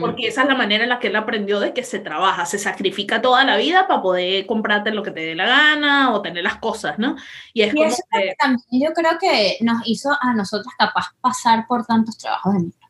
Porque 0.00 0.28
esa 0.28 0.42
es 0.42 0.48
la 0.48 0.54
manera 0.54 0.82
en 0.84 0.90
la 0.90 0.98
que 0.98 1.06
él 1.06 1.16
aprendió 1.16 1.58
de 1.58 1.72
que 1.72 1.82
se 1.82 2.00
trabaja, 2.00 2.44
se 2.44 2.58
sacrifica 2.58 3.22
toda 3.22 3.44
la 3.44 3.56
vida 3.56 3.88
para 3.88 4.02
poder 4.02 4.44
comprarte 4.44 4.90
lo 4.90 5.02
que 5.02 5.10
te 5.10 5.20
dé 5.20 5.34
la 5.34 5.46
gana 5.46 6.12
o 6.12 6.20
tener 6.20 6.44
las 6.44 6.58
cosas, 6.58 6.98
¿no? 6.98 7.16
Y 7.54 7.62
es 7.62 7.72
como 7.72 7.88
que... 7.88 8.34
También 8.38 8.88
yo 8.88 8.92
creo 8.92 9.18
que 9.18 9.56
nos 9.62 9.80
hizo 9.86 10.10
a 10.20 10.34
nosotros 10.34 10.70
capaz 10.78 11.14
pasar 11.22 11.66
por 11.66 11.86
tantos 11.86 12.18
trabajos 12.18 12.52
de 12.52 12.60
mierda. 12.60 12.88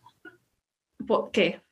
¿Por 1.06 1.30
qué? 1.30 1.62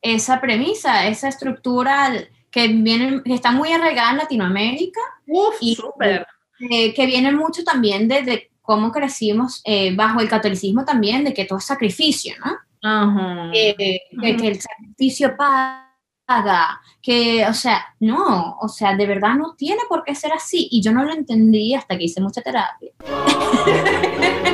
Esa 0.00 0.40
premisa, 0.40 1.08
esa 1.08 1.26
estructura 1.26 2.12
que, 2.52 2.68
viene, 2.68 3.20
que 3.24 3.34
está 3.34 3.50
muy 3.50 3.72
arraigada 3.72 4.12
en 4.12 4.18
Latinoamérica. 4.18 5.00
Uf, 5.26 5.56
y 5.60 5.74
súper. 5.74 6.24
Eh, 6.70 6.94
que 6.94 7.06
viene 7.06 7.32
mucho 7.32 7.64
también 7.64 8.06
desde 8.06 8.52
cómo 8.60 8.92
crecimos 8.92 9.60
eh, 9.64 9.92
bajo 9.96 10.20
el 10.20 10.28
catolicismo 10.28 10.84
también, 10.84 11.24
de 11.24 11.34
que 11.34 11.46
todo 11.46 11.58
es 11.58 11.64
sacrificio, 11.64 12.34
¿no? 12.44 12.52
Ajá. 12.82 13.50
Eh, 13.54 14.00
que, 14.20 14.48
el 14.48 14.60
sacrificio 14.60 15.36
paga 15.36 16.80
que, 17.00 17.46
o 17.48 17.54
sea, 17.54 17.84
no, 18.00 18.58
o 18.60 18.68
sea, 18.68 18.96
de 18.96 19.06
verdad 19.06 19.34
no 19.34 19.54
tiene 19.56 19.82
por 19.88 20.04
qué 20.04 20.14
ser 20.14 20.32
así. 20.32 20.68
Y 20.70 20.82
yo 20.82 20.92
no 20.92 21.04
lo 21.04 21.12
entendí 21.12 21.74
hasta 21.74 21.96
que 21.96 22.04
hice 22.04 22.20
mucha 22.20 22.42
terapia. 22.42 22.92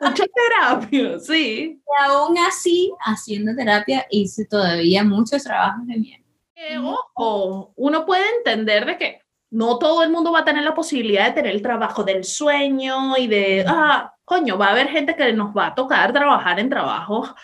mucha 0.00 0.24
terapia, 0.34 1.18
sí. 1.18 1.80
Y 1.80 2.04
aún 2.04 2.38
así, 2.38 2.92
haciendo 3.00 3.54
terapia, 3.54 4.06
hice 4.10 4.46
todavía 4.46 5.04
muchos 5.04 5.44
trabajos 5.44 5.86
de 5.86 5.96
mierda. 5.96 6.24
Eh, 6.54 6.78
ojo, 6.78 7.72
uno 7.76 8.06
puede 8.06 8.24
entender 8.36 8.86
de 8.86 8.96
que 8.96 9.20
no 9.50 9.78
todo 9.78 10.02
el 10.02 10.10
mundo 10.10 10.32
va 10.32 10.40
a 10.40 10.44
tener 10.44 10.62
la 10.62 10.74
posibilidad 10.74 11.26
de 11.26 11.32
tener 11.32 11.52
el 11.52 11.62
trabajo 11.62 12.04
del 12.04 12.24
sueño 12.24 13.16
y 13.18 13.26
de, 13.26 13.64
ah, 13.66 14.14
coño, 14.32 14.58
va 14.58 14.68
a 14.68 14.70
haber 14.72 14.88
gente 14.88 15.14
que 15.16 15.32
nos 15.32 15.56
va 15.56 15.68
a 15.68 15.74
tocar 15.74 16.12
trabajar 16.12 16.58
en 16.60 16.70
trabajos 16.70 17.34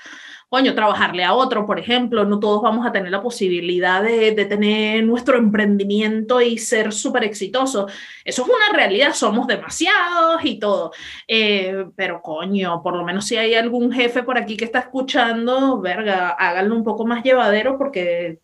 coño, 0.48 0.74
trabajarle 0.74 1.24
a 1.24 1.35
otro, 1.35 1.66
por 1.66 1.79
ejemplo, 1.79 2.24
no 2.24 2.40
todos 2.40 2.62
vamos 2.62 2.87
a 2.87 2.92
tener 2.92 3.11
la 3.11 3.22
posibilidad 3.22 4.03
de, 4.03 4.33
de 4.33 4.44
tener 4.46 5.05
nuestro 5.05 5.37
emprendimiento 5.37 6.40
y 6.40 6.57
ser 6.59 6.92
súper 6.92 7.24
exitosos. 7.24 7.92
Eso 8.24 8.42
es 8.42 8.48
una 8.48 8.77
realidad, 8.77 9.12
somos 9.12 9.46
demasiados 9.46 10.42
y 10.44 10.59
todo. 10.59 10.92
Eh, 11.27 11.85
pero 11.96 12.22
coño, 12.22 12.83
por 12.83 12.96
lo 12.96 13.05
menos 13.05 13.27
si 13.27 13.37
hay 13.37 13.55
algún 13.55 13.92
jefe 13.92 14.22
por 14.22 14.38
aquí 14.38 14.57
que 14.57 14.64
está 14.64 14.79
escuchando, 14.81 15.81
verga, 15.81 16.31
háganlo 16.31 16.74
un 16.74 16.85
poco 16.85 17.07
más 17.07 17.22
llevadero 17.22 17.77
porque, 17.77 18.38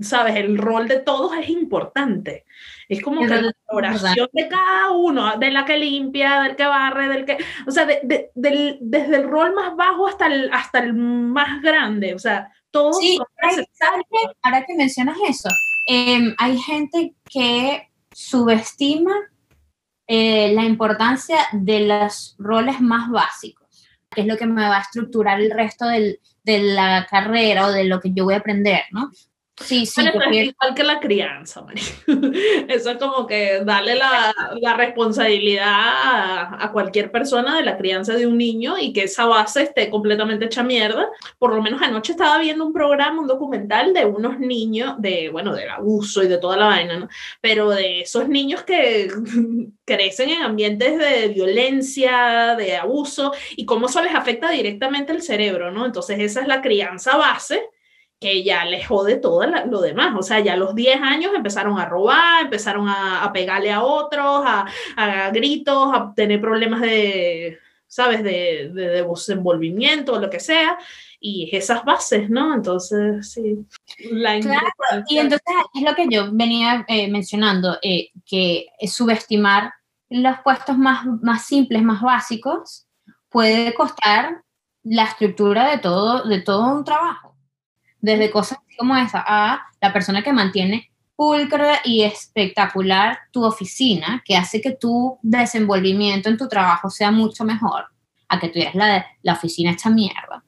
sabes, 0.00 0.36
el 0.36 0.58
rol 0.58 0.88
de 0.88 1.00
todos 1.00 1.32
es 1.36 1.48
importante. 1.48 2.44
Es 2.88 3.02
como 3.02 3.20
que 3.20 3.28
la 3.28 3.52
oración 3.68 4.28
de 4.32 4.48
cada 4.48 4.90
uno, 4.90 5.36
de 5.36 5.50
la 5.50 5.64
que 5.64 5.78
limpia, 5.78 6.42
del 6.42 6.56
que 6.56 6.66
barre, 6.66 7.08
del 7.08 7.24
que, 7.24 7.38
o 7.66 7.70
sea, 7.70 7.86
de, 7.86 8.30
del, 8.34 8.78
desde 8.80 9.16
el 9.16 9.28
rol 9.28 9.54
más 9.54 9.76
bajo 9.76 10.08
hasta 10.08 10.26
el, 10.26 10.52
hasta 10.52 10.80
el 10.80 10.94
más 10.94 11.62
grande, 11.62 12.14
o 12.14 12.18
sea, 12.18 12.50
todos 12.70 12.98
sí, 12.98 13.18
ahora 14.42 14.64
que 14.64 14.74
mencionas 14.74 15.16
eso, 15.28 15.48
em, 15.86 16.34
hay 16.38 16.58
gente 16.58 17.14
que 17.28 17.88
subestima 18.12 19.12
eh, 20.06 20.52
la 20.54 20.64
importancia 20.64 21.38
de 21.52 21.86
los 21.86 22.34
roles 22.38 22.80
más 22.80 23.10
básicos, 23.10 23.88
que 24.10 24.22
es 24.22 24.26
lo 24.26 24.36
que 24.36 24.46
me 24.46 24.68
va 24.68 24.78
a 24.78 24.82
estructurar 24.82 25.40
el 25.40 25.50
resto 25.52 25.86
del, 25.86 26.18
de 26.42 26.58
la 26.58 27.06
carrera 27.08 27.66
o 27.66 27.72
de 27.72 27.84
lo 27.84 28.00
que 28.00 28.12
yo 28.12 28.24
voy 28.24 28.34
a 28.34 28.38
aprender, 28.38 28.82
¿no? 28.90 29.10
Sí, 29.60 29.84
sí. 29.84 30.00
es 30.00 30.46
igual 30.48 30.74
que 30.74 30.82
la 30.82 31.00
crianza, 31.00 31.62
María. 31.62 31.84
Eso 32.68 32.90
es 32.90 32.96
como 32.96 33.26
que 33.26 33.60
darle 33.64 33.94
la, 33.94 34.34
la 34.60 34.74
responsabilidad 34.74 35.66
a, 35.68 36.64
a, 36.64 36.72
cualquier 36.72 37.10
persona 37.10 37.56
de 37.56 37.62
la 37.62 37.76
crianza 37.76 38.14
de 38.14 38.26
un 38.26 38.38
niño 38.38 38.78
y 38.78 38.92
que 38.92 39.04
esa 39.04 39.26
base 39.26 39.62
esté 39.62 39.90
completamente 39.90 40.46
hecha 40.46 40.62
mierda. 40.62 41.08
Por 41.38 41.54
lo 41.54 41.62
menos 41.62 41.82
anoche 41.82 42.12
estaba 42.12 42.38
viendo 42.38 42.64
un 42.64 42.72
programa, 42.72 43.20
un 43.20 43.26
documental 43.26 43.92
de 43.92 44.06
unos 44.06 44.38
niños, 44.38 44.94
de, 44.98 45.28
bueno, 45.30 45.54
del 45.54 45.68
abuso 45.68 46.22
y 46.22 46.28
de 46.28 46.38
toda 46.38 46.56
la 46.56 46.66
vaina, 46.66 46.98
¿no? 46.98 47.08
Pero 47.40 47.70
de 47.70 48.00
esos 48.00 48.28
niños 48.28 48.62
que 48.62 49.08
crecen 49.84 50.30
en 50.30 50.42
ambientes 50.42 50.98
de 50.98 51.28
violencia, 51.28 52.54
de 52.56 52.76
abuso 52.76 53.32
y 53.56 53.66
cómo 53.66 53.86
eso 53.86 54.02
les 54.02 54.14
afecta 54.14 54.50
directamente 54.50 55.12
el 55.12 55.22
cerebro, 55.22 55.70
¿no? 55.70 55.84
Entonces 55.84 56.18
esa 56.18 56.40
es 56.40 56.48
la 56.48 56.62
crianza 56.62 57.16
base 57.16 57.62
que 58.20 58.44
ya 58.44 58.64
les 58.66 58.86
jode 58.86 59.16
todo 59.16 59.46
lo 59.46 59.80
demás. 59.80 60.14
O 60.16 60.22
sea, 60.22 60.40
ya 60.40 60.52
a 60.52 60.56
los 60.56 60.74
10 60.74 61.00
años 61.00 61.32
empezaron 61.34 61.78
a 61.78 61.86
robar, 61.86 62.44
empezaron 62.44 62.86
a, 62.88 63.24
a 63.24 63.32
pegarle 63.32 63.72
a 63.72 63.82
otros, 63.82 64.42
a, 64.44 64.66
a, 64.96 65.30
gritos, 65.30 65.90
a 65.94 66.12
tener 66.14 66.40
problemas 66.40 66.82
de, 66.82 67.58
¿sabes?, 67.86 68.22
de, 68.22 68.70
de, 68.74 68.88
de 68.88 69.02
desenvolvimiento 69.02 70.12
o 70.12 70.20
lo 70.20 70.28
que 70.28 70.38
sea. 70.38 70.78
Y 71.18 71.54
esas 71.54 71.84
bases, 71.84 72.28
¿no? 72.28 72.54
Entonces, 72.54 73.32
sí. 73.32 73.66
La 74.10 74.38
claro, 74.40 74.66
y 75.08 75.18
entonces 75.18 75.54
es 75.74 75.82
lo 75.82 75.94
que 75.94 76.06
yo 76.10 76.30
venía 76.32 76.84
eh, 76.88 77.10
mencionando, 77.10 77.78
eh, 77.82 78.10
que 78.26 78.66
subestimar 78.86 79.72
los 80.10 80.38
puestos 80.44 80.76
más, 80.76 81.06
más 81.22 81.46
simples, 81.46 81.82
más 81.82 82.02
básicos, 82.02 82.86
puede 83.30 83.72
costar 83.74 84.42
la 84.82 85.04
estructura 85.04 85.70
de 85.70 85.78
todo, 85.78 86.24
de 86.24 86.40
todo 86.40 86.74
un 86.74 86.84
trabajo 86.84 87.29
desde 88.00 88.30
cosas 88.30 88.58
como 88.78 88.96
esa 88.96 89.24
a 89.26 89.60
la 89.80 89.92
persona 89.92 90.22
que 90.22 90.32
mantiene 90.32 90.90
pulcra 91.20 91.80
y 91.84 92.02
espectacular 92.02 93.18
tu 93.30 93.44
oficina, 93.44 94.22
que 94.24 94.36
hace 94.36 94.62
que 94.62 94.72
tu 94.72 95.18
desenvolvimiento 95.20 96.30
en 96.30 96.38
tu 96.38 96.48
trabajo 96.48 96.88
sea 96.88 97.10
mucho 97.10 97.44
mejor, 97.44 97.84
a 98.26 98.40
que 98.40 98.48
tuvieras 98.48 98.74
la, 98.74 99.06
la 99.20 99.34
oficina 99.34 99.72
hecha 99.72 99.90
mierda. 99.90 100.42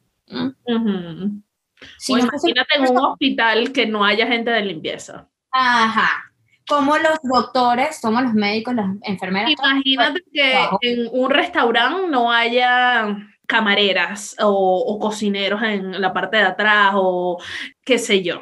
si 1.99 2.13
imagínate 2.13 2.77
en 2.77 2.91
un 2.91 2.99
hospital 2.99 3.71
que 3.71 3.87
no 3.87 4.03
haya 4.03 4.27
gente 4.27 4.51
de 4.51 4.65
limpieza. 4.65 5.29
Ajá. 5.51 6.33
Como 6.67 6.97
los 6.97 7.19
doctores, 7.23 7.99
como 8.01 8.23
los 8.23 8.33
médicos, 8.33 8.75
las 8.75 8.87
enfermeras. 9.03 9.51
Imagínate 9.51 10.23
que 10.33 10.55
en 10.81 11.09
un 11.13 11.31
restaurante 11.31 12.09
no 12.09 12.33
haya 12.33 13.15
camareras 13.47 14.37
o, 14.41 14.99
cocineros 15.01 15.63
en 15.63 16.01
la 16.01 16.13
parte 16.13 16.39
de 16.39 16.45
atrás 16.45 16.93
o 16.97 17.41
qué 17.85 17.99
sé 17.99 18.23
yo. 18.23 18.41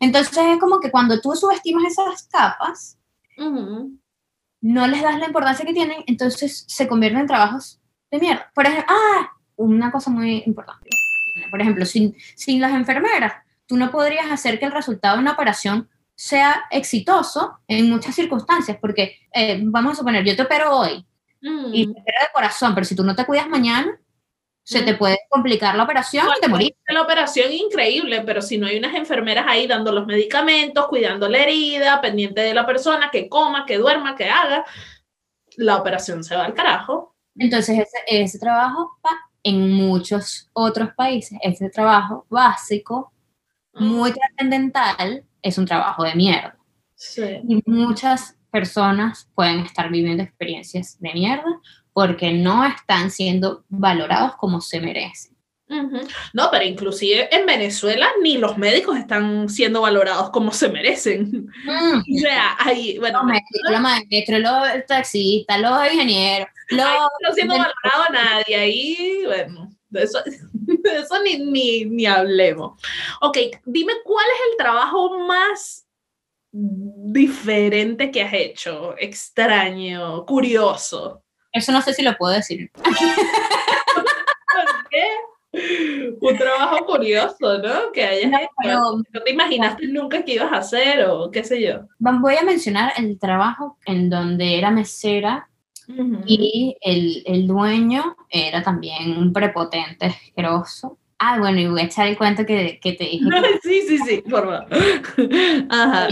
Entonces 0.00 0.36
es 0.36 0.58
como 0.58 0.80
que 0.80 0.90
cuando 0.90 1.20
tú 1.20 1.34
subestimas 1.34 1.92
esas 1.92 2.28
capas, 2.28 2.98
no 3.36 4.86
les 4.86 5.02
das 5.02 5.18
la 5.18 5.26
importancia 5.26 5.64
que 5.64 5.72
tienen, 5.72 6.04
entonces 6.06 6.64
se 6.68 6.86
convierten 6.86 7.20
en 7.20 7.26
trabajos 7.26 7.80
de 8.10 8.18
mierda. 8.18 8.50
Por 8.54 8.66
ejemplo, 8.66 8.86
ah, 8.88 9.30
una 9.56 9.90
cosa 9.90 10.10
muy 10.10 10.42
importante. 10.46 10.90
Por 11.50 11.60
ejemplo, 11.60 11.84
sin, 11.86 12.14
sin 12.34 12.60
las 12.60 12.72
enfermeras, 12.72 13.32
tú 13.66 13.76
no 13.76 13.90
podrías 13.90 14.30
hacer 14.30 14.58
que 14.58 14.66
el 14.66 14.72
resultado 14.72 15.16
de 15.16 15.22
una 15.22 15.32
operación 15.32 15.88
sea 16.14 16.64
exitoso 16.70 17.60
en 17.66 17.88
muchas 17.88 18.14
circunstancias, 18.14 18.76
porque 18.80 19.16
eh, 19.32 19.60
vamos 19.64 19.92
a 19.92 19.96
suponer, 19.96 20.24
yo 20.24 20.36
te 20.36 20.42
opero 20.42 20.76
hoy, 20.76 21.06
y 21.40 21.86
te 21.86 22.00
de 22.00 22.32
corazón, 22.32 22.74
pero 22.74 22.84
si 22.84 22.94
tú 22.94 23.02
no 23.02 23.14
te 23.14 23.24
cuidas 23.24 23.48
mañana, 23.48 23.98
se 24.62 24.82
te 24.82 24.94
puede 24.94 25.18
complicar 25.28 25.74
la 25.74 25.84
operación 25.84 26.28
y 26.36 26.40
te 26.40 26.48
morís. 26.48 26.72
La 26.86 27.02
operación 27.02 27.52
increíble, 27.52 28.22
pero 28.22 28.42
si 28.42 28.58
no 28.58 28.66
hay 28.66 28.78
unas 28.78 28.94
enfermeras 28.94 29.46
ahí 29.48 29.66
dando 29.66 29.90
los 29.90 30.06
medicamentos, 30.06 30.86
cuidando 30.88 31.28
la 31.28 31.38
herida, 31.38 32.00
pendiente 32.00 32.40
de 32.42 32.54
la 32.54 32.66
persona, 32.66 33.10
que 33.10 33.28
coma, 33.28 33.64
que 33.66 33.78
duerma, 33.78 34.14
que 34.14 34.28
haga, 34.28 34.64
la 35.56 35.76
operación 35.76 36.22
se 36.22 36.36
va 36.36 36.44
al 36.44 36.54
carajo. 36.54 37.16
Entonces 37.36 37.78
ese, 37.78 38.22
ese 38.22 38.38
trabajo 38.38 38.98
va 39.04 39.10
en 39.42 39.72
muchos 39.72 40.50
otros 40.52 40.90
países, 40.94 41.38
ese 41.42 41.70
trabajo 41.70 42.26
básico, 42.28 43.12
muy 43.72 44.12
trascendental, 44.12 45.24
es 45.42 45.56
un 45.58 45.66
trabajo 45.66 46.04
de 46.04 46.14
mierda. 46.14 46.56
Sí. 46.94 47.40
Y 47.48 47.62
muchas 47.66 48.36
personas 48.50 49.28
pueden 49.34 49.60
estar 49.60 49.90
viviendo 49.90 50.22
experiencias 50.22 50.98
de 51.00 51.12
mierda 51.12 51.60
porque 51.92 52.32
no 52.32 52.64
están 52.64 53.10
siendo 53.10 53.64
valorados 53.68 54.36
como 54.36 54.60
se 54.60 54.80
merecen. 54.80 55.30
No, 56.32 56.48
pero 56.50 56.64
inclusive 56.64 57.28
en 57.34 57.46
Venezuela 57.46 58.08
ni 58.22 58.38
los 58.38 58.58
médicos 58.58 58.98
están 58.98 59.48
siendo 59.48 59.82
valorados 59.82 60.30
como 60.30 60.52
se 60.52 60.68
merecen. 60.68 61.48
Mm. 61.64 61.98
O 62.00 62.20
sea, 62.20 62.56
hay, 62.58 62.98
bueno, 62.98 63.18
los 63.18 63.26
médicos, 63.28 63.70
los 63.70 63.80
maestros, 63.80 64.40
los 64.40 64.86
taxistas, 64.86 65.60
los 65.60 65.92
ingenieros, 65.92 66.48
los... 66.70 66.84
no 66.84 67.08
está 67.20 67.34
siendo 67.34 67.54
valorado 67.54 68.12
nadie, 68.12 68.56
ahí, 68.56 69.22
bueno, 69.26 69.70
de 69.90 70.02
eso, 70.02 70.18
de 70.52 70.98
eso 70.98 71.22
ni, 71.22 71.38
ni, 71.38 71.84
ni 71.84 72.06
hablemos. 72.06 72.80
Ok, 73.20 73.38
dime 73.64 73.92
cuál 74.04 74.26
es 74.26 74.50
el 74.50 74.56
trabajo 74.56 75.20
más 75.20 75.86
diferente 76.52 78.10
que 78.10 78.22
has 78.22 78.32
hecho, 78.32 78.94
extraño, 78.98 80.24
curioso. 80.26 81.22
Eso 81.52 81.72
no 81.72 81.82
sé 81.82 81.94
si 81.94 82.02
lo 82.02 82.16
puedo 82.16 82.34
decir. 82.34 82.70
¿Por 82.82 82.94
qué? 84.90 85.06
Un 86.20 86.36
trabajo 86.36 86.86
curioso, 86.86 87.58
¿no? 87.58 87.90
Que 87.92 88.04
hayas 88.04 88.30
no, 88.64 88.96
¿No 89.12 89.20
te 89.24 89.32
imaginaste 89.32 89.86
nunca 89.88 90.24
que 90.24 90.34
ibas 90.34 90.52
a 90.52 90.58
hacer 90.58 91.04
o 91.06 91.30
qué 91.30 91.42
sé 91.42 91.60
yo? 91.60 91.88
Voy 91.98 92.36
a 92.36 92.44
mencionar 92.44 92.92
el 92.96 93.18
trabajo 93.18 93.76
en 93.86 94.10
donde 94.10 94.58
era 94.58 94.70
mesera 94.70 95.48
y 96.24 96.76
el, 96.80 97.24
el, 97.26 97.48
dueño 97.48 98.16
era 98.28 98.62
también 98.62 99.16
un 99.16 99.32
prepotente, 99.32 100.06
asqueroso. 100.06 100.98
Ah, 101.22 101.38
bueno, 101.38 101.60
y 101.60 101.66
voy 101.66 101.82
a 101.82 101.84
echar 101.84 102.06
el 102.06 102.16
cuento 102.16 102.46
que, 102.46 102.80
que 102.80 102.94
te 102.94 103.04
dije. 103.04 103.26
sí, 103.62 103.82
sí, 103.86 103.98
sí, 103.98 104.22
por 104.22 104.44
favor. 104.44 104.66
Ajá. 105.68 106.08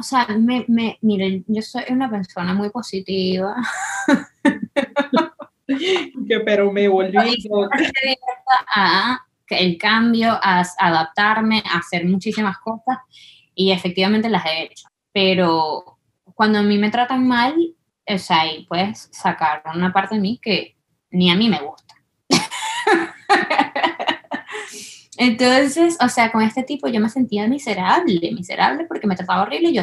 o 0.00 0.02
sea, 0.02 0.26
me, 0.36 0.64
me, 0.66 0.98
miren, 1.00 1.44
yo 1.46 1.62
soy 1.62 1.84
una 1.90 2.10
persona 2.10 2.52
muy 2.52 2.70
positiva. 2.70 3.54
que 5.68 6.40
pero 6.40 6.72
me 6.72 6.88
volví 6.88 7.16
a 8.74 9.20
el 9.48 9.78
cambio, 9.78 10.32
a 10.42 10.64
adaptarme, 10.78 11.62
a 11.64 11.78
hacer 11.78 12.04
muchísimas 12.04 12.58
cosas 12.58 12.98
y 13.54 13.70
efectivamente 13.70 14.28
las 14.28 14.44
he 14.46 14.64
hecho. 14.64 14.88
Pero 15.12 15.98
cuando 16.34 16.58
a 16.58 16.62
mí 16.62 16.78
me 16.78 16.90
tratan 16.90 17.28
mal, 17.28 17.54
o 18.08 18.18
sea, 18.18 18.40
ahí 18.40 18.66
puedes 18.68 19.08
sacar 19.12 19.62
una 19.72 19.92
parte 19.92 20.16
de 20.16 20.20
mí 20.20 20.40
que 20.42 20.76
ni 21.10 21.30
a 21.30 21.36
mí 21.36 21.48
me 21.48 21.60
gusta. 21.60 21.94
Entonces, 25.18 25.96
o 26.00 26.08
sea, 26.08 26.30
con 26.32 26.42
este 26.42 26.62
tipo 26.62 26.88
yo 26.88 27.00
me 27.00 27.08
sentía 27.08 27.46
miserable, 27.48 28.32
miserable 28.32 28.84
porque 28.86 29.06
me 29.06 29.16
trataba 29.16 29.42
horrible. 29.42 29.72
Yo, 29.72 29.82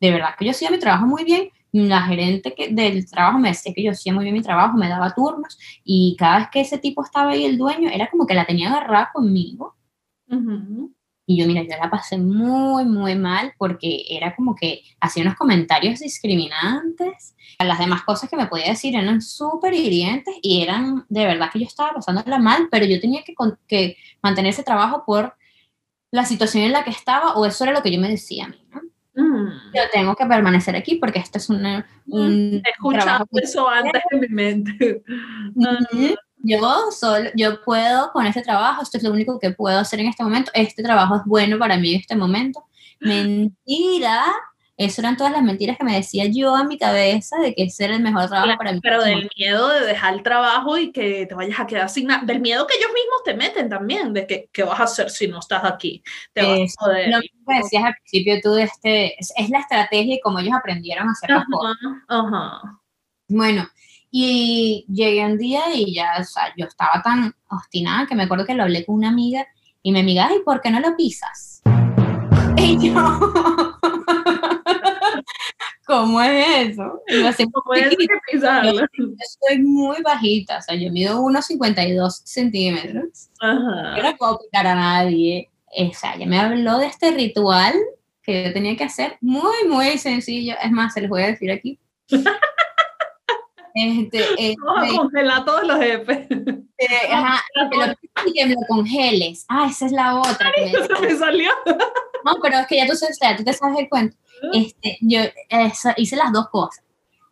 de 0.00 0.10
verdad 0.10 0.30
que 0.38 0.44
yo 0.44 0.50
hacía 0.50 0.70
mi 0.70 0.78
trabajo 0.78 1.06
muy 1.06 1.24
bien, 1.24 1.48
la 1.72 2.02
gerente 2.02 2.54
que, 2.54 2.68
del 2.68 3.08
trabajo 3.10 3.38
me 3.38 3.48
decía 3.48 3.72
que 3.74 3.82
yo 3.82 3.90
hacía 3.90 4.12
muy 4.12 4.24
bien 4.24 4.34
mi 4.34 4.42
trabajo, 4.42 4.76
me 4.76 4.88
daba 4.88 5.14
turnos 5.14 5.58
y 5.82 6.14
cada 6.18 6.38
vez 6.38 6.48
que 6.52 6.60
ese 6.60 6.78
tipo 6.78 7.02
estaba 7.02 7.32
ahí, 7.32 7.44
el 7.44 7.58
dueño, 7.58 7.90
era 7.90 8.08
como 8.10 8.26
que 8.26 8.34
la 8.34 8.46
tenía 8.46 8.70
agarrada 8.70 9.10
conmigo. 9.12 9.74
Y 11.26 11.38
yo, 11.38 11.46
mira, 11.46 11.62
yo 11.62 11.70
la 11.80 11.90
pasé 11.90 12.18
muy, 12.18 12.84
muy 12.84 13.14
mal 13.14 13.54
porque 13.56 14.04
era 14.10 14.34
como 14.36 14.54
que 14.54 14.82
hacía 15.00 15.22
unos 15.22 15.36
comentarios 15.36 16.00
discriminantes. 16.00 17.34
Las 17.58 17.78
demás 17.78 18.02
cosas 18.02 18.28
que 18.28 18.36
me 18.36 18.46
podía 18.46 18.68
decir 18.68 18.94
eran 18.94 19.22
súper 19.22 19.72
hirientes 19.72 20.34
y 20.42 20.62
eran 20.62 21.06
de 21.08 21.24
verdad 21.24 21.50
que 21.52 21.60
yo 21.60 21.66
estaba 21.66 21.94
pasándola 21.94 22.38
mal, 22.38 22.68
pero 22.70 22.84
yo 22.84 23.00
tenía 23.00 23.22
que, 23.24 23.34
que 23.66 23.96
mantener 24.22 24.50
ese 24.50 24.64
trabajo 24.64 25.04
por 25.06 25.34
la 26.10 26.24
situación 26.24 26.64
en 26.64 26.72
la 26.72 26.84
que 26.84 26.90
estaba 26.90 27.34
o 27.34 27.46
eso 27.46 27.64
era 27.64 27.72
lo 27.72 27.82
que 27.82 27.92
yo 27.92 28.00
me 28.00 28.08
decía 28.08 28.44
a 28.44 28.48
mí, 28.48 28.64
¿no? 28.70 28.82
Mm. 29.16 29.48
Yo 29.74 29.82
tengo 29.92 30.14
que 30.14 30.26
permanecer 30.26 30.76
aquí 30.76 30.96
porque 30.96 31.20
esto 31.20 31.38
es 31.38 31.48
una, 31.48 31.86
un... 32.06 32.62
He 32.64 32.70
escuchado 32.70 33.26
eso 33.32 33.68
antes 33.68 34.02
en 34.10 34.20
mi 34.20 34.28
mente. 34.28 35.02
Yo 36.46 36.90
solo, 36.90 37.30
yo 37.34 37.62
puedo 37.62 38.12
con 38.12 38.26
este 38.26 38.42
trabajo, 38.42 38.82
esto 38.82 38.98
es 38.98 39.02
lo 39.02 39.10
único 39.10 39.38
que 39.38 39.50
puedo 39.50 39.78
hacer 39.78 40.00
en 40.00 40.08
este 40.08 40.22
momento, 40.22 40.50
este 40.54 40.82
trabajo 40.82 41.16
es 41.16 41.22
bueno 41.24 41.58
para 41.58 41.78
mí 41.78 41.94
en 41.94 42.00
este 42.00 42.16
momento. 42.16 42.64
Mentira, 43.00 44.24
eso 44.76 45.00
eran 45.00 45.16
todas 45.16 45.32
las 45.32 45.42
mentiras 45.42 45.78
que 45.78 45.84
me 45.84 45.94
decía 45.94 46.24
yo 46.26 46.54
a 46.54 46.64
mi 46.64 46.76
cabeza 46.76 47.38
de 47.38 47.54
que 47.54 47.62
ese 47.62 47.84
era 47.84 47.96
el 47.96 48.02
mejor 48.02 48.28
trabajo 48.28 48.58
para 48.58 48.72
mí. 48.72 48.80
Pero 48.82 49.02
del 49.02 49.30
miedo 49.38 49.68
de 49.68 49.86
dejar 49.86 50.14
el 50.14 50.22
trabajo 50.22 50.76
y 50.76 50.92
que 50.92 51.24
te 51.26 51.34
vayas 51.34 51.60
a 51.60 51.66
quedar 51.66 51.88
sin 51.88 52.08
nada, 52.08 52.24
del 52.24 52.40
miedo 52.40 52.66
que 52.66 52.76
ellos 52.76 52.90
mismos 52.92 53.22
te 53.24 53.34
meten 53.34 53.70
también, 53.70 54.12
de 54.12 54.26
que 54.26 54.50
qué 54.52 54.64
vas 54.64 54.80
a 54.80 54.84
hacer 54.84 55.10
si 55.10 55.28
no 55.28 55.38
estás 55.38 55.64
aquí. 55.64 56.02
Te 56.34 56.42
vas 56.42 56.74
a 56.80 56.88
Lo 57.08 57.20
mismo 57.20 57.40
que 57.48 57.56
decías 57.56 57.84
al 57.84 57.94
principio 57.94 58.40
tú, 58.42 58.52
de 58.52 58.64
este, 58.64 59.18
es, 59.18 59.48
la 59.48 59.60
estrategia 59.60 60.16
y 60.16 60.20
cómo 60.20 60.40
ellos 60.40 60.54
aprendieron 60.54 61.08
a 61.08 61.12
hacer 61.12 61.30
las 61.30 61.44
cosas. 61.50 61.76
Ajá. 62.08 62.80
Bueno, 63.28 63.68
y 64.16 64.86
llegué 64.88 65.26
un 65.26 65.36
día 65.36 65.74
y 65.74 65.92
ya, 65.92 66.18
o 66.20 66.22
sea, 66.22 66.54
yo 66.56 66.66
estaba 66.66 67.02
tan 67.02 67.34
obstinada 67.50 68.06
que 68.06 68.14
me 68.14 68.22
acuerdo 68.22 68.46
que 68.46 68.54
lo 68.54 68.62
hablé 68.62 68.86
con 68.86 68.94
una 68.94 69.08
amiga 69.08 69.44
y 69.82 69.90
mi 69.90 69.98
amiga, 69.98 70.28
ay, 70.30 70.38
¿por 70.44 70.60
qué 70.60 70.70
no 70.70 70.78
lo 70.78 70.96
pisas? 70.96 71.62
Y 72.56 72.90
yo, 72.90 72.94
¿cómo 75.86 76.22
es 76.22 76.70
eso? 76.70 77.02
Y 77.08 77.24
yo, 77.24 77.30
¿Cómo 77.52 77.74
es 77.74 77.88
que 77.88 78.06
pisarlo? 78.30 78.72
Yo, 78.96 79.06
soy 79.48 79.58
muy 79.58 80.00
bajita, 80.00 80.58
o 80.58 80.62
sea, 80.62 80.76
yo 80.76 80.92
mido 80.92 81.20
1,52 81.20 82.22
centímetros. 82.24 83.30
Ajá. 83.40 83.96
Yo 83.96 84.02
no 84.04 84.16
puedo 84.16 84.38
picar 84.38 84.68
a 84.68 84.76
nadie. 84.76 85.50
O 85.76 85.92
sea, 85.92 86.14
ella 86.14 86.26
me 86.26 86.38
habló 86.38 86.78
de 86.78 86.86
este 86.86 87.10
ritual 87.10 87.74
que 88.22 88.44
yo 88.44 88.52
tenía 88.52 88.76
que 88.76 88.84
hacer, 88.84 89.18
muy, 89.20 89.66
muy 89.68 89.98
sencillo. 89.98 90.54
Es 90.62 90.70
más, 90.70 90.94
se 90.94 91.00
les 91.00 91.10
voy 91.10 91.22
a 91.22 91.26
decir 91.26 91.50
aquí. 91.50 91.80
Este, 93.74 94.54
Vamos 94.64 94.88
a 94.88 94.96
congelar 94.96 95.44
todos 95.44 95.64
los 95.64 95.78
jefes. 95.78 96.26
Eh, 96.78 97.12
ajá, 97.12 97.42
que 98.34 98.46
lo, 98.46 98.56
congeles. 98.68 99.44
Ah, 99.48 99.66
esa 99.70 99.86
es 99.86 99.92
la 99.92 100.20
otra. 100.20 100.52
Ay, 100.56 100.72
que 100.72 101.00
me, 101.00 101.08
me 101.08 101.16
salió. 101.16 101.50
No, 102.24 102.36
pero 102.42 102.58
es 102.58 102.66
que 102.66 102.76
ya 102.76 102.86
tú, 102.86 102.94
sabes, 102.94 103.18
tú 103.36 103.44
te 103.44 103.52
sabes 103.52 103.78
el 103.78 103.88
cuento. 103.88 104.16
Este, 104.52 104.98
yo 105.00 105.20
hice 105.96 106.16
las 106.16 106.32
dos 106.32 106.48
cosas. 106.48 106.82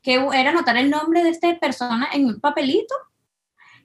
Que 0.03 0.15
era 0.15 0.51
anotar 0.51 0.77
el 0.77 0.91
nombre 0.91 1.23
de 1.23 1.31
esta 1.31 1.57
persona 1.59 2.09
en 2.13 2.27
un 2.27 2.41
papelito 2.41 2.95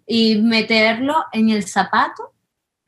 y 0.06 0.38
meterlo 0.38 1.26
en 1.32 1.50
el 1.50 1.67
zapato 1.67 2.34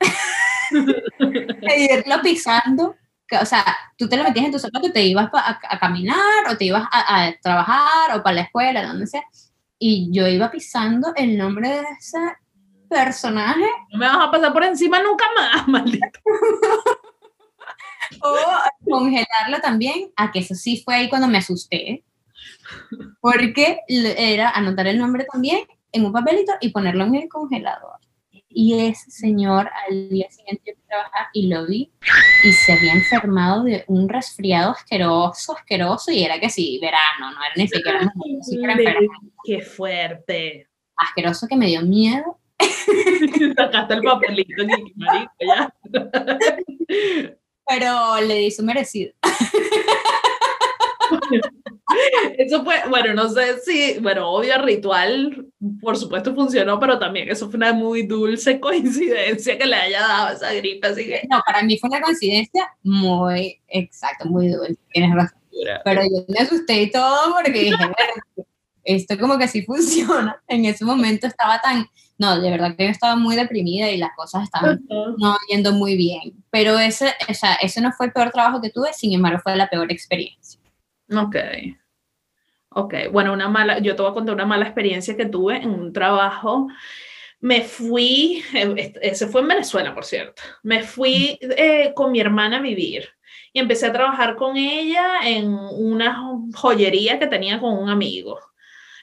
e 0.00 1.80
irlo 1.80 2.20
pisando. 2.22 2.96
O 3.40 3.46
sea, 3.46 3.64
tú 3.96 4.08
te 4.08 4.16
lo 4.16 4.24
metías 4.24 4.46
en 4.46 4.52
tu 4.52 4.58
zapato 4.58 4.88
y 4.88 4.92
te 4.92 5.04
ibas 5.04 5.30
a, 5.32 5.60
a 5.62 5.78
caminar 5.78 6.48
o 6.50 6.56
te 6.56 6.64
ibas 6.64 6.82
a, 6.90 7.26
a, 7.26 7.32
trabajar 7.40 8.18
o 8.18 8.22
para 8.22 8.36
la 8.36 8.42
escuela, 8.42 8.84
donde 8.84 9.06
sea 9.06 9.22
y 9.82 10.10
yo 10.12 10.28
iba 10.28 10.50
pisando 10.50 11.12
el 11.16 11.36
nombre 11.38 11.68
de 11.68 11.84
ese 11.98 12.18
personaje. 12.88 13.64
No 13.90 13.98
me 13.98 14.06
vas 14.06 14.28
a 14.28 14.30
pasar 14.30 14.52
por 14.52 14.62
encima 14.62 15.02
nunca 15.02 15.24
más, 15.36 15.66
maldito. 15.68 16.20
o 18.22 18.36
congelarlo 18.88 19.60
también, 19.62 20.12
a 20.16 20.30
que 20.30 20.40
eso 20.40 20.54
sí 20.54 20.82
fue 20.84 20.94
ahí 20.96 21.08
cuando 21.08 21.28
me 21.28 21.38
asusté, 21.38 22.04
porque 23.20 23.80
era 23.88 24.50
anotar 24.50 24.86
el 24.86 24.98
nombre 24.98 25.26
también 25.32 25.60
en 25.92 26.04
un 26.04 26.12
papelito 26.12 26.52
y 26.60 26.68
ponerlo 26.70 27.04
en 27.04 27.14
el 27.14 27.28
congelador. 27.28 27.99
Y 28.52 28.88
ese 28.88 29.10
señor 29.10 29.70
al 29.86 30.08
día 30.08 30.28
siguiente 30.30 30.76
trabajar 30.88 31.28
y 31.32 31.46
lo 31.46 31.66
vi 31.66 31.92
y 32.42 32.52
se 32.52 32.72
había 32.72 32.92
enfermado 32.92 33.62
de 33.62 33.84
un 33.86 34.08
resfriado 34.08 34.72
asqueroso, 34.72 35.56
asqueroso, 35.56 36.10
y 36.10 36.24
era 36.24 36.40
que 36.40 36.50
sí, 36.50 36.78
verano, 36.82 37.32
no 37.32 37.44
era 37.44 37.54
ni 37.56 37.68
siquiera, 37.68 38.12
ni 38.26 38.42
siquiera 38.42 38.76
Qué 39.44 39.60
fuerte. 39.60 40.68
Asqueroso 40.96 41.46
que 41.46 41.56
me 41.56 41.66
dio 41.66 41.82
miedo. 41.82 42.38
Sacaste 43.56 43.94
el 43.94 44.02
papelito, 44.02 44.64
marico, 44.96 45.32
ya. 45.40 45.74
Pero 47.66 48.20
le 48.20 48.34
di 48.34 48.50
su 48.50 48.64
merecido. 48.64 49.12
Eso 52.38 52.64
fue, 52.64 52.76
bueno, 52.88 53.14
no 53.14 53.28
sé 53.28 53.58
si, 53.60 53.98
bueno, 54.00 54.30
obvio, 54.30 54.58
ritual, 54.62 55.46
por 55.80 55.96
supuesto 55.96 56.34
funcionó, 56.34 56.78
pero 56.78 56.98
también 57.00 57.28
eso 57.28 57.50
fue 57.50 57.56
una 57.56 57.72
muy 57.72 58.04
dulce 58.04 58.60
coincidencia 58.60 59.58
que 59.58 59.66
le 59.66 59.74
haya 59.74 60.00
dado 60.00 60.36
esa 60.36 60.52
gripe, 60.52 60.86
así 60.86 61.06
que... 61.06 61.22
No, 61.28 61.42
para 61.44 61.62
mí 61.64 61.78
fue 61.78 61.90
una 61.90 62.00
coincidencia 62.00 62.68
muy, 62.84 63.60
exacto, 63.66 64.28
muy 64.28 64.48
dulce, 64.48 64.78
tienes 64.92 65.14
razón. 65.14 65.40
Pero 65.84 66.02
yo 66.02 66.24
me 66.28 66.38
asusté 66.38 66.82
y 66.82 66.90
todo 66.90 67.34
porque 67.34 67.58
dije, 67.58 67.76
esto 68.84 69.18
como 69.18 69.38
que 69.38 69.48
sí 69.48 69.62
funciona. 69.62 70.40
En 70.48 70.64
ese 70.64 70.84
momento 70.84 71.26
estaba 71.26 71.60
tan, 71.60 71.86
no, 72.18 72.40
de 72.40 72.50
verdad 72.50 72.76
que 72.76 72.84
yo 72.84 72.90
estaba 72.90 73.16
muy 73.16 73.36
deprimida 73.36 73.90
y 73.90 73.98
las 73.98 74.10
cosas 74.16 74.44
estaban 74.44 74.84
no 74.88 75.36
yendo 75.48 75.72
muy 75.72 75.96
bien. 75.96 76.34
Pero 76.50 76.78
ese, 76.78 77.12
o 77.28 77.34
sea, 77.34 77.54
ese 77.54 77.80
no 77.80 77.92
fue 77.92 78.06
el 78.06 78.12
peor 78.12 78.30
trabajo 78.30 78.60
que 78.60 78.70
tuve, 78.70 78.92
sin 78.92 79.12
embargo 79.12 79.40
fue 79.42 79.56
la 79.56 79.68
peor 79.68 79.90
experiencia. 79.92 80.59
Ok. 81.10 81.36
Ok, 82.72 82.94
bueno, 83.10 83.32
una 83.32 83.48
mala, 83.48 83.80
yo 83.80 83.96
te 83.96 84.02
voy 84.02 84.10
a 84.12 84.14
contar 84.14 84.34
una 84.34 84.46
mala 84.46 84.64
experiencia 84.64 85.16
que 85.16 85.26
tuve 85.26 85.56
en 85.56 85.70
un 85.70 85.92
trabajo. 85.92 86.68
Me 87.40 87.62
fui, 87.62 88.44
eh, 88.54 88.92
ese 89.02 89.26
fue 89.26 89.40
en 89.40 89.48
Venezuela, 89.48 89.94
por 89.94 90.04
cierto. 90.04 90.42
Me 90.62 90.82
fui 90.84 91.38
eh, 91.40 91.92
con 91.94 92.12
mi 92.12 92.20
hermana 92.20 92.58
a 92.58 92.60
vivir 92.60 93.08
y 93.52 93.58
empecé 93.60 93.86
a 93.86 93.92
trabajar 93.92 94.36
con 94.36 94.56
ella 94.56 95.20
en 95.24 95.48
una 95.52 96.22
joyería 96.54 97.18
que 97.18 97.26
tenía 97.26 97.58
con 97.60 97.76
un 97.76 97.88
amigo. 97.88 98.38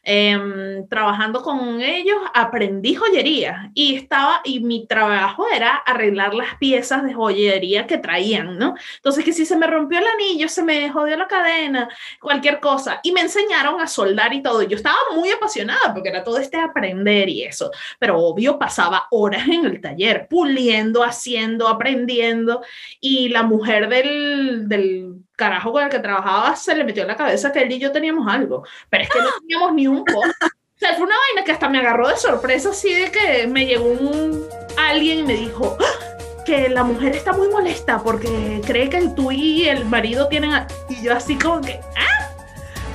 Em, 0.10 0.88
trabajando 0.88 1.42
con 1.42 1.82
ellos 1.82 2.16
aprendí 2.34 2.96
joyería 2.96 3.72
y 3.74 3.96
estaba 3.96 4.40
y 4.46 4.62
mi 4.62 4.88
trabajo 4.88 5.46
era 5.54 5.76
arreglar 5.76 6.34
las 6.34 6.56
piezas 6.56 7.04
de 7.04 7.14
joyería 7.14 7.88
que 7.88 7.98
traían, 7.98 8.58
¿no? 8.58 8.76
Entonces 8.96 9.26
que 9.26 9.34
si 9.34 9.46
se 9.46 9.58
me 9.58 9.68
rompió 9.68 10.00
el 10.00 10.08
anillo, 10.08 10.48
se 10.48 10.64
me 10.64 10.90
jodió 10.90 11.18
la 11.18 11.28
cadena, 11.28 11.90
cualquier 12.22 12.62
cosa 12.62 13.02
y 13.04 13.12
me 13.12 13.20
enseñaron 13.20 13.82
a 13.82 13.88
soldar 13.88 14.34
y 14.34 14.42
todo. 14.42 14.64
Yo 14.64 14.78
estaba 14.78 14.96
muy 15.14 15.30
apasionada 15.30 15.94
porque 15.94 16.08
era 16.08 16.24
todo 16.24 16.38
este 16.38 16.56
aprender 16.58 17.28
y 17.28 17.44
eso, 17.44 17.70
pero 18.00 18.18
obvio 18.18 18.58
pasaba 18.58 19.08
horas 19.12 19.46
en 19.50 19.66
el 19.66 19.82
taller 19.82 20.30
puliendo, 20.30 21.04
haciendo, 21.04 21.68
aprendiendo 21.68 22.62
y 23.02 23.28
la 23.28 23.44
mujer 23.44 23.90
del, 23.90 24.70
del 24.70 25.27
carajo 25.38 25.72
con 25.72 25.84
el 25.84 25.90
que 25.90 26.00
trabajaba 26.00 26.56
se 26.56 26.76
le 26.76 26.84
metió 26.84 27.04
en 27.04 27.10
la 27.10 27.16
cabeza 27.16 27.52
que 27.54 27.62
él 27.62 27.72
y 27.72 27.80
yo 27.80 27.92
teníamos 27.94 28.28
algo, 28.28 28.64
pero 28.90 29.04
es 29.04 29.10
que 29.10 29.20
no 29.20 29.30
teníamos 29.40 29.74
ni 29.74 29.88
un 29.88 30.04
poco. 30.04 30.20
O 30.20 30.80
sea, 30.80 30.94
fue 30.96 31.06
una 31.06 31.16
vaina 31.16 31.44
que 31.46 31.52
hasta 31.52 31.70
me 31.70 31.80
agarró 31.80 32.08
de 32.08 32.18
sorpresa, 32.18 32.70
así 32.70 32.94
de 32.94 33.12
que 33.12 33.48
me 33.48 33.66
llegó 33.66 33.86
un 33.86 34.46
alguien 34.78 35.20
y 35.20 35.24
me 35.24 35.34
dijo 35.34 35.78
¡Ah! 35.80 36.44
que 36.46 36.70
la 36.70 36.84
mujer 36.84 37.16
está 37.16 37.34
muy 37.34 37.50
molesta 37.50 38.00
porque 38.04 38.62
cree 38.66 38.90
que 38.90 39.10
tú 39.10 39.32
y 39.32 39.68
el 39.68 39.86
marido 39.86 40.28
tienen... 40.28 40.52
Y 40.88 41.02
yo 41.02 41.14
así 41.14 41.38
como 41.38 41.62
que, 41.62 41.80
¿ah? 41.98 42.30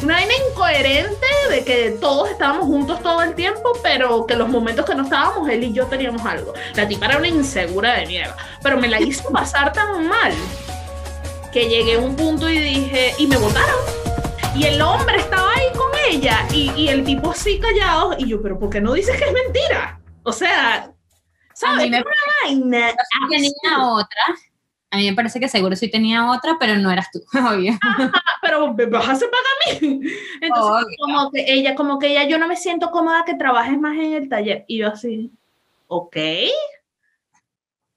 Una 0.03 0.15
vaina 0.15 0.33
incoherente 0.49 1.27
de 1.51 1.65
que 1.65 1.91
todos 2.01 2.31
estábamos 2.31 2.67
juntos 2.67 3.03
todo 3.03 3.23
el 3.23 3.35
tiempo, 3.35 3.73
pero 3.83 4.27
que 4.27 4.37
los 4.37 4.49
momentos 4.49 4.87
que 4.87 4.95
no 4.95 5.03
estábamos, 5.03 5.49
él 5.49 5.65
y 5.65 5.73
yo 5.73 5.87
teníamos 5.87 6.25
algo. 6.25 6.55
La 6.75 6.89
tipa 6.89 7.07
era 7.07 7.19
una 7.19 7.29
insegura 7.29 7.95
de 7.95 8.07
mierda, 8.07 8.37
pero 8.63 8.79
me 8.79 8.89
la 8.89 9.01
hizo 9.01 9.29
pasar 9.31 9.73
tan 9.73 10.07
mal 10.09 10.33
que 11.53 11.69
llegué 11.69 11.95
a 11.97 12.01
un 12.01 12.17
punto 12.17 12.49
y 12.49 12.59
dije, 12.59 13.13
y 13.19 13.27
me 13.27 13.37
votaron. 13.37 13.81
Y 14.57 14.65
el 14.65 14.81
hombre 14.81 15.19
estaba 15.19 15.53
ahí 15.53 15.67
con 15.77 15.91
ella 16.09 16.47
y, 16.53 16.71
y 16.73 16.89
el 16.89 17.05
tipo 17.05 17.31
así 17.31 17.61
callado. 17.61 18.15
Y 18.19 18.29
yo, 18.29 18.43
pero 18.43 18.59
¿por 18.59 18.71
qué 18.71 18.81
no 18.81 18.95
dices 18.95 19.17
que 19.17 19.25
es 19.25 19.33
mentira? 19.33 20.01
O 20.23 20.33
sea, 20.33 20.93
¿sabes? 21.55 21.91
Me 21.91 21.99
una 21.99 22.05
vaina. 22.43 22.93
tenía 23.29 23.79
otra. 23.79 24.23
A 24.91 24.99
mí 24.99 25.09
me 25.09 25.17
parece 25.17 25.41
que 25.41 25.49
seguro 25.49 25.75
sí 25.75 25.91
tenía 25.91 26.31
otra, 26.31 26.57
pero 26.61 26.77
no 26.77 26.91
eras 26.91 27.11
tú, 27.11 27.21
obvio. 27.39 27.79
pero 28.43 28.75
me 28.75 28.87
vas 28.87 29.09
a 29.09 29.13
hacer 29.13 29.31
para 29.31 29.81
mí. 29.81 30.01
Entonces, 30.41 30.97
como 31.01 31.31
que 31.31 31.45
ella, 31.51 31.75
como 31.75 31.99
que 31.99 32.09
ella, 32.09 32.25
yo 32.25 32.39
no 32.39 32.47
me 32.47 32.57
siento 32.57 32.91
cómoda 32.91 33.25
que 33.25 33.35
trabajes 33.35 33.79
más 33.79 33.97
en 33.97 34.13
el 34.13 34.29
taller. 34.29 34.65
Y 34.69 34.79
yo 34.79 34.89
así, 34.89 35.31
ok. 35.87 36.17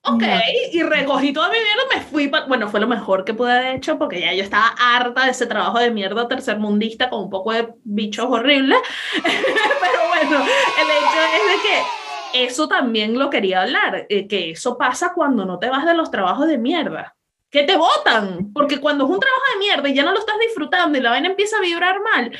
Ok, 0.07 0.23
y 0.71 0.83
recogí 0.83 1.33
toda 1.33 1.49
mi 1.49 1.57
mierda, 1.57 1.83
me 1.95 2.01
fui, 2.01 2.31
bueno, 2.47 2.69
fue 2.69 2.79
lo 2.79 2.87
mejor 2.87 3.25
que 3.25 3.33
pude 3.33 3.51
haber 3.51 3.75
hecho 3.75 3.97
porque 3.97 4.21
ya 4.21 4.33
yo 4.33 4.43
estaba 4.43 4.75
harta 4.77 5.25
de 5.25 5.31
ese 5.31 5.47
trabajo 5.47 5.79
de 5.79 5.89
mierda 5.89 6.27
tercermundista 6.27 7.09
con 7.09 7.23
un 7.23 7.29
poco 7.29 7.51
de 7.51 7.73
bichos 7.83 8.27
horribles, 8.29 8.77
pero 9.23 10.07
bueno, 10.07 10.45
el 10.45 10.87
hecho 10.91 11.19
es 11.35 11.63
de 11.63 11.69
que 11.69 12.45
eso 12.45 12.67
también 12.67 13.17
lo 13.17 13.29
quería 13.29 13.61
hablar, 13.63 14.05
eh, 14.09 14.27
que 14.27 14.51
eso 14.51 14.77
pasa 14.77 15.13
cuando 15.15 15.45
no 15.45 15.57
te 15.57 15.69
vas 15.69 15.85
de 15.85 15.95
los 15.95 16.11
trabajos 16.11 16.47
de 16.47 16.57
mierda, 16.57 17.15
que 17.49 17.63
te 17.63 17.75
votan, 17.75 18.51
porque 18.53 18.79
cuando 18.79 19.05
es 19.05 19.09
un 19.09 19.19
trabajo 19.19 19.43
de 19.53 19.59
mierda 19.59 19.89
y 19.89 19.95
ya 19.95 20.03
no 20.03 20.11
lo 20.11 20.19
estás 20.19 20.37
disfrutando 20.39 20.97
y 20.97 21.01
la 21.01 21.11
vaina 21.11 21.29
empieza 21.29 21.57
a 21.57 21.61
vibrar 21.61 21.99
mal, 22.01 22.31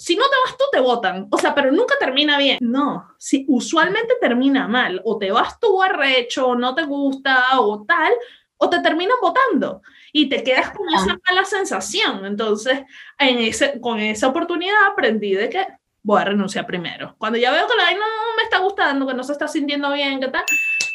si 0.00 0.16
no 0.16 0.24
te 0.30 0.36
vas 0.46 0.56
tú, 0.56 0.64
te 0.72 0.80
votan. 0.80 1.28
O 1.30 1.36
sea, 1.36 1.54
pero 1.54 1.70
nunca 1.70 1.94
termina 2.00 2.38
bien. 2.38 2.56
No, 2.62 3.14
si 3.18 3.44
usualmente 3.48 4.14
termina 4.18 4.66
mal, 4.66 5.02
o 5.04 5.18
te 5.18 5.30
vas 5.30 5.60
tú 5.60 5.82
arrecho, 5.82 6.48
o 6.48 6.54
no 6.54 6.74
te 6.74 6.84
gusta, 6.84 7.60
o 7.60 7.84
tal, 7.84 8.10
o 8.56 8.70
te 8.70 8.80
terminan 8.80 9.18
votando 9.20 9.82
y 10.10 10.30
te 10.30 10.42
quedas 10.42 10.70
con 10.70 10.88
esa 10.88 11.18
mala 11.28 11.44
sensación. 11.44 12.24
Entonces, 12.24 12.80
en 13.18 13.40
ese, 13.40 13.78
con 13.78 14.00
esa 14.00 14.28
oportunidad 14.28 14.86
aprendí 14.90 15.34
de 15.34 15.50
que 15.50 15.66
voy 16.02 16.22
a 16.22 16.24
renunciar 16.24 16.66
primero. 16.66 17.14
Cuando 17.18 17.38
ya 17.38 17.52
veo 17.52 17.66
que 17.66 17.76
la 17.76 17.84
vaina 17.84 18.00
no 18.00 18.36
me 18.38 18.44
está 18.44 18.56
gustando, 18.56 19.06
que 19.06 19.12
no 19.12 19.22
se 19.22 19.32
está 19.32 19.48
sintiendo 19.48 19.92
bien, 19.92 20.18
¿qué 20.18 20.28
tal? 20.28 20.44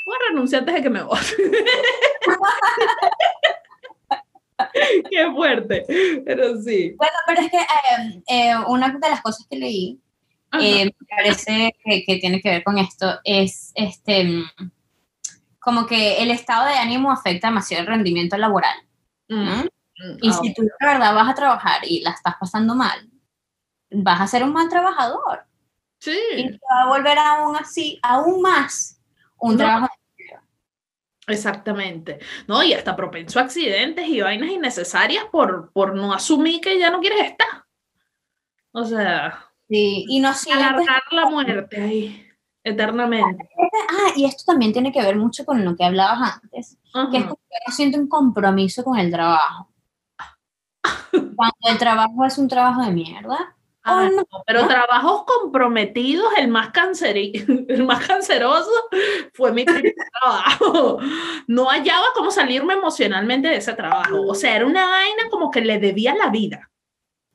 Voy 0.04 0.16
a 0.16 0.30
renunciar 0.30 0.62
antes 0.62 0.74
de 0.74 0.82
que 0.82 0.90
me 0.90 1.04
voten. 1.04 1.22
Qué 5.12 5.32
fuerte, 5.34 5.86
pero 6.26 6.62
sí. 6.62 6.94
Bueno, 6.98 7.14
pero 7.28 7.42
es 7.42 7.52
que 7.52 7.58
eh, 7.58 8.24
eh, 8.28 8.56
una 8.68 8.90
de 8.90 9.10
las 9.10 9.22
cosas 9.22 9.46
que 9.50 9.58
leí, 9.58 10.00
eh, 10.60 10.86
me 10.86 11.08
parece 11.10 11.76
que, 11.84 12.18
tiene 12.20 12.42
que 12.42 12.50
ver 12.50 12.64
con 12.64 12.78
esto, 12.78 13.20
es 13.24 13.72
este, 13.76 14.44
como 15.60 15.86
que 15.86 16.24
el 16.24 16.32
estado 16.32 16.68
de 16.68 16.76
ánimo 16.76 17.12
afecta 17.12 17.48
demasiado 17.48 17.82
el 17.82 17.88
rendimiento 17.88 18.38
laboral. 18.38 18.78
Mm, 19.28 19.62
mm, 19.62 20.18
y 20.22 20.32
si 20.32 20.54
tú 20.54 20.62
de 20.62 20.70
verdad 20.80 21.14
vas 21.14 21.30
a 21.30 21.36
trabajar 21.36 21.82
y 21.84 22.02
la 22.02 22.12
estás 22.12 22.36
pasando 22.40 22.76
mal, 22.76 23.10
vas 23.92 24.22
a 24.22 24.28
ser 24.28 24.44
un 24.44 24.54
mal 24.54 24.70
trabajador. 24.70 25.46
Sí. 26.00 26.18
Y 26.38 26.52
te 26.52 26.60
va 26.72 26.84
a 26.84 26.88
volver 26.88 27.18
aún 27.18 27.58
así, 27.58 28.00
aún 28.02 28.42
más, 28.42 29.02
un 29.38 29.58
trabajo 29.58 29.88
Exactamente, 31.28 32.20
¿no? 32.48 32.64
Y 32.64 32.74
hasta 32.74 32.96
propenso 32.96 33.40
a 33.40 33.44
accidentes 33.44 34.08
y 34.08 34.22
vainas 34.22 34.52
innecesarias 34.52 35.26
por, 35.32 35.72
por 35.72 35.96
no 35.96 36.14
asumir 36.14 36.62
que 36.62 36.78
ya 36.78 36.92
no 36.92 37.00
quieres 37.00 37.32
estar. 37.32 37.66
O 38.72 38.84
sea, 38.84 39.50
sí, 39.68 40.06
y 40.08 40.20
no 40.20 40.32
alargar 40.54 41.02
la 41.12 41.26
muerte 41.28 41.82
ahí, 41.82 42.28
eternamente. 42.64 43.50
Ah, 43.90 44.12
y 44.16 44.26
esto 44.26 44.44
también 44.46 44.74
tiene 44.74 44.92
que 44.92 45.02
ver 45.02 45.16
mucho 45.16 45.46
con 45.46 45.64
lo 45.66 45.76
que 45.76 45.86
hablabas 45.86 46.42
antes, 46.44 46.78
que 47.12 47.18
es 47.18 47.24
que 47.24 47.30
no 47.30 47.74
siento 47.74 47.98
un 47.98 48.08
compromiso 48.08 48.84
con 48.84 49.00
el 49.00 49.10
trabajo. 49.12 49.72
Cuando 51.12 51.70
el 51.70 51.78
trabajo 51.78 52.26
es 52.26 52.38
un 52.38 52.48
trabajo 52.48 52.84
de 52.84 52.92
mierda, 52.92 53.55
Ah, 53.88 54.10
pero 54.48 54.68
trabajos 54.68 55.26
comprometidos, 55.26 56.28
el 56.38 56.48
más, 56.48 56.72
el 57.04 57.84
más 57.84 58.06
canceroso 58.06 58.72
fue 59.34 59.52
mi 59.52 59.64
primer 59.64 59.94
trabajo. 60.22 61.00
No 61.48 61.70
hallaba 61.70 62.06
cómo 62.16 62.32
salirme 62.32 62.74
emocionalmente 62.74 63.48
de 63.48 63.58
ese 63.58 63.74
trabajo. 63.74 64.24
O 64.28 64.34
sea, 64.34 64.56
era 64.56 64.66
una 64.66 64.88
vaina 64.88 65.30
como 65.30 65.52
que 65.52 65.62
le 65.62 65.80
debía 65.80 66.16
la 66.16 66.30
vida 66.30 66.72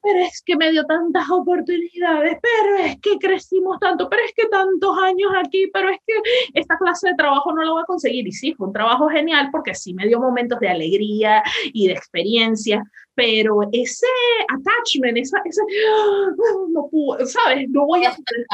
pero 0.03 0.19
es 0.21 0.43
que 0.43 0.57
me 0.57 0.71
dio 0.71 0.85
tantas 0.85 1.29
oportunidades, 1.31 2.39
pero 2.41 2.77
es 2.79 2.99
que 3.01 3.19
crecimos 3.19 3.79
tanto, 3.81 4.09
pero 4.09 4.23
es 4.25 4.33
que 4.35 4.49
tantos 4.49 4.97
años 4.99 5.31
aquí, 5.39 5.71
pero 5.73 5.89
es 5.91 5.99
que 6.07 6.15
esta 6.55 6.77
clase 6.79 7.09
de 7.09 7.15
trabajo 7.15 7.53
no 7.53 7.65
lo 7.65 7.73
voy 7.75 7.83
a 7.83 7.87
conseguir. 7.87 8.27
Y 8.27 8.33
sí, 8.33 8.55
fue 8.55 8.69
un 8.69 8.73
trabajo 8.73 9.09
genial 9.09 9.49
porque 9.53 9.75
sí 9.75 9.95
me 9.95 10.07
dio 10.07 10.21
momentos 10.21 10.59
de 10.61 10.69
alegría 10.69 11.43
y 11.73 11.89
de 11.89 11.93
experiencia, 11.93 12.83
pero 13.15 13.61
ese 13.73 14.07
attachment, 14.49 15.19
esa, 15.19 15.39
ese, 15.45 15.63
no 16.71 16.89
puedo, 16.91 17.27
¿sabes? 17.27 17.69
No 17.69 17.87
voy 17.87 18.05
a 18.05 18.11
poder, 18.11 18.47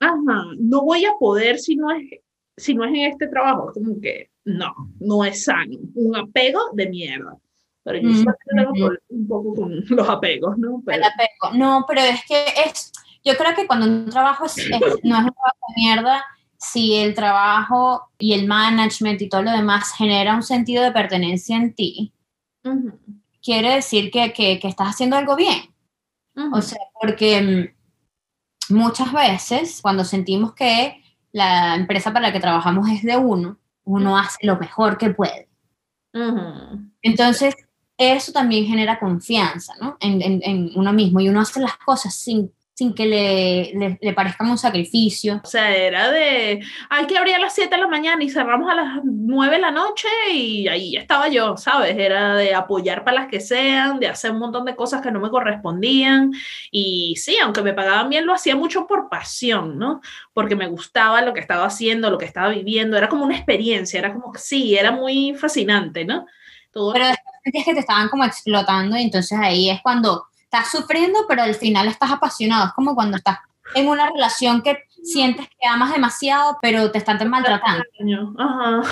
ajá, 0.00 0.44
no 0.58 0.82
voy 0.82 1.04
a 1.04 1.12
poder 1.18 1.58
si 1.58 1.76
no 1.76 1.90
es, 1.90 2.08
si 2.56 2.74
no 2.74 2.84
es 2.84 2.90
en 2.90 3.12
este 3.12 3.28
trabajo, 3.28 3.72
como 3.72 4.00
que 4.00 4.30
no, 4.44 4.72
no 4.98 5.24
es 5.24 5.44
sano, 5.44 5.78
un 5.94 6.16
apego 6.16 6.60
de 6.72 6.88
mierda. 6.88 7.38
Pero 7.82 7.98
yo 7.98 8.08
mm, 8.08 8.24
tengo 8.46 8.90
un 9.08 9.28
poco 9.28 9.54
con 9.54 9.84
los 9.88 10.08
apegos, 10.08 10.58
¿no? 10.58 10.82
Pero... 10.84 10.98
El 10.98 11.04
apego. 11.04 11.54
No, 11.54 11.84
pero 11.88 12.02
es 12.02 12.24
que 12.26 12.44
es, 12.66 12.92
yo 13.24 13.34
creo 13.36 13.54
que 13.54 13.66
cuando 13.66 13.86
un 13.86 14.10
trabajo 14.10 14.46
es, 14.46 14.56
no 14.58 14.76
es 14.76 14.94
un 15.02 15.10
trabajo 15.10 15.66
de 15.68 15.74
mierda, 15.76 16.24
si 16.58 16.96
el 16.96 17.14
trabajo 17.14 18.10
y 18.18 18.34
el 18.34 18.46
management 18.46 19.22
y 19.22 19.28
todo 19.28 19.42
lo 19.42 19.50
demás 19.50 19.94
genera 19.96 20.34
un 20.34 20.42
sentido 20.42 20.82
de 20.82 20.92
pertenencia 20.92 21.56
en 21.56 21.74
ti, 21.74 22.12
quiere 23.42 23.76
decir 23.76 24.10
que, 24.10 24.32
que, 24.32 24.58
que, 24.58 24.68
estás 24.68 24.88
haciendo 24.88 25.16
algo 25.16 25.36
bien. 25.36 25.74
O 26.52 26.60
sea, 26.60 26.78
porque 27.00 27.72
mm, 28.68 28.74
muchas 28.74 29.12
veces 29.12 29.80
cuando 29.82 30.04
sentimos 30.04 30.54
que 30.54 31.02
la 31.32 31.74
empresa 31.76 32.12
para 32.12 32.28
la 32.28 32.32
que 32.32 32.40
trabajamos 32.40 32.88
es 32.90 33.02
de 33.02 33.16
uno, 33.16 33.58
uno 33.84 34.18
hace 34.18 34.46
lo 34.46 34.58
mejor 34.58 34.98
que 34.98 35.10
puede. 35.10 35.48
Entonces, 37.02 37.54
eso 38.00 38.32
también 38.32 38.64
genera 38.64 38.98
confianza 38.98 39.74
¿no? 39.78 39.98
en, 40.00 40.22
en, 40.22 40.40
en, 40.42 40.70
uno 40.74 40.90
mismo 40.90 41.20
y 41.20 41.28
uno 41.28 41.42
hace 41.42 41.60
las 41.60 41.76
cosas 41.76 42.14
sin, 42.14 42.50
sin 42.72 42.94
que 42.94 43.04
le, 43.04 43.72
le, 43.74 43.98
le 44.00 44.12
parezcan 44.14 44.48
un 44.48 44.56
sacrificio. 44.56 45.38
O 45.44 45.46
sea, 45.46 45.76
era 45.76 46.10
de, 46.10 46.64
hay 46.88 47.06
que 47.06 47.18
abrir 47.18 47.34
a 47.34 47.38
las 47.38 47.54
7 47.54 47.68
de 47.68 47.78
la 47.78 47.88
mañana 47.88 48.24
y 48.24 48.30
cerramos 48.30 48.70
a 48.70 48.74
las 48.74 49.00
9 49.04 49.56
de 49.56 49.60
la 49.60 49.70
noche 49.70 50.08
y 50.32 50.66
ahí 50.66 50.96
estaba 50.96 51.28
yo, 51.28 51.58
¿sabes? 51.58 51.94
Era 51.98 52.36
de 52.36 52.54
apoyar 52.54 53.04
para 53.04 53.20
las 53.20 53.28
que 53.28 53.38
sean, 53.38 54.00
de 54.00 54.08
hacer 54.08 54.30
un 54.30 54.38
montón 54.38 54.64
de 54.64 54.74
cosas 54.74 55.02
que 55.02 55.10
no 55.10 55.20
me 55.20 55.28
correspondían 55.28 56.32
y 56.70 57.16
sí, 57.16 57.36
aunque 57.36 57.60
me 57.60 57.74
pagaban 57.74 58.08
bien, 58.08 58.24
lo 58.24 58.32
hacía 58.32 58.56
mucho 58.56 58.86
por 58.86 59.10
pasión, 59.10 59.78
¿no? 59.78 60.00
Porque 60.32 60.56
me 60.56 60.68
gustaba 60.68 61.20
lo 61.20 61.34
que 61.34 61.40
estaba 61.40 61.66
haciendo, 61.66 62.10
lo 62.10 62.16
que 62.16 62.24
estaba 62.24 62.48
viviendo, 62.48 62.96
era 62.96 63.10
como 63.10 63.26
una 63.26 63.36
experiencia, 63.36 63.98
era 63.98 64.14
como, 64.14 64.32
sí, 64.36 64.74
era 64.74 64.90
muy 64.90 65.34
fascinante, 65.34 66.06
¿no? 66.06 66.24
Todo 66.72 66.94
pero 66.94 67.04
es 67.44 67.64
que 67.64 67.74
te 67.74 67.80
estaban 67.80 68.08
como 68.08 68.24
explotando 68.24 68.96
y 68.96 69.02
entonces 69.02 69.38
ahí 69.38 69.70
es 69.70 69.80
cuando 69.82 70.26
estás 70.42 70.70
sufriendo, 70.70 71.20
pero 71.28 71.42
al 71.42 71.54
final 71.54 71.88
estás 71.88 72.10
apasionado. 72.10 72.66
Es 72.66 72.72
como 72.72 72.94
cuando 72.94 73.16
estás 73.16 73.38
en 73.74 73.88
una 73.88 74.10
relación 74.10 74.62
que 74.62 74.78
sientes 75.02 75.48
que 75.48 75.68
amas 75.68 75.92
demasiado, 75.92 76.58
pero 76.60 76.90
te 76.90 76.98
están 76.98 77.28
maltratando. 77.28 77.84
Ajá. 78.38 78.82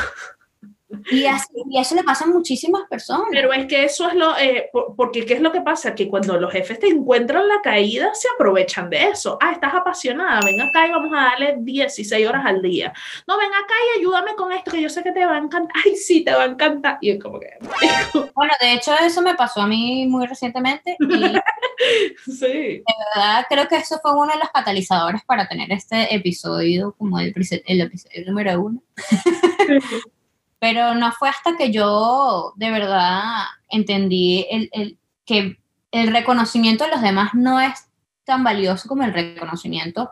Y, 1.11 1.27
así, 1.27 1.49
y, 1.71 1.79
eso 1.79 1.95
le 1.95 2.03
pasa 2.03 2.25
a 2.25 2.29
muchísimas 2.29 2.89
personas. 2.89 3.27
Pero 3.31 3.53
es 3.53 3.67
que 3.67 3.85
eso 3.85 4.09
es 4.09 4.15
lo, 4.15 4.37
eh, 4.39 4.71
porque 4.97 5.27
¿qué 5.27 5.35
es 5.35 5.41
lo 5.41 5.53
que 5.53 5.61
pasa? 5.61 5.95
Que 5.95 6.09
cuando 6.09 6.39
los 6.39 6.53
jefes 6.53 6.79
te 6.79 6.89
encuentran 6.89 7.47
la 7.47 7.61
caída, 7.63 8.15
se 8.15 8.29
aprovechan 8.35 8.89
de 8.89 9.09
eso. 9.09 9.39
Ah, 9.41 9.53
estás 9.53 9.75
apasionada, 9.75 10.41
ven 10.45 10.61
acá 10.61 10.87
y 10.87 10.91
vamos 10.91 11.13
a 11.13 11.25
darle 11.25 11.57
16 11.59 12.27
horas 12.27 12.45
al 12.47 12.63
día. 12.63 12.93
No, 13.27 13.37
ven 13.37 13.53
acá 13.53 13.75
y 13.95 14.01
ayúdame 14.01 14.35
con 14.35 14.53
esto, 14.53 14.71
que 14.71 14.81
yo 14.81 14.89
sé 14.89 15.03
que 15.03 15.13
te 15.13 15.27
va 15.27 15.37
a 15.37 15.39
encantar. 15.39 15.77
Ay, 15.85 15.97
sí, 15.97 16.25
te 16.25 16.33
va 16.33 16.45
a 16.45 16.47
encantar. 16.47 16.99
Y 17.01 17.11
es 17.11 17.23
como 17.23 17.39
que... 17.41 17.51
Bueno, 18.35 18.53
de 18.61 18.75
hecho 18.75 18.93
eso 19.03 19.21
me 19.21 19.35
pasó 19.35 19.63
a 19.63 19.67
mí 19.67 20.07
muy 20.07 20.27
recientemente. 20.27 20.97
sí. 22.27 22.47
De 22.47 22.85
verdad, 23.15 23.47
creo 23.49 23.69
que 23.69 23.77
eso 23.77 23.99
fue 24.01 24.13
uno 24.13 24.33
de 24.33 24.39
los 24.39 24.51
catalizadores 24.51 25.23
para 25.25 25.49
tener 25.49 25.71
este 25.73 26.15
episodio 26.15 26.95
como 26.97 27.19
el, 27.19 27.35
el 27.67 27.81
episodio 27.81 28.27
número 28.27 28.61
uno. 28.61 28.83
Pero 30.59 30.95
no 30.95 31.13
fue 31.13 31.29
hasta 31.29 31.57
que 31.57 31.71
yo 31.73 32.53
de 32.57 32.71
verdad 32.71 33.45
entendí 33.69 34.47
el, 34.51 34.69
el, 34.73 34.99
que 35.25 35.59
el 35.93 36.13
reconocimiento 36.13 36.85
de 36.85 36.91
los 36.91 37.03
demás 37.03 37.35
no 37.35 37.61
es 37.61 37.89
tan 38.25 38.45
valioso 38.45 38.89
como 38.89 39.05
el 39.05 39.13
reconocimiento 39.13 40.11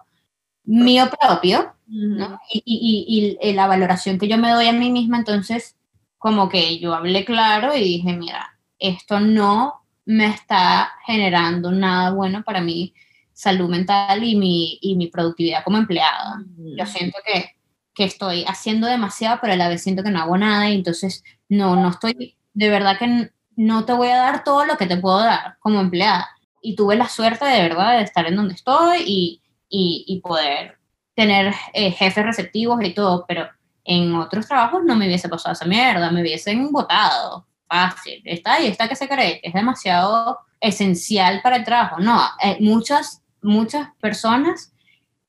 mío 0.64 1.08
propio, 1.20 1.74
¿no? 1.86 2.40
y, 2.52 2.62
y, 2.64 3.38
y, 3.40 3.52
la 3.52 3.66
valoración 3.66 4.18
que 4.18 4.26
yo 4.26 4.36
me 4.36 4.50
doy 4.50 4.66
a 4.66 4.72
mí 4.72 4.90
misma, 4.90 5.18
entonces 5.18 5.76
como 6.18 6.48
que 6.48 6.78
yo 6.78 6.94
hablé 6.94 7.24
claro 7.24 7.74
y 7.76 7.80
dije, 7.80 8.12
mira, 8.12 8.58
esto 8.78 9.20
no 9.20 9.82
me 10.04 10.26
está 10.26 10.92
generando 11.04 11.70
nada 11.70 12.10
bueno 12.10 12.42
para 12.42 12.60
mi 12.60 12.94
salud 13.32 13.68
mental 13.68 14.24
y 14.24 14.34
mi, 14.34 14.78
y 14.80 14.96
mi 14.96 15.08
productividad 15.08 15.62
como 15.62 15.76
empleada. 15.76 16.42
Yo 16.56 16.86
siento 16.86 17.18
que 17.24 17.55
que 17.96 18.04
estoy 18.04 18.44
haciendo 18.46 18.86
demasiado, 18.86 19.38
pero 19.40 19.54
a 19.54 19.56
la 19.56 19.68
vez 19.68 19.82
siento 19.82 20.02
que 20.02 20.10
no 20.10 20.20
hago 20.20 20.36
nada 20.36 20.68
y 20.68 20.74
entonces 20.74 21.24
no, 21.48 21.76
no 21.76 21.88
estoy, 21.88 22.36
de 22.52 22.68
verdad 22.68 22.98
que 22.98 23.30
no 23.56 23.86
te 23.86 23.94
voy 23.94 24.08
a 24.08 24.18
dar 24.18 24.44
todo 24.44 24.66
lo 24.66 24.76
que 24.76 24.86
te 24.86 24.98
puedo 24.98 25.18
dar 25.18 25.56
como 25.60 25.80
empleada. 25.80 26.28
Y 26.60 26.76
tuve 26.76 26.96
la 26.96 27.08
suerte 27.08 27.46
de 27.46 27.62
verdad 27.62 27.96
de 27.96 28.04
estar 28.04 28.26
en 28.26 28.36
donde 28.36 28.54
estoy 28.54 28.98
y, 29.06 29.42
y, 29.68 30.04
y 30.06 30.20
poder 30.20 30.78
tener 31.14 31.54
eh, 31.72 31.90
jefes 31.90 32.24
receptivos 32.24 32.84
y 32.84 32.92
todo, 32.92 33.24
pero 33.26 33.48
en 33.84 34.14
otros 34.14 34.46
trabajos 34.46 34.84
no 34.84 34.94
me 34.94 35.06
hubiese 35.06 35.28
pasado 35.30 35.54
esa 35.54 35.64
mierda, 35.64 36.10
me 36.10 36.20
hubiesen 36.20 36.70
votado 36.70 37.46
fácil. 37.66 38.20
Está 38.26 38.54
ahí, 38.54 38.66
está 38.66 38.88
que 38.88 38.96
se 38.96 39.08
cree 39.08 39.40
que 39.40 39.48
es 39.48 39.54
demasiado 39.54 40.40
esencial 40.60 41.40
para 41.42 41.56
el 41.56 41.64
trabajo. 41.64 41.98
No, 41.98 42.20
eh, 42.42 42.58
muchas, 42.60 43.22
muchas 43.40 43.88
personas 44.00 44.72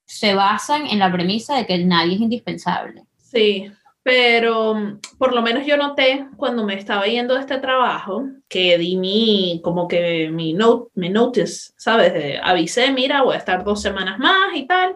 se 0.07 0.33
basan 0.33 0.87
en 0.87 0.99
la 0.99 1.11
premisa 1.11 1.55
de 1.55 1.65
que 1.65 1.77
nadie 1.77 2.15
es 2.15 2.21
indispensable. 2.21 3.03
Sí, 3.21 3.69
Pero 4.03 4.73
mm, 4.73 4.99
por 5.17 5.33
lo 5.33 5.41
menos 5.41 5.65
yo 5.65 5.75
noté 5.75 6.27
cuando 6.37 6.63
me 6.63 6.75
estaba 6.75 7.05
yendo 7.05 7.33
de 7.35 7.41
este 7.41 7.57
trabajo 7.57 8.25
que 8.47 8.77
di 8.77 8.95
mi, 8.95 9.59
como 9.63 9.87
que 9.87 10.29
mi, 10.31 10.53
note, 10.53 10.91
mi 10.95 11.09
notice, 11.09 11.73
¿sabes? 11.77 12.39
avisé, 12.41 12.91
mira, 12.91 13.21
voy 13.21 13.35
a 13.35 13.39
estar 13.39 13.65
dos 13.65 13.81
semanas 13.81 14.17
más 14.17 14.55
y 14.55 14.65
tal. 14.65 14.95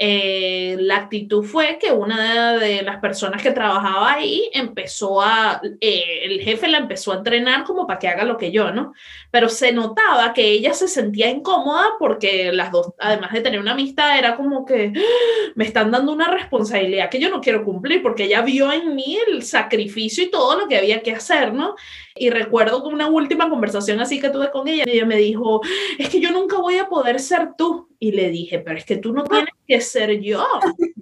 Eh, 0.00 0.76
la 0.78 0.96
actitud 0.96 1.42
fue 1.42 1.76
que 1.80 1.90
una 1.90 2.56
de, 2.56 2.82
las 2.82 2.98
personas 3.00 3.42
que 3.42 3.50
trabajaba 3.50 4.12
ahí 4.12 4.48
empezó 4.54 5.20
a, 5.20 5.60
eh, 5.80 6.20
el 6.22 6.40
jefe 6.40 6.68
la 6.68 6.78
empezó 6.78 7.10
a 7.10 7.16
entrenar 7.16 7.64
como 7.64 7.84
para 7.84 7.98
que 7.98 8.06
haga 8.06 8.22
lo 8.22 8.36
que 8.36 8.52
yo, 8.52 8.70
¿no? 8.70 8.92
Pero 9.32 9.48
se 9.48 9.72
notaba 9.72 10.32
que 10.32 10.52
ella 10.52 10.72
se 10.72 10.86
sentía 10.86 11.28
incómoda 11.28 11.96
porque 11.98 12.52
las 12.52 12.70
dos, 12.70 12.92
además 13.00 13.32
de 13.32 13.40
tener 13.40 13.58
una 13.58 13.72
amistad, 13.72 14.16
era 14.16 14.36
como 14.36 14.64
que 14.64 14.92
¡Ah! 14.96 15.52
me 15.56 15.64
están 15.64 15.90
dando 15.90 16.12
una 16.12 16.28
responsabilidad 16.28 17.10
que 17.10 17.18
yo 17.18 17.28
no 17.28 17.40
quiero 17.40 17.64
cumplir 17.64 18.00
porque 18.00 18.24
ella 18.24 18.42
vio 18.42 18.72
en 18.72 18.94
mí 18.94 19.18
el 19.26 19.42
sacrificio 19.42 20.22
y 20.22 20.30
todo 20.30 20.60
lo 20.60 20.68
que 20.68 20.78
había 20.78 21.02
que 21.02 21.10
hacer, 21.10 21.52
¿no? 21.52 21.74
Y 22.18 22.30
recuerdo 22.30 22.82
una 22.84 23.08
última 23.08 23.48
conversación 23.48 24.00
así 24.00 24.20
que 24.20 24.30
tuve 24.30 24.50
con 24.50 24.68
ella, 24.68 24.84
ella 24.86 25.06
me 25.06 25.16
dijo, 25.16 25.60
es 25.98 26.08
que 26.08 26.20
yo 26.20 26.30
nunca 26.30 26.58
voy 26.58 26.78
a 26.78 26.88
poder 26.88 27.20
ser 27.20 27.50
tú. 27.56 27.88
Y 28.00 28.12
le 28.12 28.30
dije, 28.30 28.60
pero 28.60 28.78
es 28.78 28.84
que 28.84 28.96
tú 28.96 29.12
no 29.12 29.24
tienes 29.24 29.52
que 29.66 29.80
ser 29.80 30.20
yo, 30.20 30.46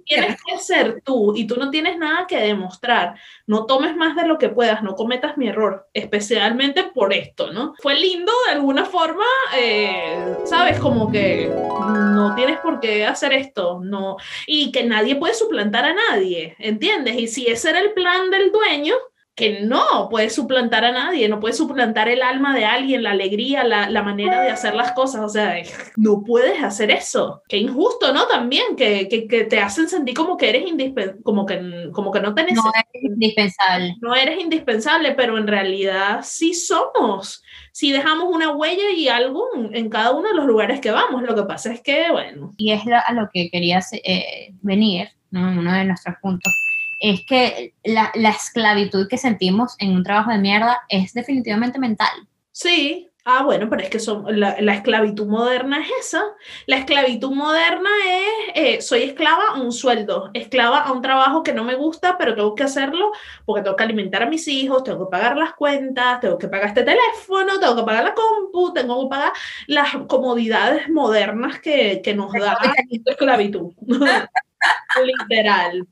tienes 0.03 0.41
que 0.43 0.57
ser 0.57 1.01
tú 1.03 1.35
y 1.35 1.45
tú 1.45 1.55
no 1.55 1.69
tienes 1.69 1.97
nada 1.97 2.25
que 2.25 2.37
demostrar. 2.37 3.15
No 3.45 3.67
tomes 3.67 3.95
más 3.95 4.15
de 4.15 4.27
lo 4.27 4.39
que 4.39 4.49
puedas, 4.49 4.81
no 4.81 4.95
cometas 4.95 5.37
mi 5.37 5.47
error, 5.47 5.87
especialmente 5.93 6.85
por 6.85 7.13
esto, 7.13 7.53
¿no? 7.53 7.75
Fue 7.83 7.93
lindo 7.93 8.31
de 8.47 8.53
alguna 8.53 8.85
forma, 8.85 9.25
eh, 9.55 10.37
¿sabes? 10.45 10.79
Como 10.79 11.11
que 11.11 11.47
no 11.49 12.33
tienes 12.35 12.59
por 12.61 12.79
qué 12.79 13.05
hacer 13.05 13.33
esto, 13.33 13.79
no. 13.79 14.17
Y 14.47 14.71
que 14.71 14.83
nadie 14.83 15.15
puede 15.17 15.35
suplantar 15.35 15.85
a 15.85 15.93
nadie, 15.93 16.55
¿entiendes? 16.57 17.15
Y 17.19 17.27
si 17.27 17.45
ese 17.45 17.69
era 17.69 17.79
el 17.79 17.93
plan 17.93 18.31
del 18.31 18.51
dueño, 18.51 18.95
que 19.37 19.61
no 19.61 20.09
puede 20.09 20.31
suplantar 20.31 20.83
a 20.83 20.91
nadie, 20.91 21.29
no 21.29 21.39
puede 21.39 21.53
suplantar 21.53 22.09
el 22.09 22.23
alma 22.23 22.55
de 22.55 22.65
alguien, 22.65 23.03
la 23.03 23.11
alegría, 23.11 23.63
la, 23.63 23.87
la, 23.87 24.01
manera 24.01 24.41
de 24.41 24.49
hacer 24.49 24.73
las 24.73 24.93
cosas, 24.93 25.21
o 25.21 25.29
sea, 25.29 25.61
no 25.95 26.23
puedes 26.23 26.63
hacer 26.63 26.89
eso. 26.89 27.43
Qué 27.47 27.57
injusto, 27.57 28.11
¿no? 28.11 28.25
También, 28.25 28.75
que, 28.75 29.07
que, 29.07 29.27
que 29.27 29.43
te 29.43 29.59
hacen 29.59 29.87
sentir 29.87 30.15
como 30.15 30.37
que 30.37 30.49
eres 30.49 30.65
indispensable, 30.65 31.21
como 31.21 31.45
que, 31.45 31.89
como 31.93 32.11
que 32.11 32.19
no 32.19 32.33
te 32.33 32.51
No 32.51 32.63
eres 32.73 33.03
indispensable. 33.03 33.95
No 34.01 34.15
eres 34.15 34.39
indispensable, 34.39 35.11
pero 35.11 35.37
en 35.37 35.45
realidad 35.45 36.21
sí 36.23 36.55
somos. 36.55 37.43
Si 37.71 37.91
dejamos 37.91 38.33
una 38.33 38.53
huella 38.53 38.89
y 38.89 39.07
algo 39.07 39.47
en 39.71 39.87
cada 39.89 40.13
uno 40.13 40.29
de 40.29 40.35
los 40.35 40.47
lugares 40.47 40.81
que 40.81 40.89
vamos, 40.89 41.21
lo 41.21 41.35
que 41.35 41.43
pasa 41.43 41.71
es 41.71 41.81
que, 41.81 42.09
bueno. 42.09 42.55
Y 42.57 42.71
es 42.71 42.81
a 42.87 43.13
lo 43.13 43.29
que 43.31 43.51
querías 43.51 43.93
eh, 43.93 44.55
venir, 44.63 45.09
¿no? 45.29 45.41
uno 45.41 45.71
de 45.73 45.85
nuestros 45.85 46.15
puntos 46.23 46.51
es 46.99 47.25
que 47.25 47.73
la, 47.83 48.11
la, 48.15 48.29
esclavitud 48.29 49.07
que 49.07 49.17
sentimos 49.17 49.75
en 49.79 49.95
un 49.95 50.03
trabajo 50.03 50.31
de 50.31 50.39
mierda 50.39 50.81
es 50.89 51.13
definitivamente 51.13 51.79
mental. 51.79 52.27
Sí, 52.51 53.09
ah, 53.25 53.43
bueno, 53.43 53.69
pero 53.69 53.83
es 53.83 53.89
que 53.89 53.99
son, 53.99 54.39
la, 54.39 54.55
la 54.59 54.73
esclavitud 54.73 55.27
moderna 55.27 55.81
es 55.81 56.07
esa. 56.07 56.23
La 56.65 56.77
esclavitud 56.77 57.31
moderna 57.31 57.89
es, 58.07 58.55
eh, 58.55 58.81
soy 58.81 59.03
esclava 59.03 59.49
a 59.49 59.61
un 59.61 59.71
sueldo, 59.71 60.31
esclava 60.33 60.79
a 60.79 60.91
un 60.91 61.01
trabajo 61.01 61.43
que 61.43 61.53
no 61.53 61.63
me 61.63 61.75
gusta, 61.75 62.17
pero 62.17 62.33
tengo 62.35 62.55
que 62.55 62.63
hacerlo 62.63 63.11
porque 63.45 63.63
tengo 63.63 63.75
que 63.75 63.83
alimentar 63.83 64.23
a 64.23 64.29
mis 64.29 64.47
hijos, 64.47 64.83
tengo 64.83 65.05
que 65.05 65.11
pagar 65.11 65.37
las 65.37 65.53
cuentas, 65.53 66.19
tengo 66.19 66.37
que 66.37 66.47
pagar 66.47 66.69
este 66.69 66.83
teléfono, 66.83 67.59
tengo 67.59 67.75
que 67.75 67.83
pagar 67.83 68.05
la 68.05 68.15
compu, 68.15 68.73
tengo 68.73 69.03
que 69.03 69.09
pagar 69.09 69.33
las 69.67 69.95
comodidades 70.07 70.89
modernas 70.89 71.59
que, 71.59 72.01
que 72.03 72.15
nos 72.15 72.31
da 72.33 72.57
la 72.61 72.73
esclavitud. 73.11 73.73
Literal. 75.03 75.87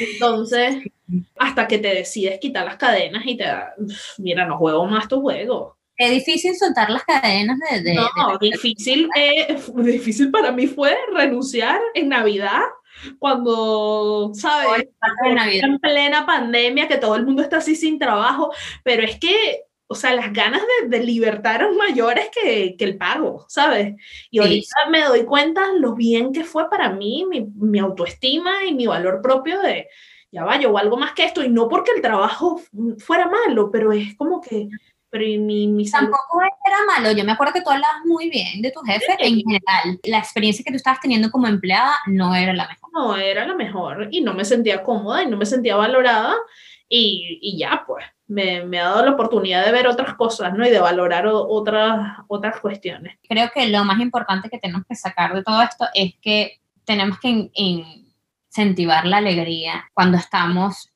Entonces, 0.00 0.76
hasta 1.36 1.66
que 1.66 1.78
te 1.78 1.94
decides 1.94 2.38
quitar 2.40 2.64
las 2.64 2.76
cadenas 2.76 3.24
y 3.26 3.36
te 3.36 3.44
da, 3.44 3.74
mira, 4.18 4.46
no 4.46 4.58
juego 4.58 4.86
más 4.86 5.08
tu 5.08 5.20
juego. 5.20 5.76
Es 5.96 6.10
difícil 6.10 6.54
soltar 6.56 6.90
las 6.90 7.04
cadenas 7.04 7.58
de... 7.82 7.94
no, 7.94 8.38
difícil, 8.38 9.08
eh, 9.16 9.58
difícil 9.76 10.30
para 10.30 10.52
mí 10.52 10.68
fue 10.68 10.96
renunciar 11.12 11.80
en 11.94 12.08
Navidad 12.08 12.62
cuando, 13.18 14.30
¿sabes? 14.34 14.88
En 15.24 15.78
plena 15.78 16.24
pandemia, 16.24 16.88
que 16.88 16.98
todo 16.98 17.16
el 17.16 17.26
mundo 17.26 17.42
está 17.42 17.58
así 17.58 17.74
sin 17.74 17.98
trabajo, 17.98 18.52
pero 18.84 19.02
es 19.02 19.18
que 19.18 19.64
o 19.90 19.94
sea, 19.94 20.14
las 20.14 20.32
ganas 20.32 20.62
de, 20.82 20.88
de 20.88 21.02
libertad 21.02 21.56
eran 21.56 21.76
mayores 21.76 22.28
que, 22.30 22.76
que, 22.76 22.84
el 22.84 22.98
pago, 22.98 23.46
¿sabes? 23.48 23.96
Y 24.30 24.38
ahorita 24.38 24.88
me 24.90 25.02
doy 25.02 25.24
cuenta 25.24 25.72
lo 25.72 25.94
bien 25.94 26.32
que 26.32 26.44
fue 26.44 26.68
para 26.68 26.90
mí, 26.90 27.24
mi, 27.28 27.46
mi, 27.56 27.78
autoestima 27.78 28.66
y 28.66 28.74
mi 28.74 28.86
valor 28.86 29.22
propio 29.22 29.60
de, 29.60 29.88
ya 30.30 30.44
va, 30.44 30.60
yo 30.60 30.76
algo 30.76 30.98
más 30.98 31.12
que 31.12 31.24
esto, 31.24 31.42
y 31.42 31.48
no 31.48 31.68
porque 31.68 31.92
el 31.96 32.02
trabajo 32.02 32.60
fuera 32.98 33.28
malo, 33.28 33.70
pero 33.70 33.90
es 33.90 34.14
como 34.16 34.42
que, 34.42 34.68
pero 35.08 35.24
mi, 35.24 35.66
mi 35.68 35.90
Tampoco 35.90 36.42
era 36.42 36.84
malo, 36.84 37.16
yo 37.16 37.24
me 37.24 37.32
acuerdo 37.32 37.54
que 37.54 37.62
tú 37.62 37.70
hablabas 37.70 38.04
muy 38.04 38.28
bien 38.28 38.60
de 38.60 38.70
tu 38.70 38.80
jefe 38.80 39.16
en 39.20 39.36
general. 39.36 39.98
La 40.04 40.18
experiencia 40.18 40.62
que 40.62 40.70
tú 40.70 40.76
estabas 40.76 41.00
teniendo 41.00 41.30
como 41.30 41.46
empleada 41.46 41.94
no 42.06 42.34
era 42.34 42.52
la 42.52 42.68
mejor. 42.68 42.90
No 42.92 43.16
era 43.16 43.46
la 43.46 43.54
mejor, 43.54 44.08
y 44.10 44.20
no 44.20 44.34
me 44.34 44.44
sentía 44.44 44.82
cómoda 44.82 45.22
y 45.22 45.26
no 45.28 45.38
me 45.38 45.46
sentía 45.46 45.76
valorada, 45.76 46.36
y, 46.90 47.38
y 47.40 47.58
ya, 47.58 47.84
pues 47.86 48.04
me, 48.28 48.62
me, 48.64 48.78
ha 48.78 48.84
dado 48.84 49.04
la 49.04 49.12
oportunidad 49.12 49.64
de 49.64 49.72
ver 49.72 49.88
otras 49.88 50.14
cosas, 50.14 50.52
¿no? 50.54 50.66
Y 50.66 50.70
de 50.70 50.78
valorar 50.78 51.26
otras, 51.26 52.18
otras 52.28 52.60
cuestiones. 52.60 53.18
Creo 53.28 53.50
que 53.52 53.68
lo 53.68 53.84
más 53.84 54.00
importante 54.00 54.48
que 54.50 54.58
tenemos 54.58 54.84
que 54.86 54.94
sacar 54.94 55.34
de 55.34 55.42
todo 55.42 55.62
esto 55.62 55.86
es 55.94 56.14
que 56.20 56.60
tenemos 56.84 57.18
que 57.18 57.50
incentivar 57.54 59.06
la 59.06 59.16
alegría 59.16 59.90
cuando 59.94 60.18
estamos 60.18 60.92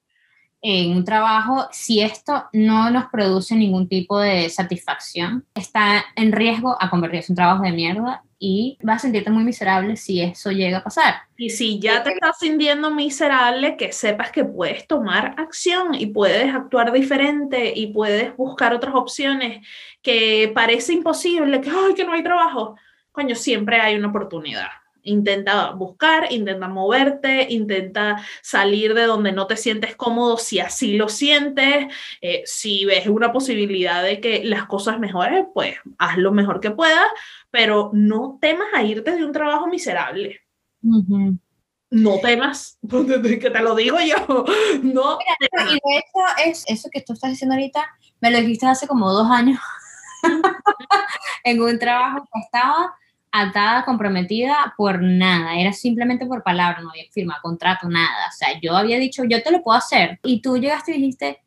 en 0.64 0.96
un 0.96 1.04
trabajo, 1.04 1.66
si 1.72 2.00
esto 2.00 2.44
no 2.52 2.88
nos 2.90 3.06
produce 3.06 3.56
ningún 3.56 3.88
tipo 3.88 4.20
de 4.20 4.48
satisfacción, 4.48 5.44
está 5.54 6.04
en 6.14 6.30
riesgo 6.30 6.76
a 6.80 6.88
convertirse 6.88 7.32
en 7.32 7.32
un 7.32 7.36
trabajo 7.36 7.64
de 7.64 7.72
mierda 7.72 8.22
y 8.44 8.76
vas 8.82 8.96
a 8.96 8.98
sentirte 9.02 9.30
muy 9.30 9.44
miserable 9.44 9.96
si 9.96 10.20
eso 10.20 10.50
llega 10.50 10.78
a 10.78 10.82
pasar. 10.82 11.14
Y 11.36 11.50
si 11.50 11.78
ya 11.78 12.02
te 12.02 12.10
estás 12.10 12.40
sintiendo 12.40 12.90
miserable, 12.90 13.76
que 13.76 13.92
sepas 13.92 14.32
que 14.32 14.44
puedes 14.44 14.88
tomar 14.88 15.36
acción 15.38 15.94
y 15.94 16.06
puedes 16.06 16.52
actuar 16.52 16.90
diferente 16.90 17.72
y 17.72 17.92
puedes 17.92 18.36
buscar 18.36 18.74
otras 18.74 18.96
opciones 18.96 19.64
que 20.02 20.50
parece 20.52 20.92
imposible, 20.92 21.60
que, 21.60 21.70
ay, 21.70 21.94
que 21.94 22.04
no 22.04 22.14
hay 22.14 22.24
trabajo. 22.24 22.74
Coño, 23.12 23.36
siempre 23.36 23.80
hay 23.80 23.94
una 23.94 24.08
oportunidad. 24.08 24.81
Intenta 25.02 25.70
buscar, 25.72 26.32
intenta 26.32 26.68
moverte, 26.68 27.46
intenta 27.50 28.24
salir 28.40 28.94
de 28.94 29.04
donde 29.04 29.32
no 29.32 29.46
te 29.46 29.56
sientes 29.56 29.96
cómodo 29.96 30.36
si 30.36 30.60
así 30.60 30.96
lo 30.96 31.08
sientes. 31.08 31.86
Eh, 32.20 32.42
si 32.44 32.84
ves 32.84 33.06
una 33.06 33.32
posibilidad 33.32 34.02
de 34.02 34.20
que 34.20 34.44
las 34.44 34.66
cosas 34.66 34.98
mejoren, 34.98 35.48
pues 35.52 35.76
haz 35.98 36.16
lo 36.18 36.32
mejor 36.32 36.60
que 36.60 36.70
puedas, 36.70 37.08
pero 37.50 37.90
no 37.92 38.38
temas 38.40 38.68
a 38.74 38.82
irte 38.82 39.16
de 39.16 39.24
un 39.24 39.32
trabajo 39.32 39.66
miserable. 39.66 40.40
No 41.92 42.18
temas, 42.20 42.78
que 42.90 43.50
te 43.50 43.60
lo 43.60 43.74
digo 43.74 43.98
yo. 44.00 44.44
No. 44.82 45.18
Mira, 45.18 45.70
y 45.70 45.74
de 45.74 45.98
hecho, 45.98 46.42
es 46.46 46.64
eso 46.66 46.88
que 46.90 47.02
tú 47.02 47.12
estás 47.12 47.30
diciendo 47.30 47.54
ahorita, 47.54 47.86
me 48.20 48.30
lo 48.30 48.38
dijiste 48.38 48.66
hace 48.66 48.86
como 48.86 49.12
dos 49.12 49.28
años 49.30 49.60
en 51.44 51.60
un 51.60 51.78
trabajo 51.78 52.26
que 52.32 52.40
estaba 52.40 52.96
atada, 53.32 53.84
comprometida 53.84 54.74
por 54.76 55.02
nada, 55.02 55.56
era 55.58 55.72
simplemente 55.72 56.26
por 56.26 56.42
palabra, 56.42 56.82
no 56.82 56.90
había 56.90 57.04
firmado 57.10 57.40
contrato, 57.42 57.88
nada. 57.88 58.28
O 58.28 58.36
sea, 58.36 58.60
yo 58.60 58.76
había 58.76 58.98
dicho, 58.98 59.24
yo 59.24 59.42
te 59.42 59.50
lo 59.50 59.62
puedo 59.62 59.78
hacer. 59.78 60.20
Y 60.22 60.42
tú 60.42 60.58
llegaste 60.58 60.92
y 60.92 60.96
dijiste, 60.96 61.42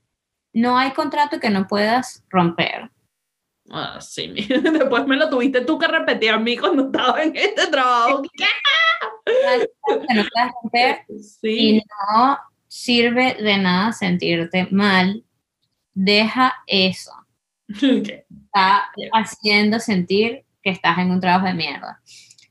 no 0.52 0.78
hay 0.78 0.92
contrato 0.92 1.40
que 1.40 1.50
no 1.50 1.68
puedas 1.68 2.24
romper. 2.30 2.90
Ah, 3.70 4.00
sí, 4.02 4.28
después 4.48 5.08
me 5.08 5.16
lo 5.16 5.30
tuviste 5.30 5.62
tú 5.62 5.78
que 5.78 5.88
repetir 5.88 6.32
a 6.32 6.40
mí 6.40 6.58
cuando 6.58 6.86
estaba 6.86 7.24
en 7.24 7.36
este 7.36 7.68
trabajo. 7.68 8.24
no 10.16 10.24
romper 10.62 11.06
sí. 11.22 11.78
Y 11.78 11.78
no 11.78 12.38
sirve 12.68 13.36
de 13.36 13.58
nada 13.58 13.92
sentirte 13.92 14.68
mal. 14.72 15.24
Deja 15.94 16.54
eso. 16.68 17.12
Está 17.68 18.92
haciendo 19.14 19.80
sentir 19.80 20.45
que 20.66 20.72
estás 20.72 20.97
en 20.97 21.11
un 21.11 21.22
trabajo 21.22 21.45
de 21.45 21.53
mierda. 21.53 22.01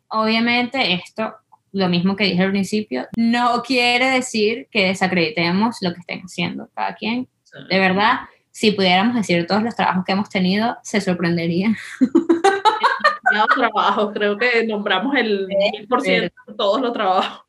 Obviamente 0.06 0.94
esto, 0.94 1.34
lo 1.72 1.88
mismo 1.88 2.14
que 2.14 2.24
dije 2.24 2.44
al 2.44 2.52
principio, 2.52 3.08
no 3.16 3.60
quiere 3.62 4.08
decir 4.08 4.68
que 4.70 4.86
desacreditemos 4.86 5.78
lo 5.80 5.92
que 5.92 5.98
estén 5.98 6.20
haciendo 6.20 6.70
cada 6.74 6.94
quien. 6.94 7.28
De 7.68 7.78
verdad, 7.80 8.20
si 8.52 8.70
pudiéramos 8.70 9.16
decir 9.16 9.48
todos 9.48 9.64
los 9.64 9.74
trabajos 9.74 10.04
que 10.06 10.12
hemos 10.12 10.28
tenido, 10.28 10.76
se 10.84 11.00
sorprendería. 11.00 11.76
trabajos, 13.56 14.12
creo 14.14 14.38
que 14.38 14.64
nombramos 14.64 15.16
el 15.16 15.48
10% 15.48 16.04
de 16.04 16.30
todos 16.56 16.80
los 16.80 16.92
trabajos. 16.92 17.42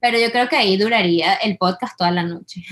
Pero 0.00 0.20
yo 0.20 0.30
creo 0.30 0.48
que 0.48 0.56
ahí 0.56 0.76
duraría 0.76 1.34
el 1.34 1.56
podcast 1.58 1.98
toda 1.98 2.12
la 2.12 2.22
noche. 2.22 2.62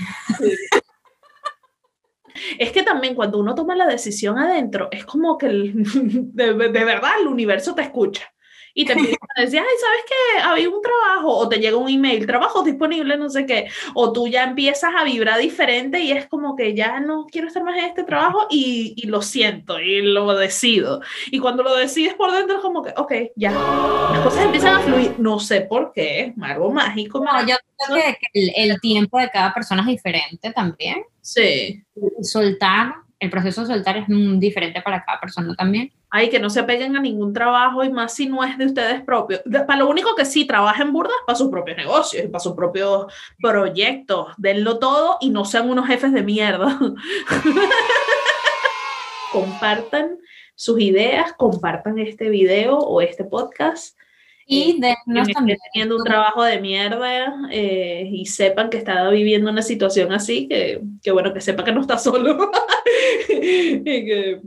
Es 2.57 2.71
que 2.71 2.83
también 2.83 3.15
cuando 3.15 3.39
uno 3.39 3.55
toma 3.55 3.75
la 3.75 3.87
decisión 3.87 4.37
adentro, 4.37 4.89
es 4.91 5.05
como 5.05 5.37
que 5.37 5.47
de, 5.73 6.53
de, 6.53 6.85
verdad 6.85 7.11
el 7.19 7.27
universo 7.27 7.75
te 7.75 7.81
escucha 7.81 8.31
y 8.73 8.85
te 8.85 8.93
a 8.93 8.95
decir, 8.95 9.59
ay, 9.59 9.77
¿sabes 9.79 10.05
qué? 10.07 10.41
Había 10.41 10.69
un 10.69 10.81
trabajo, 10.81 11.37
o 11.37 11.49
te 11.49 11.57
llega 11.57 11.77
un 11.77 11.89
email, 11.89 12.25
trabajo 12.25 12.63
disponible, 12.63 13.17
no 13.17 13.29
sé 13.29 13.45
qué, 13.45 13.67
o 13.93 14.11
tú 14.11 14.27
ya 14.27 14.43
empiezas 14.43 14.93
a 14.97 15.03
vibrar 15.03 15.39
diferente 15.39 15.99
y 15.99 16.11
es 16.11 16.27
como 16.27 16.55
que 16.55 16.73
ya 16.75 16.99
no 16.99 17.25
quiero 17.25 17.47
estar 17.47 17.63
más 17.63 17.77
en 17.77 17.85
este 17.85 18.03
trabajo 18.03 18.47
y, 18.49 18.93
y 18.95 19.07
lo 19.07 19.21
siento 19.21 19.79
y 19.79 20.01
lo 20.01 20.33
decido. 20.35 21.01
Y 21.31 21.39
cuando 21.39 21.63
lo 21.63 21.75
decides 21.75 22.13
por 22.13 22.31
dentro 22.31 22.57
es 22.57 22.61
como 22.61 22.83
que, 22.83 22.93
ok, 22.97 23.13
ya, 23.35 23.51
las 23.51 24.21
cosas 24.21 24.45
empiezan 24.45 24.75
a 24.75 24.79
fluir, 24.79 25.15
no 25.19 25.39
sé 25.39 25.61
por 25.61 25.91
qué, 25.93 26.33
algo 26.41 26.71
mágico. 26.71 27.23
No, 27.23 27.45
yo 27.45 27.55
creo 27.87 28.03
que, 28.03 28.17
el, 28.33 28.51
el, 28.55 28.81
tiempo 28.81 29.19
de 29.19 29.29
cada 29.29 29.53
persona 29.53 29.81
es 29.81 29.87
diferente 29.87 30.51
también. 30.51 31.03
Sí. 31.21 31.83
Soltar 32.21 32.95
el 33.21 33.29
proceso 33.29 33.61
de 33.61 33.67
soltar 33.67 33.97
es 33.97 34.05
diferente 34.39 34.81
para 34.81 35.03
cada 35.05 35.19
persona 35.19 35.55
también. 35.55 35.91
Ay, 36.13 36.29
que 36.29 36.39
no 36.39 36.49
se 36.49 36.63
peguen 36.63 36.95
a 36.97 37.01
ningún 37.01 37.33
trabajo 37.33 37.83
y 37.83 37.89
más 37.89 38.13
si 38.13 38.27
no 38.27 38.43
es 38.43 38.57
de 38.57 38.65
ustedes 38.65 39.01
propios. 39.01 39.41
Para 39.65 39.79
lo 39.79 39.89
único 39.89 40.13
que 40.13 40.25
sí 40.25 40.45
trabajen 40.45 40.91
burdas 40.91 41.15
para 41.25 41.37
sus 41.37 41.49
propios 41.49 41.77
negocios 41.77 42.25
y 42.25 42.27
para 42.27 42.41
sus 42.41 42.53
propios 42.53 43.11
proyectos. 43.41 44.33
Denlo 44.37 44.77
todo 44.77 45.17
y 45.21 45.29
no 45.29 45.45
sean 45.45 45.69
unos 45.69 45.87
jefes 45.87 46.11
de 46.11 46.21
mierda. 46.21 46.77
compartan 49.31 50.17
sus 50.55 50.79
ideas, 50.79 51.33
compartan 51.33 51.97
este 51.97 52.29
video 52.29 52.77
o 52.77 53.01
este 53.01 53.23
podcast. 53.23 53.97
Y 54.45 54.81
de 54.81 54.95
no 55.05 55.25
también 55.25 55.57
teniendo 55.71 55.95
un 55.95 56.03
trabajo 56.03 56.43
de 56.43 56.59
mierda 56.59 57.33
eh, 57.51 58.05
y 58.11 58.25
sepan 58.25 58.69
que 58.69 58.77
está 58.77 59.09
viviendo 59.09 59.49
una 59.49 59.61
situación 59.61 60.11
así, 60.11 60.49
que, 60.49 60.81
que 61.01 61.11
bueno, 61.11 61.33
que 61.33 61.39
sepa 61.39 61.63
que 61.63 61.71
no 61.71 61.79
está 61.79 61.97
solo 61.97 62.51
y, 63.29 63.81
que, 63.83 64.41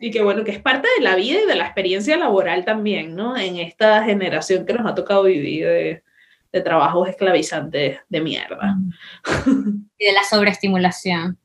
y 0.00 0.10
que 0.10 0.22
bueno, 0.22 0.44
que 0.44 0.50
es 0.50 0.60
parte 0.60 0.88
de 0.98 1.04
la 1.04 1.16
vida 1.16 1.40
y 1.42 1.46
de 1.46 1.54
la 1.54 1.64
experiencia 1.64 2.16
laboral 2.16 2.64
también, 2.64 3.14
¿no? 3.14 3.36
En 3.36 3.56
esta 3.56 4.04
generación 4.04 4.66
que 4.66 4.74
nos 4.74 4.86
ha 4.86 4.94
tocado 4.94 5.24
vivir 5.24 5.66
de, 5.66 6.02
de 6.52 6.60
trabajos 6.60 7.08
esclavizantes 7.08 7.98
de 8.08 8.20
mierda. 8.20 8.76
Y 9.98 10.04
de 10.04 10.12
la 10.12 10.24
sobreestimulación. 10.28 11.38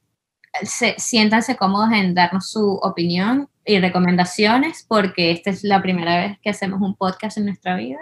Se, 0.63 0.95
siéntanse 0.97 1.55
cómodos 1.55 1.91
en 1.93 2.13
darnos 2.13 2.51
su 2.51 2.73
opinión 2.81 3.49
y 3.65 3.79
recomendaciones 3.79 4.85
porque 4.87 5.31
esta 5.31 5.49
es 5.49 5.63
la 5.63 5.81
primera 5.81 6.17
vez 6.17 6.39
que 6.41 6.49
hacemos 6.49 6.81
un 6.81 6.95
podcast 6.95 7.37
en 7.37 7.45
nuestra 7.45 7.77
vida 7.77 7.99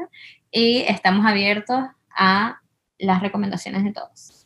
y 0.51 0.79
estamos 0.87 1.25
abiertos 1.27 1.79
a 2.09 2.59
las 2.97 3.21
recomendaciones 3.21 3.83
de 3.83 3.93
todos 3.93 4.38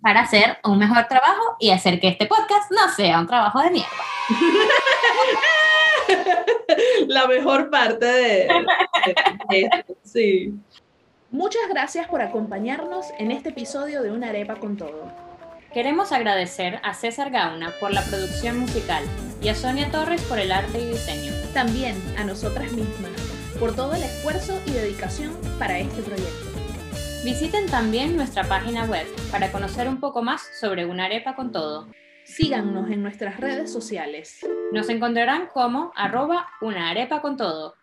para 0.00 0.20
hacer 0.20 0.58
un 0.64 0.78
mejor 0.78 1.06
trabajo 1.08 1.56
y 1.58 1.70
hacer 1.70 2.00
que 2.00 2.08
este 2.08 2.26
podcast 2.26 2.70
no 2.70 2.88
sea 2.94 3.20
un 3.20 3.26
trabajo 3.26 3.60
de 3.60 3.70
mierda. 3.70 3.90
la 7.06 7.26
mejor 7.26 7.70
parte 7.70 8.06
de, 8.06 8.48
esto, 9.50 9.96
sí. 10.02 10.54
Muchas 11.30 11.62
gracias 11.68 12.08
por 12.08 12.22
acompañarnos 12.22 13.06
en 13.18 13.32
este 13.32 13.50
episodio 13.50 14.02
de 14.02 14.10
Una 14.10 14.28
arepa 14.28 14.56
con 14.56 14.76
todo. 14.76 15.12
Queremos 15.72 16.12
agradecer 16.12 16.78
a 16.84 16.94
César 16.94 17.30
Gauna 17.30 17.72
por 17.80 17.92
la 17.92 18.02
producción 18.02 18.60
musical 18.60 19.02
y 19.42 19.48
a 19.48 19.56
Sonia 19.56 19.90
Torres 19.90 20.22
por 20.22 20.38
el 20.38 20.52
arte 20.52 20.80
y 20.80 20.86
diseño. 20.86 21.32
También 21.52 22.00
a 22.16 22.22
nosotras 22.22 22.72
mismas 22.72 23.10
por 23.58 23.74
todo 23.74 23.94
el 23.94 24.02
esfuerzo 24.02 24.60
y 24.66 24.70
dedicación 24.70 25.32
para 25.58 25.78
este 25.78 26.02
proyecto. 26.02 26.53
Visiten 27.24 27.64
también 27.70 28.16
nuestra 28.16 28.44
página 28.44 28.84
web 28.84 29.06
para 29.30 29.50
conocer 29.50 29.88
un 29.88 29.98
poco 29.98 30.22
más 30.22 30.42
sobre 30.60 30.84
una 30.84 31.06
arepa 31.06 31.34
con 31.34 31.52
todo. 31.52 31.88
Síganos 32.26 32.90
en 32.90 33.02
nuestras 33.02 33.40
redes 33.40 33.72
sociales. 33.72 34.46
Nos 34.72 34.90
encontrarán 34.90 35.46
como 35.46 35.90
arroba 35.96 36.48
una 36.60 36.90
arepa 36.90 37.22
con 37.22 37.38
todo. 37.38 37.76